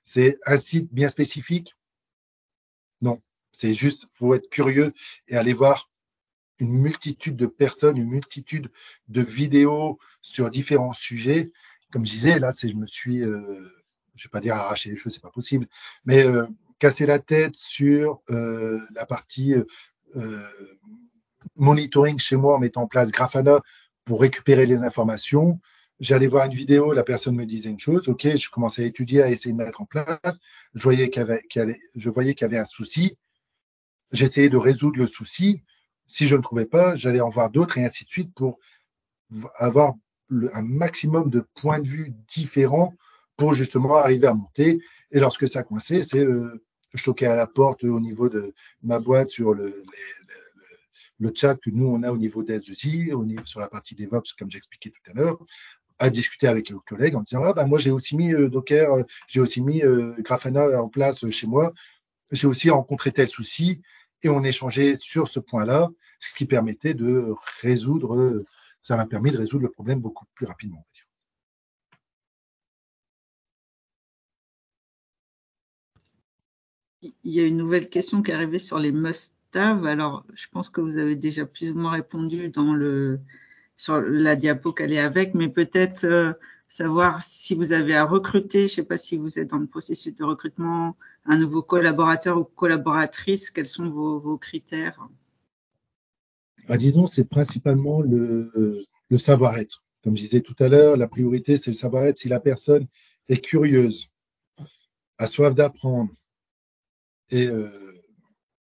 C'est 0.03 0.39
un 0.45 0.57
site 0.57 0.91
bien 0.91 1.07
spécifique? 1.07 1.75
Non, 3.01 3.21
c'est 3.51 3.75
juste, 3.75 4.07
faut 4.11 4.33
être 4.33 4.49
curieux 4.49 4.93
et 5.27 5.37
aller 5.37 5.53
voir 5.53 5.88
une 6.59 6.73
multitude 6.73 7.35
de 7.35 7.45
personnes, 7.47 7.97
une 7.97 8.09
multitude 8.09 8.69
de 9.07 9.21
vidéos 9.21 9.99
sur 10.21 10.49
différents 10.49 10.93
sujets. 10.93 11.51
Comme 11.91 12.05
je 12.05 12.11
disais, 12.11 12.39
là, 12.39 12.51
je 12.61 12.73
me 12.73 12.87
suis, 12.87 13.23
euh, 13.23 13.67
je 14.15 14.27
vais 14.27 14.31
pas 14.31 14.41
dire 14.41 14.55
arraché 14.55 14.89
les 14.89 14.95
cheveux, 14.95 15.09
c'est 15.09 15.21
pas 15.21 15.31
possible, 15.31 15.67
mais 16.05 16.25
euh, 16.25 16.45
casser 16.77 17.05
la 17.05 17.19
tête 17.19 17.55
sur 17.55 18.21
euh, 18.29 18.79
la 18.93 19.05
partie 19.05 19.55
euh, 20.15 20.43
monitoring 21.55 22.19
chez 22.19 22.35
moi 22.35 22.55
en 22.55 22.59
mettant 22.59 22.83
en 22.83 22.87
place 22.87 23.11
Grafana 23.11 23.61
pour 24.05 24.21
récupérer 24.21 24.65
les 24.65 24.77
informations. 24.77 25.59
J'allais 25.99 26.27
voir 26.27 26.45
une 26.45 26.53
vidéo, 26.53 26.93
la 26.93 27.03
personne 27.03 27.35
me 27.35 27.45
disait 27.45 27.69
une 27.69 27.79
chose, 27.79 28.07
ok, 28.07 28.35
je 28.35 28.49
commençais 28.49 28.83
à 28.83 28.85
étudier, 28.85 29.21
à 29.21 29.29
essayer 29.29 29.51
de 29.51 29.57
mettre 29.57 29.81
en 29.81 29.85
place. 29.85 30.39
Je 30.73 30.81
voyais 30.81 31.09
qu'il 31.09 31.21
y 31.21 31.23
avait, 31.23 31.79
je 31.95 32.09
voyais 32.09 32.33
qu'il 32.35 32.45
y 32.45 32.49
avait 32.49 32.57
un 32.57 32.65
souci. 32.65 33.17
J'essayais 34.11 34.49
de 34.49 34.57
résoudre 34.57 34.97
le 34.97 35.07
souci. 35.07 35.63
Si 36.09 36.27
je 36.27 36.35
ne 36.35 36.41
trouvais 36.41 36.65
pas, 36.65 36.95
j'allais 36.95 37.21
en 37.21 37.29
voir 37.29 37.49
d'autres 37.49 37.77
et 37.77 37.85
ainsi 37.85 38.03
de 38.03 38.09
suite 38.09 38.33
pour 38.33 38.59
avoir 39.55 39.93
un 40.31 40.61
maximum 40.61 41.29
de 41.29 41.45
points 41.53 41.79
de 41.79 41.87
vue 41.87 42.13
différents 42.27 42.95
pour 43.37 43.53
justement 43.53 43.95
arriver 43.95 44.27
à 44.27 44.33
monter. 44.33 44.81
Et 45.11 45.19
lorsque 45.19 45.47
ça 45.47 45.63
coinçait, 45.63 46.03
c'est 46.03 46.19
euh, 46.19 46.61
choquer 46.95 47.27
à 47.27 47.35
la 47.35 47.47
porte 47.47 47.83
au 47.83 47.99
niveau 47.99 48.27
de 48.27 48.53
ma 48.83 48.99
boîte 48.99 49.29
sur 49.29 49.53
le, 49.53 49.67
les, 49.67 49.75
le 51.19 51.31
chat 51.35 51.55
que 51.55 51.69
nous, 51.69 51.85
on 51.85 52.03
a 52.03 52.11
au 52.11 52.17
niveau 52.17 52.43
d'S2I, 52.43 53.13
au 53.13 53.25
niveau, 53.25 53.45
sur 53.45 53.59
la 53.59 53.67
partie 53.67 53.95
DevOps, 53.95 54.33
comme 54.37 54.49
j'expliquais 54.49 54.89
tout 54.89 55.11
à 55.11 55.13
l'heure, 55.13 55.37
à 55.99 56.09
discuter 56.09 56.47
avec 56.47 56.69
les 56.69 56.75
collègues 56.87 57.15
en 57.15 57.21
disant, 57.21 57.43
ah, 57.43 57.53
bah, 57.53 57.65
moi, 57.65 57.77
j'ai 57.77 57.91
aussi 57.91 58.15
mis 58.15 58.33
euh, 58.33 58.49
Docker, 58.49 58.93
euh, 58.93 59.03
j'ai 59.27 59.41
aussi 59.41 59.61
mis 59.61 59.83
euh, 59.83 60.15
Grafana 60.19 60.81
en 60.81 60.87
place 60.87 61.29
chez 61.29 61.47
moi, 61.47 61.73
j'ai 62.31 62.47
aussi 62.47 62.69
rencontré 62.69 63.11
tel 63.11 63.27
souci, 63.27 63.81
et 64.23 64.29
on 64.29 64.43
échangeait 64.43 64.95
sur 64.97 65.27
ce 65.27 65.39
point-là, 65.39 65.89
ce 66.19 66.35
qui 66.35 66.45
permettait 66.45 66.93
de 66.93 67.33
résoudre 67.61 68.43
ça 68.81 68.95
m'a 68.95 69.05
permis 69.05 69.31
de 69.31 69.37
résoudre 69.37 69.63
le 69.63 69.71
problème 69.71 69.99
beaucoup 69.99 70.25
plus 70.35 70.45
rapidement. 70.45 70.85
Il 77.01 77.13
y 77.23 77.39
a 77.39 77.45
une 77.45 77.57
nouvelle 77.57 77.89
question 77.89 78.21
qui 78.21 78.31
est 78.31 78.33
arrivée 78.33 78.59
sur 78.59 78.77
les 78.77 78.91
must-have. 78.91 79.85
Alors, 79.85 80.25
je 80.33 80.47
pense 80.49 80.69
que 80.69 80.81
vous 80.81 80.97
avez 80.97 81.15
déjà 81.15 81.45
plus 81.45 81.71
ou 81.71 81.75
moins 81.75 81.91
répondu 81.91 82.49
dans 82.49 82.73
le, 82.73 83.21
sur 83.79 84.01
la 84.01 84.35
diapo 84.35 84.73
qu'elle 84.73 84.91
est 84.91 84.99
avec, 84.99 85.35
mais 85.35 85.47
peut-être 85.47 86.03
euh, 86.03 86.33
savoir 86.67 87.23
si 87.23 87.55
vous 87.55 87.71
avez 87.71 87.95
à 87.95 88.03
recruter, 88.03 88.59
je 88.59 88.63
ne 88.63 88.67
sais 88.67 88.83
pas 88.83 88.97
si 88.97 89.15
vous 89.15 89.39
êtes 89.39 89.51
dans 89.51 89.57
le 89.57 89.67
processus 89.67 90.13
de 90.13 90.25
recrutement, 90.25 90.97
un 91.23 91.37
nouveau 91.37 91.61
collaborateur 91.61 92.37
ou 92.37 92.43
collaboratrice, 92.43 93.49
quels 93.49 93.65
sont 93.65 93.89
vos, 93.89 94.37
critères? 94.37 95.07
Ah, 96.67 96.75
Disons, 96.75 97.07
c'est 97.07 97.29
principalement 97.29 98.01
le, 98.01 98.83
savoir-être. 99.17 99.81
Comme 100.03 100.17
je 100.17 100.23
disais 100.23 100.41
tout 100.41 100.55
à 100.59 100.67
l'heure, 100.67 100.97
la 100.97 101.07
priorité, 101.07 101.55
c'est 101.55 101.71
le 101.71 101.75
savoir-être. 101.75 102.17
Si 102.17 102.27
la 102.27 102.41
personne 102.41 102.85
est 103.29 103.39
curieuse, 103.39 104.09
a 105.19 105.25
soif 105.25 105.55
d'apprendre 105.55 106.11
et 107.29 107.47
euh, 107.47 107.69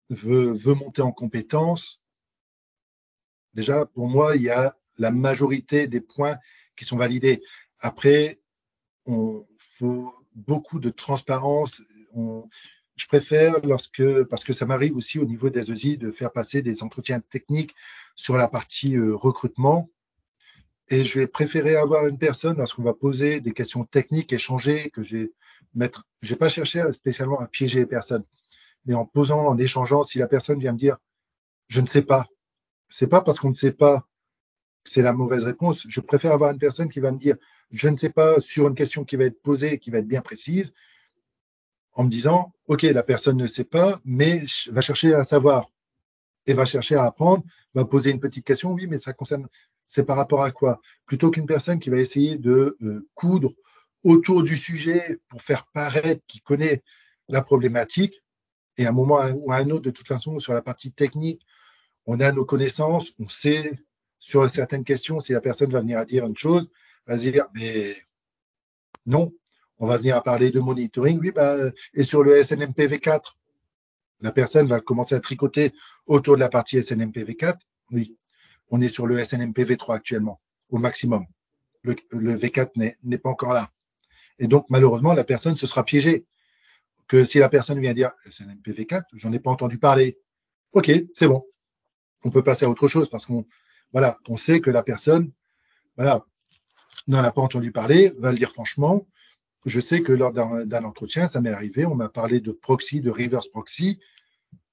veut, 0.09 0.55
veut 0.55 0.75
monter 0.75 1.03
en 1.03 1.13
compétence, 1.13 2.03
déjà, 3.53 3.85
pour 3.85 4.09
moi, 4.09 4.37
il 4.37 4.43
y 4.45 4.49
a 4.49 4.75
la 5.03 5.11
majorité 5.11 5.87
des 5.89 6.01
points 6.01 6.39
qui 6.77 6.85
sont 6.85 6.97
validés. 6.97 7.43
Après, 7.81 8.41
on 9.05 9.47
faut 9.59 10.15
beaucoup 10.35 10.79
de 10.79 10.91
transparence. 10.91 11.83
je 12.97 13.07
préfère 13.09 13.59
lorsque, 13.67 14.23
parce 14.25 14.45
que 14.45 14.53
ça 14.53 14.65
m'arrive 14.65 14.97
aussi 14.97 15.19
au 15.19 15.25
niveau 15.25 15.51
des 15.51 15.71
ESI 15.73 15.99
de 15.99 16.11
faire 16.11 16.33
passer 16.33 16.63
des 16.63 16.83
entretiens 16.83 17.21
techniques 17.21 17.75
sur 18.15 18.37
la 18.37 18.49
partie 18.49 18.97
euh, 18.97 19.15
recrutement. 19.15 19.91
Et 20.89 21.05
je 21.05 21.19
vais 21.19 21.27
préférer 21.27 21.75
avoir 21.77 22.07
une 22.07 22.19
personne 22.19 22.59
lorsqu'on 22.59 22.83
va 22.83 22.95
poser 22.95 23.41
des 23.41 23.53
questions 23.53 23.85
techniques, 23.85 24.33
échanger, 24.33 24.91
que 24.91 25.03
je 25.03 25.17
vais 25.17 25.33
mettre. 25.75 26.07
Je 26.21 26.31
vais 26.35 26.39
pas 26.39 26.49
chercher 26.49 26.93
spécialement 26.93 27.41
à 27.41 27.47
piéger 27.49 27.81
les 27.81 27.87
personnes, 27.87 28.25
mais 28.85 28.95
en 28.95 29.07
posant, 29.07 29.47
en 29.47 29.59
échangeant, 29.59 30.03
si 30.05 30.19
la 30.19 30.29
personne 30.29 30.61
vient 30.61 30.73
me 30.73 30.79
dire, 30.79 30.99
je 31.69 31.81
ne 31.81 31.87
sais 31.87 32.03
pas, 32.03 32.27
c'est 32.89 33.09
pas 33.09 33.23
parce 33.23 33.39
qu'on 33.41 33.51
ne 33.51 33.63
sait 33.65 33.73
pas 33.73 34.07
c'est 34.85 35.03
la 35.03 35.13
mauvaise 35.13 35.45
réponse. 35.45 35.87
Je 35.89 36.01
préfère 36.01 36.33
avoir 36.33 36.51
une 36.51 36.59
personne 36.59 36.89
qui 36.89 37.01
va 37.01 37.13
me 37.13 37.19
dire, 37.19 37.37
je 37.71 37.89
ne 37.89 37.97
sais 37.97 38.11
pas, 38.11 38.41
sur 38.41 38.69
une 38.69 38.75
question 38.75 39.05
qui 39.05 39.17
va 39.17 39.25
être 39.25 39.41
posée, 39.43 39.79
qui 39.79 39.91
va 39.91 39.99
être 39.99 40.09
bien 40.09 40.21
précise, 40.21 40.75
en 41.95 42.05
me 42.05 42.11
disant, 42.11 42.53
OK, 42.67 42.83
la 42.83 43.03
personne 43.03 43.37
ne 43.37 43.47
sait 43.47 43.65
pas, 43.65 44.01
mais 44.05 44.43
va 44.71 44.81
chercher 44.81 45.15
à 45.15 45.25
savoir 45.25 45.71
et 46.47 46.55
va 46.55 46.67
chercher 46.67 46.97
à 46.97 47.05
apprendre, 47.05 47.45
va 47.75 47.85
poser 47.85 48.11
une 48.11 48.21
petite 48.21 48.45
question, 48.45 48.73
oui, 48.73 48.87
mais 48.87 48.99
ça 48.99 49.13
concerne, 49.13 49.49
c'est 49.87 50.05
par 50.05 50.17
rapport 50.17 50.43
à 50.43 50.51
quoi? 50.51 50.81
Plutôt 51.07 51.31
qu'une 51.31 51.47
personne 51.47 51.79
qui 51.79 51.91
va 51.91 51.99
essayer 51.99 52.37
de 52.37 52.77
euh, 52.83 53.09
coudre 53.15 53.53
autour 54.03 54.43
du 54.43 54.57
sujet 54.57 55.21
pour 55.29 55.43
faire 55.43 55.67
paraître 55.73 56.23
qu'il 56.27 56.43
connaît 56.43 56.83
la 57.29 57.43
problématique, 57.43 58.23
et 58.79 58.87
à 58.87 58.89
un 58.89 58.93
moment 58.93 59.21
ou 59.35 59.53
à 59.53 59.57
un 59.57 59.71
autre, 59.71 59.83
de 59.83 59.91
toute 59.91 60.09
façon, 60.09 60.39
sur 60.39 60.55
la 60.55 60.63
partie 60.63 60.93
technique, 60.93 61.47
on 62.07 62.21
a 62.21 62.33
nos 62.33 62.45
connaissances, 62.45 63.13
on 63.19 63.29
sait 63.29 63.79
sur 64.23 64.49
certaines 64.49 64.85
questions, 64.85 65.19
si 65.19 65.33
la 65.33 65.41
personne 65.41 65.73
va 65.73 65.81
venir 65.81 65.99
à 65.99 66.05
dire 66.05 66.25
une 66.25 66.37
chose, 66.37 66.71
va 67.09 67.17
dire, 67.17 67.47
mais 67.55 67.97
non, 69.05 69.33
on 69.81 69.89
va 69.89 69.97
venir 69.97 70.15
à 70.15 70.23
parler 70.23 70.53
de 70.53 70.61
monitoring, 70.61 71.19
oui, 71.19 71.33
bah, 71.33 71.57
et 71.93 72.05
sur 72.05 72.23
le 72.23 72.41
SNMPV4, 72.41 73.35
la 74.21 74.31
personne 74.31 74.69
va 74.69 74.81
commencer 74.81 75.17
à 75.17 75.21
tricoter 75.21 75.73
autour 76.07 76.37
de 76.37 76.41
la 76.41 76.49
partie 76.49 76.79
SNMPV4, 76.79 77.59
oui, 77.91 78.17
on 78.71 78.81
est 78.81 78.89
sur 78.89 79.09
le 79.09 79.19
SNMPV3 79.19 79.97
actuellement, 79.97 80.41
au 80.71 80.79
maximum. 80.79 81.27
Le, 81.83 81.97
V4 82.37 82.95
n'est 83.03 83.19
pas 83.19 83.31
encore 83.31 83.55
là. 83.55 83.73
Et 84.39 84.47
donc, 84.47 84.67
malheureusement, 84.71 85.15
la 85.15 85.25
personne 85.25 85.57
se 85.57 85.67
sera 85.67 85.85
piégée. 85.85 86.27
Que 87.09 87.25
si 87.25 87.41
la 87.41 87.49
personne 87.49 87.81
vient 87.81 87.93
dire 87.93 88.13
SNMPV4, 88.25 89.03
j'en 89.15 89.33
ai 89.33 89.41
pas 89.41 89.51
entendu 89.51 89.79
parler. 89.79 90.17
OK, 90.75 90.93
c'est 91.13 91.27
bon. 91.27 91.45
On 92.23 92.31
peut 92.31 92.45
passer 92.45 92.65
à 92.65 92.71
autre 92.71 92.87
chose 92.87 93.11
parce 93.11 93.27
qu'on 93.27 93.45
voilà, 93.93 94.19
on 94.29 94.37
sait 94.37 94.61
que 94.61 94.71
la 94.71 94.83
personne, 94.83 95.31
voilà, 95.97 96.25
n'en 97.09 97.23
a 97.23 97.33
pas 97.33 97.43
entendu 97.43 97.73
parler, 97.73 98.13
va 98.19 98.33
le 98.33 98.39
dire 98.39 98.51
franchement. 98.53 99.07
Je 99.65 99.79
sais 99.81 100.03
que 100.03 100.13
lors 100.13 100.33
d'un 100.33 100.85
entretien, 100.85 101.29
ça 101.29 101.41
m'est 101.41 101.51
arrivé, 101.51 101.85
on 101.85 101.95
m'a 101.95 102.09
parlé 102.09 102.41
de 102.41 102.53
proxy, 102.53 103.01
de 103.01 103.11
reverse 103.11 103.49
proxy. 103.49 104.01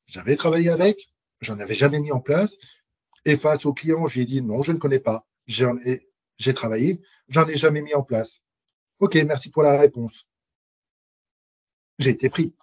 J'avais 0.08 0.36
travaillé 0.36 0.70
avec, 0.70 1.12
j'en 1.42 1.60
avais 1.60 1.76
jamais 1.76 2.00
mis 2.00 2.12
en 2.12 2.20
place. 2.20 2.58
Et 3.26 3.38
face 3.38 3.66
au 3.66 3.74
client, 3.74 4.08
j'ai 4.08 4.26
dit 4.26 4.42
non, 4.42 4.64
je 4.64 4.72
ne 4.72 4.78
connais 4.78 5.00
pas. 5.00 5.28
J'ai 5.46 6.54
travaillé, 6.56 7.02
j'en 7.28 7.48
ai 7.48 7.56
jamais 7.56 7.82
mis 7.82 7.94
en 7.94 8.02
place. 8.02 8.44
Ok, 9.00 9.16
merci 9.16 9.52
pour 9.52 9.62
la 9.62 9.78
réponse. 9.78 10.28
J'ai 12.00 12.12
été 12.12 12.30
pris. 12.30 12.56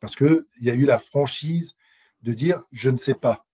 Parce 0.00 0.16
qu'il 0.16 0.44
y 0.60 0.70
a 0.70 0.74
eu 0.74 0.84
la 0.84 0.98
franchise 0.98 1.76
de 2.22 2.34
dire 2.34 2.64
je 2.72 2.90
ne 2.90 2.98
sais 2.98 3.14
pas 3.14 3.46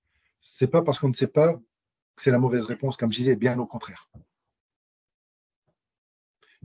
c'est 0.52 0.70
pas 0.70 0.82
parce 0.82 0.98
qu'on 0.98 1.08
ne 1.08 1.14
sait 1.14 1.28
pas 1.28 1.54
que 1.54 2.22
c'est 2.22 2.30
la 2.30 2.38
mauvaise 2.38 2.64
réponse, 2.64 2.96
comme 2.96 3.12
je 3.12 3.18
disais, 3.18 3.36
bien 3.36 3.58
au 3.58 3.66
contraire. 3.66 4.10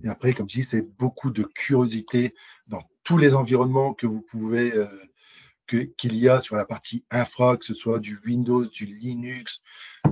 Et 0.03 0.09
après, 0.09 0.33
comme 0.33 0.49
je 0.49 0.55
dis, 0.55 0.63
c'est 0.63 0.81
beaucoup 0.97 1.29
de 1.29 1.43
curiosité 1.43 2.33
dans 2.67 2.81
tous 3.03 3.17
les 3.17 3.35
environnements 3.35 3.93
que 3.93 4.07
vous 4.07 4.21
pouvez, 4.21 4.73
euh, 4.73 4.87
qu'il 5.67 6.17
y 6.17 6.27
a 6.29 6.41
sur 6.41 6.55
la 6.55 6.65
partie 6.65 7.05
infra, 7.11 7.57
que 7.57 7.65
ce 7.65 7.75
soit 7.75 7.99
du 7.99 8.19
Windows, 8.25 8.65
du 8.65 8.85
Linux, 8.85 9.61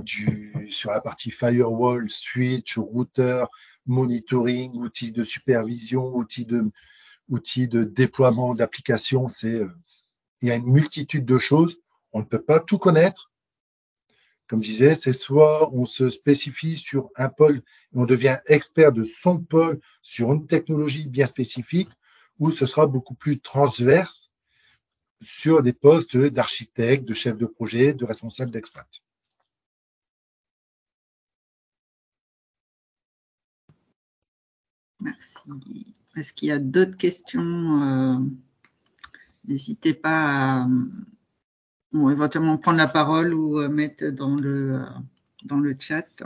du, 0.02 0.68
sur 0.70 0.90
la 0.90 1.00
partie 1.00 1.30
firewall, 1.30 2.08
switch, 2.08 2.78
router, 2.78 3.44
monitoring, 3.86 4.76
outils 4.76 5.12
de 5.12 5.24
supervision, 5.24 6.14
outils 6.14 6.46
de, 6.46 6.70
de 7.28 7.84
déploiement 7.84 8.54
d'applications. 8.54 9.26
Euh, 9.44 9.68
il 10.40 10.48
y 10.48 10.50
a 10.50 10.56
une 10.56 10.70
multitude 10.70 11.24
de 11.24 11.38
choses. 11.38 11.78
On 12.12 12.20
ne 12.20 12.24
peut 12.24 12.42
pas 12.42 12.60
tout 12.60 12.78
connaître, 12.78 13.31
comme 14.52 14.62
je 14.62 14.68
disais, 14.68 14.94
c'est 14.94 15.14
soit 15.14 15.72
on 15.72 15.86
se 15.86 16.10
spécifie 16.10 16.76
sur 16.76 17.08
un 17.16 17.30
pôle 17.30 17.62
et 17.94 17.96
on 17.96 18.04
devient 18.04 18.36
expert 18.44 18.92
de 18.92 19.02
son 19.02 19.38
pôle 19.38 19.80
sur 20.02 20.30
une 20.30 20.46
technologie 20.46 21.08
bien 21.08 21.24
spécifique, 21.24 21.88
ou 22.38 22.50
ce 22.50 22.66
sera 22.66 22.86
beaucoup 22.86 23.14
plus 23.14 23.40
transverse 23.40 24.34
sur 25.22 25.62
des 25.62 25.72
postes 25.72 26.18
d'architecte, 26.18 27.06
de 27.06 27.14
chef 27.14 27.38
de 27.38 27.46
projet, 27.46 27.94
de 27.94 28.04
responsable 28.04 28.50
d'exploit. 28.50 28.84
Merci. 35.00 35.94
Est-ce 36.14 36.34
qu'il 36.34 36.48
y 36.48 36.52
a 36.52 36.58
d'autres 36.58 36.98
questions? 36.98 37.82
Euh, 37.82 38.18
N'hésitez 39.46 39.94
pas 39.94 40.64
à 40.64 40.66
éventuellement 41.94 42.58
prendre 42.58 42.78
la 42.78 42.88
parole 42.88 43.34
ou 43.34 43.60
euh, 43.60 43.68
mettre 43.68 44.06
dans 44.06 44.34
le, 44.34 44.76
euh, 44.76 44.84
dans 45.44 45.58
le 45.58 45.74
chat. 45.78 46.24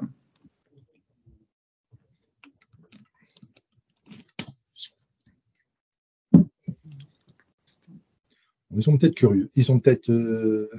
Ils 8.74 8.82
sont 8.82 8.98
peut-être 8.98 9.14
curieux. 9.14 9.50
Ils 9.54 9.64
sont 9.64 9.80
peut-être. 9.80 10.10
Euh, 10.10 10.70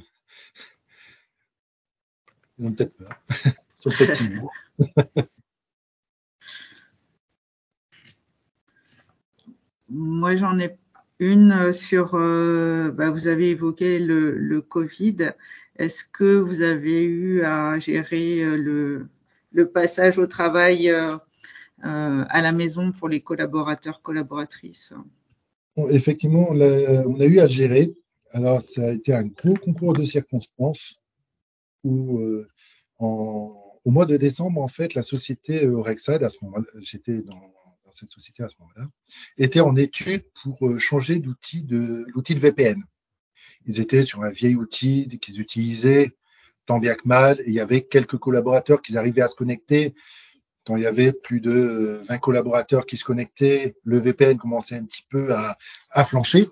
ils 2.59 2.67
ont 2.67 2.71
peut-être 2.71 2.95
peur. 2.95 3.09
Ils 3.85 3.91
sont 3.91 3.97
peut-être 3.97 4.21
Moi, 9.89 10.35
j'en 10.35 10.59
ai 10.59 10.77
une 11.19 11.73
sur, 11.73 12.15
euh, 12.15 12.91
bah, 12.91 13.09
vous 13.09 13.27
avez 13.27 13.49
évoqué 13.49 13.99
le, 13.99 14.61
Covid. 14.61 15.31
Est-ce 15.77 16.03
que 16.03 16.39
vous 16.39 16.61
avez 16.61 17.03
eu 17.03 17.43
à 17.43 17.79
gérer 17.79 18.41
euh, 18.41 19.07
le, 19.51 19.69
passage 19.71 20.19
au 20.19 20.27
travail 20.27 20.89
euh, 20.89 21.17
à 21.79 22.41
la 22.41 22.51
maison 22.51 22.91
pour 22.91 23.09
les 23.09 23.21
collaborateurs, 23.21 24.01
collaboratrices? 24.01 24.93
Effectivement, 25.89 26.47
on 26.49 26.59
a, 26.59 27.25
eu 27.25 27.39
à 27.39 27.47
gérer. 27.47 27.93
Alors, 28.31 28.61
ça 28.61 28.85
a 28.85 28.91
été 28.91 29.13
un 29.13 29.25
gros 29.25 29.55
concours 29.55 29.93
de 29.93 30.03
circonstances 30.03 30.99
où, 31.83 32.19
au 32.99 33.91
mois 33.91 34.05
de 34.05 34.17
décembre, 34.17 34.61
en 34.61 34.67
fait, 34.67 34.95
la 34.95 35.03
société 35.03 35.67
Rexad, 35.67 36.23
à 36.23 36.29
ce 36.29 36.43
moment-là, 36.43 36.65
j'étais 36.81 37.21
dans 37.21 37.39
cette 37.97 38.11
société 38.11 38.43
à 38.43 38.49
ce 38.49 38.55
moment-là, 38.59 38.87
étaient 39.37 39.59
en 39.59 39.75
étude 39.75 40.23
pour 40.43 40.67
euh, 40.67 40.79
changer 40.79 41.19
d'outil 41.19 41.63
de 41.63 42.05
l'outil 42.13 42.35
VPN. 42.35 42.83
Ils 43.65 43.79
étaient 43.79 44.03
sur 44.03 44.23
un 44.23 44.29
vieil 44.29 44.55
outil 44.55 45.19
qu'ils 45.19 45.41
utilisaient 45.41 46.15
tant 46.67 46.79
bien 46.79 46.95
que 46.95 47.07
mal, 47.07 47.39
et 47.39 47.47
il 47.47 47.53
y 47.53 47.59
avait 47.59 47.81
quelques 47.81 48.17
collaborateurs 48.17 48.81
qui 48.81 48.97
arrivaient 48.97 49.21
à 49.21 49.29
se 49.29 49.35
connecter. 49.35 49.95
Quand 50.65 50.75
il 50.75 50.83
y 50.83 50.85
avait 50.85 51.13
plus 51.13 51.39
de 51.39 52.03
20 52.09 52.17
collaborateurs 52.19 52.85
qui 52.85 52.97
se 52.97 53.05
connectaient, 53.05 53.75
le 53.83 53.99
VPN 53.99 54.37
commençait 54.37 54.75
un 54.75 54.83
petit 54.83 55.05
peu 55.09 55.33
à, 55.33 56.05
flancher. 56.05 56.45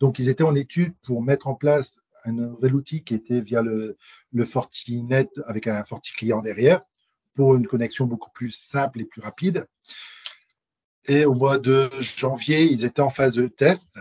Donc, 0.00 0.18
ils 0.18 0.28
étaient 0.28 0.42
en 0.42 0.56
étude 0.56 0.92
pour 1.04 1.22
mettre 1.22 1.46
en 1.46 1.54
place 1.54 2.00
un 2.24 2.32
nouvel 2.32 2.74
outil 2.74 3.04
qui 3.04 3.14
était 3.14 3.40
via 3.40 3.62
le, 3.62 3.96
le 4.32 4.44
Fortinet 4.44 5.28
avec 5.46 5.68
un 5.68 5.84
Forti 5.84 6.12
client 6.12 6.42
derrière 6.42 6.82
pour 7.36 7.54
une 7.54 7.68
connexion 7.68 8.06
beaucoup 8.06 8.30
plus 8.30 8.50
simple 8.50 9.00
et 9.00 9.04
plus 9.04 9.20
rapide. 9.20 9.66
Et 11.08 11.24
au 11.24 11.34
mois 11.34 11.58
de 11.58 11.88
janvier, 12.00 12.64
ils 12.64 12.84
étaient 12.84 13.02
en 13.02 13.10
phase 13.10 13.34
de 13.34 13.46
test. 13.46 13.98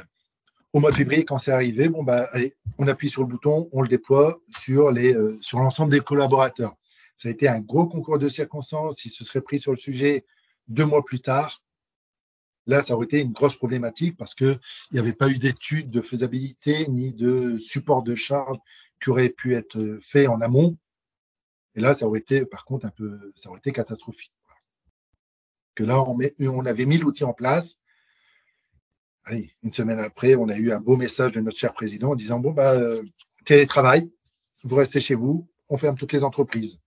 Au 0.73 0.79
mois 0.79 0.91
de 0.91 0.95
février, 0.95 1.23
quand 1.23 1.37
c'est 1.37 1.51
arrivé, 1.51 1.87
bon 1.87 2.03
bah, 2.03 2.27
allez, 2.33 2.55
on 2.77 2.87
appuie 2.87 3.09
sur 3.09 3.21
le 3.21 3.27
bouton, 3.27 3.69
on 3.71 3.81
le 3.81 3.87
déploie 3.87 4.39
sur 4.59 4.91
les 4.91 5.13
euh, 5.13 5.37
sur 5.41 5.59
l'ensemble 5.59 5.91
des 5.91 6.01
collaborateurs. 6.01 6.75
Ça 7.15 7.29
a 7.29 7.31
été 7.31 7.47
un 7.47 7.61
gros 7.61 7.87
concours 7.87 8.19
de 8.19 8.27
circonstances. 8.27 9.05
Ils 9.05 9.09
se 9.09 9.23
seraient 9.23 9.41
pris 9.41 9.59
sur 9.59 9.71
le 9.71 9.77
sujet 9.77 10.25
deux 10.67 10.85
mois 10.85 11.05
plus 11.05 11.21
tard. 11.21 11.61
Là, 12.67 12.81
ça 12.81 12.95
aurait 12.95 13.05
été 13.05 13.21
une 13.21 13.31
grosse 13.31 13.55
problématique 13.55 14.17
parce 14.17 14.33
que 14.33 14.57
il 14.91 14.95
n'y 14.95 14.99
avait 14.99 15.13
pas 15.13 15.29
eu 15.29 15.37
d'études 15.37 15.91
de 15.91 16.01
faisabilité 16.01 16.87
ni 16.87 17.13
de 17.13 17.57
support 17.59 18.03
de 18.03 18.15
charge 18.15 18.57
qui 19.01 19.11
aurait 19.11 19.29
pu 19.29 19.55
être 19.55 19.99
fait 20.01 20.27
en 20.27 20.41
amont. 20.41 20.77
Et 21.75 21.81
là, 21.81 21.93
ça 21.93 22.07
aurait 22.07 22.19
été, 22.19 22.45
par 22.45 22.65
contre, 22.65 22.85
un 22.85 22.89
peu, 22.89 23.31
ça 23.35 23.49
aurait 23.49 23.59
été 23.59 23.71
catastrophique. 23.71 24.33
Que 25.75 25.83
là, 25.83 26.01
on, 26.01 26.65
avait 26.65 26.85
mis 26.85 26.97
l'outil 26.97 27.23
en 27.23 27.33
place. 27.33 27.83
Allez, 29.25 29.51
une 29.63 29.73
semaine 29.73 29.99
après, 29.99 30.35
on 30.35 30.47
a 30.49 30.55
eu 30.55 30.71
un 30.71 30.79
beau 30.79 30.95
message 30.95 31.33
de 31.33 31.41
notre 31.41 31.57
cher 31.57 31.73
président 31.73 32.11
en 32.11 32.15
disant 32.15 32.39
bon 32.39 32.51
bah 32.51 32.73
euh, 32.73 33.03
télétravail, 33.43 34.11
vous 34.63 34.75
restez 34.75 35.01
chez 35.01 35.15
vous, 35.15 35.49
on 35.67 35.77
ferme 35.77 35.97
toutes 35.97 36.13
les 36.13 36.23
entreprises. 36.23 36.81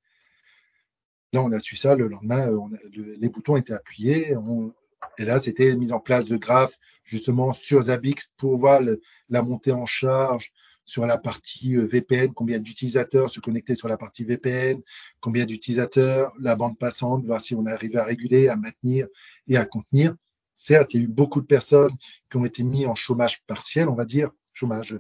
Là, 1.33 1.43
on 1.43 1.53
a 1.53 1.61
su 1.61 1.77
ça 1.77 1.95
le 1.97 2.09
lendemain, 2.09 2.49
on 2.49 2.71
les 2.95 3.29
boutons 3.29 3.57
étaient 3.57 3.75
appuyés, 3.75 4.35
on, 4.37 4.73
et 5.19 5.25
là, 5.25 5.39
c'était 5.39 5.75
mise 5.77 5.93
en 5.93 6.01
place 6.01 6.27
de 6.27 6.37
graphes 6.37 6.79
justement 7.05 7.53
sur 7.53 7.83
Zabbix 7.83 8.33
pour 8.37 8.57
voir 8.57 8.81
la 9.29 9.43
montée 9.43 9.73
en 9.73 9.87
charge 9.87 10.53
sur 10.89 11.05
la 11.05 11.19
partie 11.19 11.77
euh, 11.77 11.87
VPN, 11.87 12.33
combien 12.33 12.59
d'utilisateurs 12.59 13.29
se 13.29 13.41
connectaient 13.41 13.75
sur 13.75 13.89
la 13.89 13.99
partie 13.99 14.25
VPN, 14.25 14.81
combien 15.21 15.45
d'utilisateurs, 15.45 16.33
la 16.41 16.57
bande 16.57 16.79
passante, 16.79 17.27
voir 17.27 17.43
si 17.43 17.55
on 17.55 17.67
arrivait 17.67 17.99
à 17.99 18.05
réguler, 18.05 18.49
à 18.49 18.57
maintenir 18.57 19.07
et 19.49 19.59
à 19.59 19.67
contenir. 19.67 20.17
Certes, 20.55 20.95
il 20.95 20.97
y 20.97 21.01
a 21.03 21.05
eu 21.05 21.09
beaucoup 21.09 21.43
de 21.43 21.47
personnes 21.47 21.95
qui 22.31 22.39
ont 22.39 22.47
été 22.47 22.63
mis 22.63 22.87
en 22.87 22.95
chômage 22.95 23.45
partiel, 23.45 23.91
on 23.91 23.95
va 23.95 24.07
dire, 24.07 24.31
chômage 24.55 24.99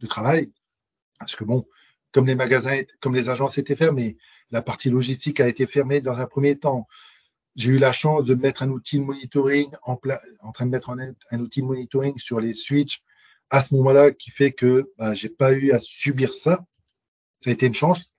de 0.00 0.06
travail, 0.06 0.52
parce 1.18 1.34
que 1.34 1.44
bon, 1.44 1.66
comme 2.12 2.26
les 2.26 2.34
magasins, 2.34 2.82
comme 3.00 3.14
les 3.14 3.30
agences 3.30 3.56
étaient 3.56 3.76
fermées, 3.76 4.18
la 4.50 4.60
partie 4.60 4.90
logistique 4.90 5.40
a 5.40 5.48
été 5.48 5.66
fermée 5.66 6.02
dans 6.02 6.18
un 6.18 6.26
premier 6.26 6.58
temps. 6.58 6.86
J'ai 7.56 7.70
eu 7.70 7.78
la 7.78 7.94
chance 7.94 8.24
de 8.24 8.34
mettre 8.34 8.62
un 8.62 8.68
outil 8.68 8.98
de 8.98 9.04
monitoring 9.04 9.70
en, 9.84 9.98
en 10.42 10.52
train 10.52 10.66
de 10.66 10.70
mettre 10.70 10.90
un 10.90 11.40
outil 11.40 11.62
de 11.62 11.66
monitoring 11.66 12.18
sur 12.18 12.40
les 12.40 12.52
switches 12.52 13.02
à 13.50 13.62
ce 13.62 13.74
moment-là 13.74 14.12
qui 14.12 14.30
fait 14.30 14.52
que 14.52 14.92
bah, 14.96 15.14
j'ai 15.14 15.28
pas 15.28 15.52
eu 15.52 15.72
à 15.72 15.80
subir 15.80 16.32
ça. 16.32 16.64
Ça 17.40 17.50
a 17.50 17.52
été 17.52 17.66
une 17.66 17.74
chance. 17.74 18.14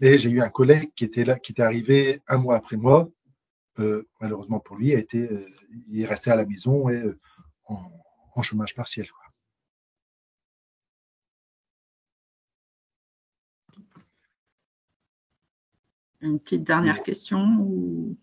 Et 0.00 0.18
j'ai 0.18 0.30
eu 0.30 0.40
un 0.40 0.48
collègue 0.48 0.92
qui 0.94 1.04
était 1.04 1.24
là, 1.24 1.38
qui 1.38 1.52
était 1.52 1.62
arrivé 1.62 2.20
un 2.28 2.38
mois 2.38 2.56
après 2.56 2.76
moi. 2.76 3.10
Euh, 3.78 4.06
malheureusement 4.20 4.60
pour 4.60 4.76
lui, 4.76 4.94
a 4.94 4.98
été, 4.98 5.30
euh, 5.30 5.46
il 5.88 6.00
est 6.00 6.06
resté 6.06 6.30
à 6.30 6.36
la 6.36 6.44
maison 6.44 6.88
et 6.88 6.96
euh, 6.96 7.18
en, 7.64 7.90
en, 8.34 8.42
chômage 8.42 8.74
partiel. 8.74 9.10
Quoi. 9.10 9.24
Une 16.20 16.38
petite 16.38 16.64
dernière 16.64 17.02
question 17.02 17.38
ou? 17.60 18.16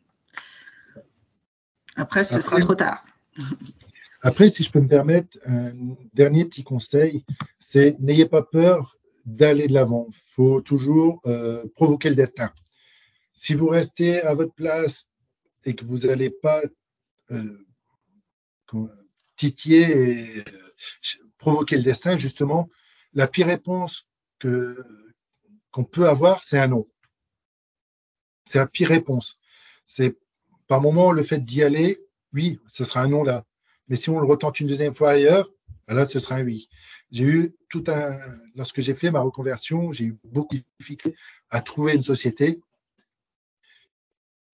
Après 1.96 2.24
ce 2.24 2.40
sera 2.40 2.60
trop 2.60 2.76
tard. 2.76 3.04
Après, 4.22 4.50
si 4.50 4.64
je 4.64 4.72
peux 4.72 4.82
me 4.82 4.88
permettre, 4.88 5.38
un 5.46 5.72
dernier 6.14 6.46
petit 6.46 6.64
conseil, 6.64 7.24
c'est 7.58 7.98
n'ayez 8.00 8.26
pas 8.26 8.44
peur 8.44 8.98
d'aller 9.26 9.68
de 9.68 9.74
l'avant. 9.74 10.08
Il 10.10 10.34
faut 10.34 10.62
toujours 10.62 11.22
euh, 11.26 11.66
provoquer 11.76 12.10
le 12.10 12.16
destin. 12.16 12.52
Si 13.34 13.54
vous 13.54 13.68
restez 13.68 14.22
à 14.22 14.34
votre 14.34 14.54
place 14.54 15.10
et 15.66 15.74
que 15.74 15.86
vous 15.86 16.00
n'allez 16.00 16.30
pas 16.30 16.62
euh, 17.32 17.66
titiller 19.38 19.84
et 19.90 20.40
euh, 20.40 20.44
provoquer 21.38 21.78
le 21.78 21.84
destin, 21.84 22.18
justement, 22.18 22.70
la 23.14 23.28
pire 23.28 23.48
réponse 23.48 24.08
que 24.40 24.84
qu'on 25.72 25.84
peut 25.84 26.10
avoir, 26.10 26.44
c'est 26.44 26.58
un 26.58 26.68
non. 26.68 26.88
C'est 28.44 28.58
la 28.58 28.68
pire 28.68 28.90
réponse. 28.90 29.40
C'est 29.86 30.18
par 30.68 30.82
moment 30.82 31.12
le 31.12 31.24
fait 31.24 31.40
d'y 31.40 31.64
aller, 31.64 32.02
oui, 32.34 32.60
ce 32.68 32.84
sera 32.84 33.02
un 33.02 33.08
non 33.08 33.24
là. 33.24 33.46
Mais 33.90 33.96
si 33.96 34.10
on 34.10 34.20
le 34.20 34.26
retente 34.26 34.60
une 34.60 34.68
deuxième 34.68 34.94
fois 34.94 35.12
ailleurs, 35.12 35.50
ben 35.88 35.96
là, 35.96 36.06
ce 36.06 36.20
sera 36.20 36.36
un 36.36 36.44
oui. 36.44 36.70
J'ai 37.12 37.24
eu 37.24 37.52
tout 37.70 37.84
un, 37.88 38.18
lorsque 38.56 38.82
j'ai 38.82 38.94
fait 38.94 39.12
ma 39.12 39.22
reconversion, 39.22 39.92
j'ai 39.92 40.06
eu 40.06 40.18
beaucoup 40.24 40.56
de 40.56 40.64
difficultés 40.80 41.18
à 41.50 41.62
trouver 41.62 41.96
une 41.96 42.04
société 42.04 42.62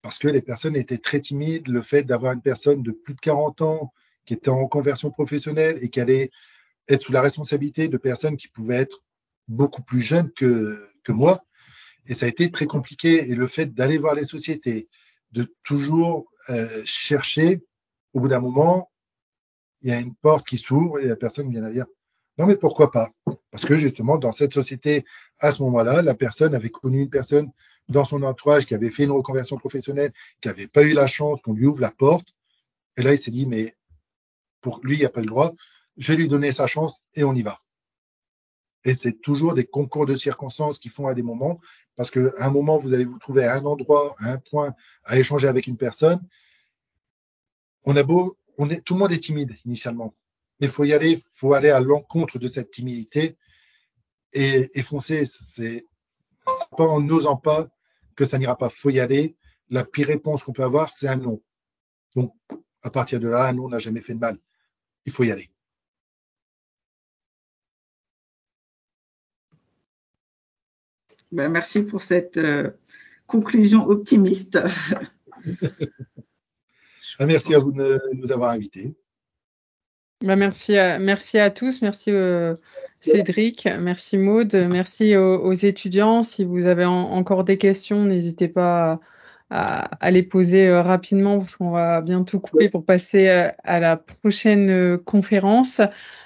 parce 0.00 0.18
que 0.18 0.28
les 0.28 0.40
personnes 0.40 0.76
étaient 0.76 0.98
très 0.98 1.20
timides. 1.20 1.68
Le 1.68 1.82
fait 1.82 2.04
d'avoir 2.04 2.32
une 2.32 2.40
personne 2.40 2.82
de 2.82 2.92
plus 2.92 3.14
de 3.14 3.20
40 3.20 3.60
ans 3.62 3.92
qui 4.24 4.34
était 4.34 4.48
en 4.48 4.62
reconversion 4.62 5.10
professionnelle 5.10 5.78
et 5.82 5.90
qui 5.90 6.00
allait 6.00 6.30
être 6.88 7.02
sous 7.02 7.12
la 7.12 7.20
responsabilité 7.20 7.88
de 7.88 7.96
personnes 7.96 8.36
qui 8.36 8.48
pouvaient 8.48 8.76
être 8.76 9.02
beaucoup 9.48 9.82
plus 9.82 10.00
jeunes 10.00 10.30
que, 10.32 10.88
que 11.02 11.12
moi. 11.12 11.44
Et 12.06 12.14
ça 12.14 12.26
a 12.26 12.28
été 12.28 12.50
très 12.50 12.66
compliqué. 12.66 13.28
Et 13.28 13.34
le 13.34 13.48
fait 13.48 13.74
d'aller 13.74 13.98
voir 13.98 14.14
les 14.14 14.24
sociétés, 14.24 14.88
de 15.32 15.52
toujours 15.64 16.26
euh, 16.50 16.82
chercher, 16.84 17.62
au 18.12 18.20
bout 18.20 18.28
d'un 18.28 18.40
moment, 18.40 18.90
il 19.86 19.90
y 19.90 19.92
a 19.94 20.00
une 20.00 20.16
porte 20.16 20.48
qui 20.48 20.58
s'ouvre 20.58 20.98
et 20.98 21.06
la 21.06 21.14
personne 21.14 21.48
vient 21.48 21.62
à 21.62 21.70
dire 21.70 21.86
non 22.38 22.46
mais 22.46 22.56
pourquoi 22.56 22.90
pas? 22.90 23.12
Parce 23.52 23.64
que 23.64 23.78
justement 23.78 24.18
dans 24.18 24.32
cette 24.32 24.52
société 24.52 25.04
à 25.38 25.52
ce 25.52 25.62
moment-là, 25.62 26.02
la 26.02 26.16
personne 26.16 26.56
avait 26.56 26.70
connu 26.70 27.02
une 27.02 27.08
personne 27.08 27.52
dans 27.88 28.04
son 28.04 28.24
entourage 28.24 28.66
qui 28.66 28.74
avait 28.74 28.90
fait 28.90 29.04
une 29.04 29.12
reconversion 29.12 29.56
professionnelle, 29.58 30.12
qui 30.40 30.48
n'avait 30.48 30.66
pas 30.66 30.82
eu 30.82 30.92
la 30.92 31.06
chance 31.06 31.40
qu'on 31.40 31.52
lui 31.52 31.66
ouvre 31.66 31.80
la 31.80 31.92
porte. 31.92 32.34
Et 32.96 33.02
là 33.02 33.12
il 33.12 33.18
s'est 33.18 33.30
dit 33.30 33.46
mais 33.46 33.76
pour 34.60 34.80
lui 34.82 34.96
il 34.96 34.98
n'y 34.98 35.04
a 35.04 35.08
pas 35.08 35.20
le 35.20 35.26
droit, 35.26 35.54
je 35.96 36.12
vais 36.12 36.18
lui 36.18 36.28
donner 36.28 36.50
sa 36.50 36.66
chance 36.66 37.04
et 37.14 37.22
on 37.22 37.32
y 37.32 37.42
va. 37.42 37.60
Et 38.84 38.94
c'est 38.94 39.20
toujours 39.20 39.54
des 39.54 39.66
concours 39.66 40.06
de 40.06 40.16
circonstances 40.16 40.80
qui 40.80 40.88
font 40.88 41.06
à 41.06 41.14
des 41.14 41.22
moments, 41.22 41.60
parce 41.96 42.10
qu'à 42.10 42.30
un 42.38 42.50
moment, 42.50 42.76
vous 42.76 42.94
allez 42.94 43.04
vous 43.04 43.18
trouver 43.18 43.44
à 43.44 43.54
un 43.56 43.64
endroit, 43.64 44.14
à 44.20 44.30
un 44.30 44.38
point, 44.38 44.74
à 45.02 45.18
échanger 45.18 45.48
avec 45.48 45.66
une 45.66 45.76
personne. 45.76 46.20
On 47.84 47.96
a 47.96 48.04
beau 48.04 48.36
tout 48.56 48.94
le 48.94 48.98
monde 48.98 49.12
est 49.12 49.20
timide 49.20 49.56
initialement. 49.64 50.14
Mais 50.60 50.66
il 50.66 50.72
faut 50.72 50.84
y 50.84 50.92
aller, 50.92 51.12
il 51.12 51.22
faut 51.34 51.54
aller 51.54 51.70
à 51.70 51.80
l'encontre 51.80 52.38
de 52.38 52.48
cette 52.48 52.70
timidité 52.70 53.36
et, 54.32 54.70
et 54.78 54.82
foncer. 54.82 55.24
C'est 55.26 55.86
pas 56.76 56.86
en 56.86 57.00
n'osant 57.00 57.36
pas 57.36 57.68
que 58.14 58.24
ça 58.24 58.38
n'ira 58.38 58.56
pas. 58.56 58.68
Il 58.72 58.78
faut 58.78 58.90
y 58.90 59.00
aller. 59.00 59.36
La 59.68 59.84
pire 59.84 60.06
réponse 60.06 60.44
qu'on 60.44 60.52
peut 60.52 60.64
avoir, 60.64 60.94
c'est 60.94 61.08
un 61.08 61.16
non. 61.16 61.42
Donc, 62.14 62.34
à 62.82 62.90
partir 62.90 63.20
de 63.20 63.28
là, 63.28 63.46
un 63.46 63.52
non 63.52 63.68
n'a 63.68 63.78
jamais 63.78 64.00
fait 64.00 64.14
de 64.14 64.20
mal. 64.20 64.38
Il 65.04 65.12
faut 65.12 65.24
y 65.24 65.32
aller. 65.32 65.50
Ben, 71.32 71.50
merci 71.50 71.82
pour 71.82 72.02
cette 72.02 72.36
euh, 72.36 72.70
conclusion 73.26 73.86
optimiste. 73.88 74.58
Ah, 77.18 77.26
merci 77.26 77.54
à 77.54 77.58
vous 77.58 77.72
de 77.72 77.98
nous 78.14 78.32
avoir 78.32 78.50
invités. 78.50 78.94
Bah, 80.24 80.36
merci, 80.36 80.78
à, 80.78 81.50
tous, 81.50 81.82
merci 81.82 82.10
euh, 82.10 82.54
Cédric, 83.00 83.68
merci 83.78 84.16
Maude, 84.16 84.54
merci 84.72 85.14
aux, 85.16 85.52
étudiants. 85.52 86.22
Si 86.22 86.44
vous 86.44 86.64
avez 86.64 86.86
encore 86.86 87.44
des 87.44 87.58
questions, 87.58 88.04
n'hésitez 88.04 88.48
pas 88.48 88.92
à, 88.92 89.00
les 90.10 90.22
poser 90.22 90.68
euh, 90.68 90.82
rapidement 90.82 91.38
parce 91.38 91.56
qu'on 91.56 91.70
va 91.70 92.00
bientôt 92.00 92.40
couper 92.40 92.68
pour 92.68 92.84
passer 92.84 93.28
euh, 93.28 93.50
à 93.64 93.80
la 93.80 93.96
prochaine 93.96 94.98
conférence. 94.98 95.80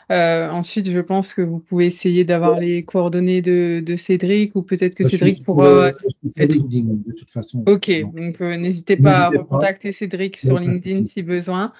ensuite, 0.08 0.90
je 0.90 1.00
pense 1.00 1.34
que 1.34 1.42
vous 1.42 1.58
pouvez 1.58 1.86
essayer 1.86 2.24
d'avoir 2.24 2.58
les 2.58 2.82
coordonnées 2.82 3.42
de, 3.42 3.96
Cédric 3.96 4.56
ou 4.56 4.62
peut-être 4.62 4.94
que 4.94 5.04
Cédric 5.04 5.44
pourra. 5.44 5.92
de 5.92 7.12
toute 7.12 7.30
façon. 7.30 7.62
Ok, 7.66 7.90
donc 8.14 8.40
n'hésitez 8.40 8.96
pas 8.96 9.26
à 9.26 9.28
recontacter 9.28 9.92
Cédric 9.92 10.36
sur 10.36 10.58
LinkedIn 10.58 11.06
si 11.06 11.22
besoin. 11.22 11.72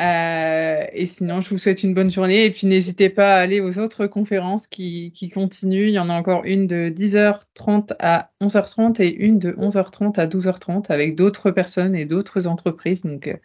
Euh, 0.00 0.86
et 0.92 1.04
sinon, 1.04 1.42
je 1.42 1.50
vous 1.50 1.58
souhaite 1.58 1.82
une 1.82 1.92
bonne 1.92 2.10
journée. 2.10 2.46
Et 2.46 2.50
puis, 2.50 2.66
n'hésitez 2.66 3.10
pas 3.10 3.34
à 3.34 3.40
aller 3.40 3.60
aux 3.60 3.78
autres 3.78 4.06
conférences 4.06 4.66
qui, 4.66 5.12
qui, 5.12 5.28
continuent. 5.28 5.88
Il 5.88 5.94
y 5.94 5.98
en 5.98 6.08
a 6.08 6.14
encore 6.14 6.44
une 6.44 6.66
de 6.66 6.88
10h30 6.88 7.94
à 7.98 8.30
11h30 8.40 9.02
et 9.02 9.12
une 9.12 9.38
de 9.38 9.52
11h30 9.52 10.18
à 10.18 10.26
12h30 10.26 10.90
avec 10.90 11.16
d'autres 11.16 11.50
personnes 11.50 11.94
et 11.94 12.06
d'autres 12.06 12.46
entreprises. 12.46 13.02
Donc, 13.02 13.28
euh, 13.28 13.36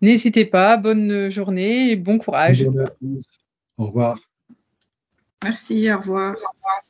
n'hésitez 0.00 0.46
pas. 0.46 0.78
Bonne 0.78 1.30
journée 1.30 1.90
et 1.90 1.96
bon 1.96 2.18
courage. 2.18 2.66
Au 3.76 3.86
revoir. 3.86 4.18
Merci, 5.42 5.92
au 5.92 5.98
revoir. 5.98 6.32
Au 6.32 6.52
revoir. 6.54 6.82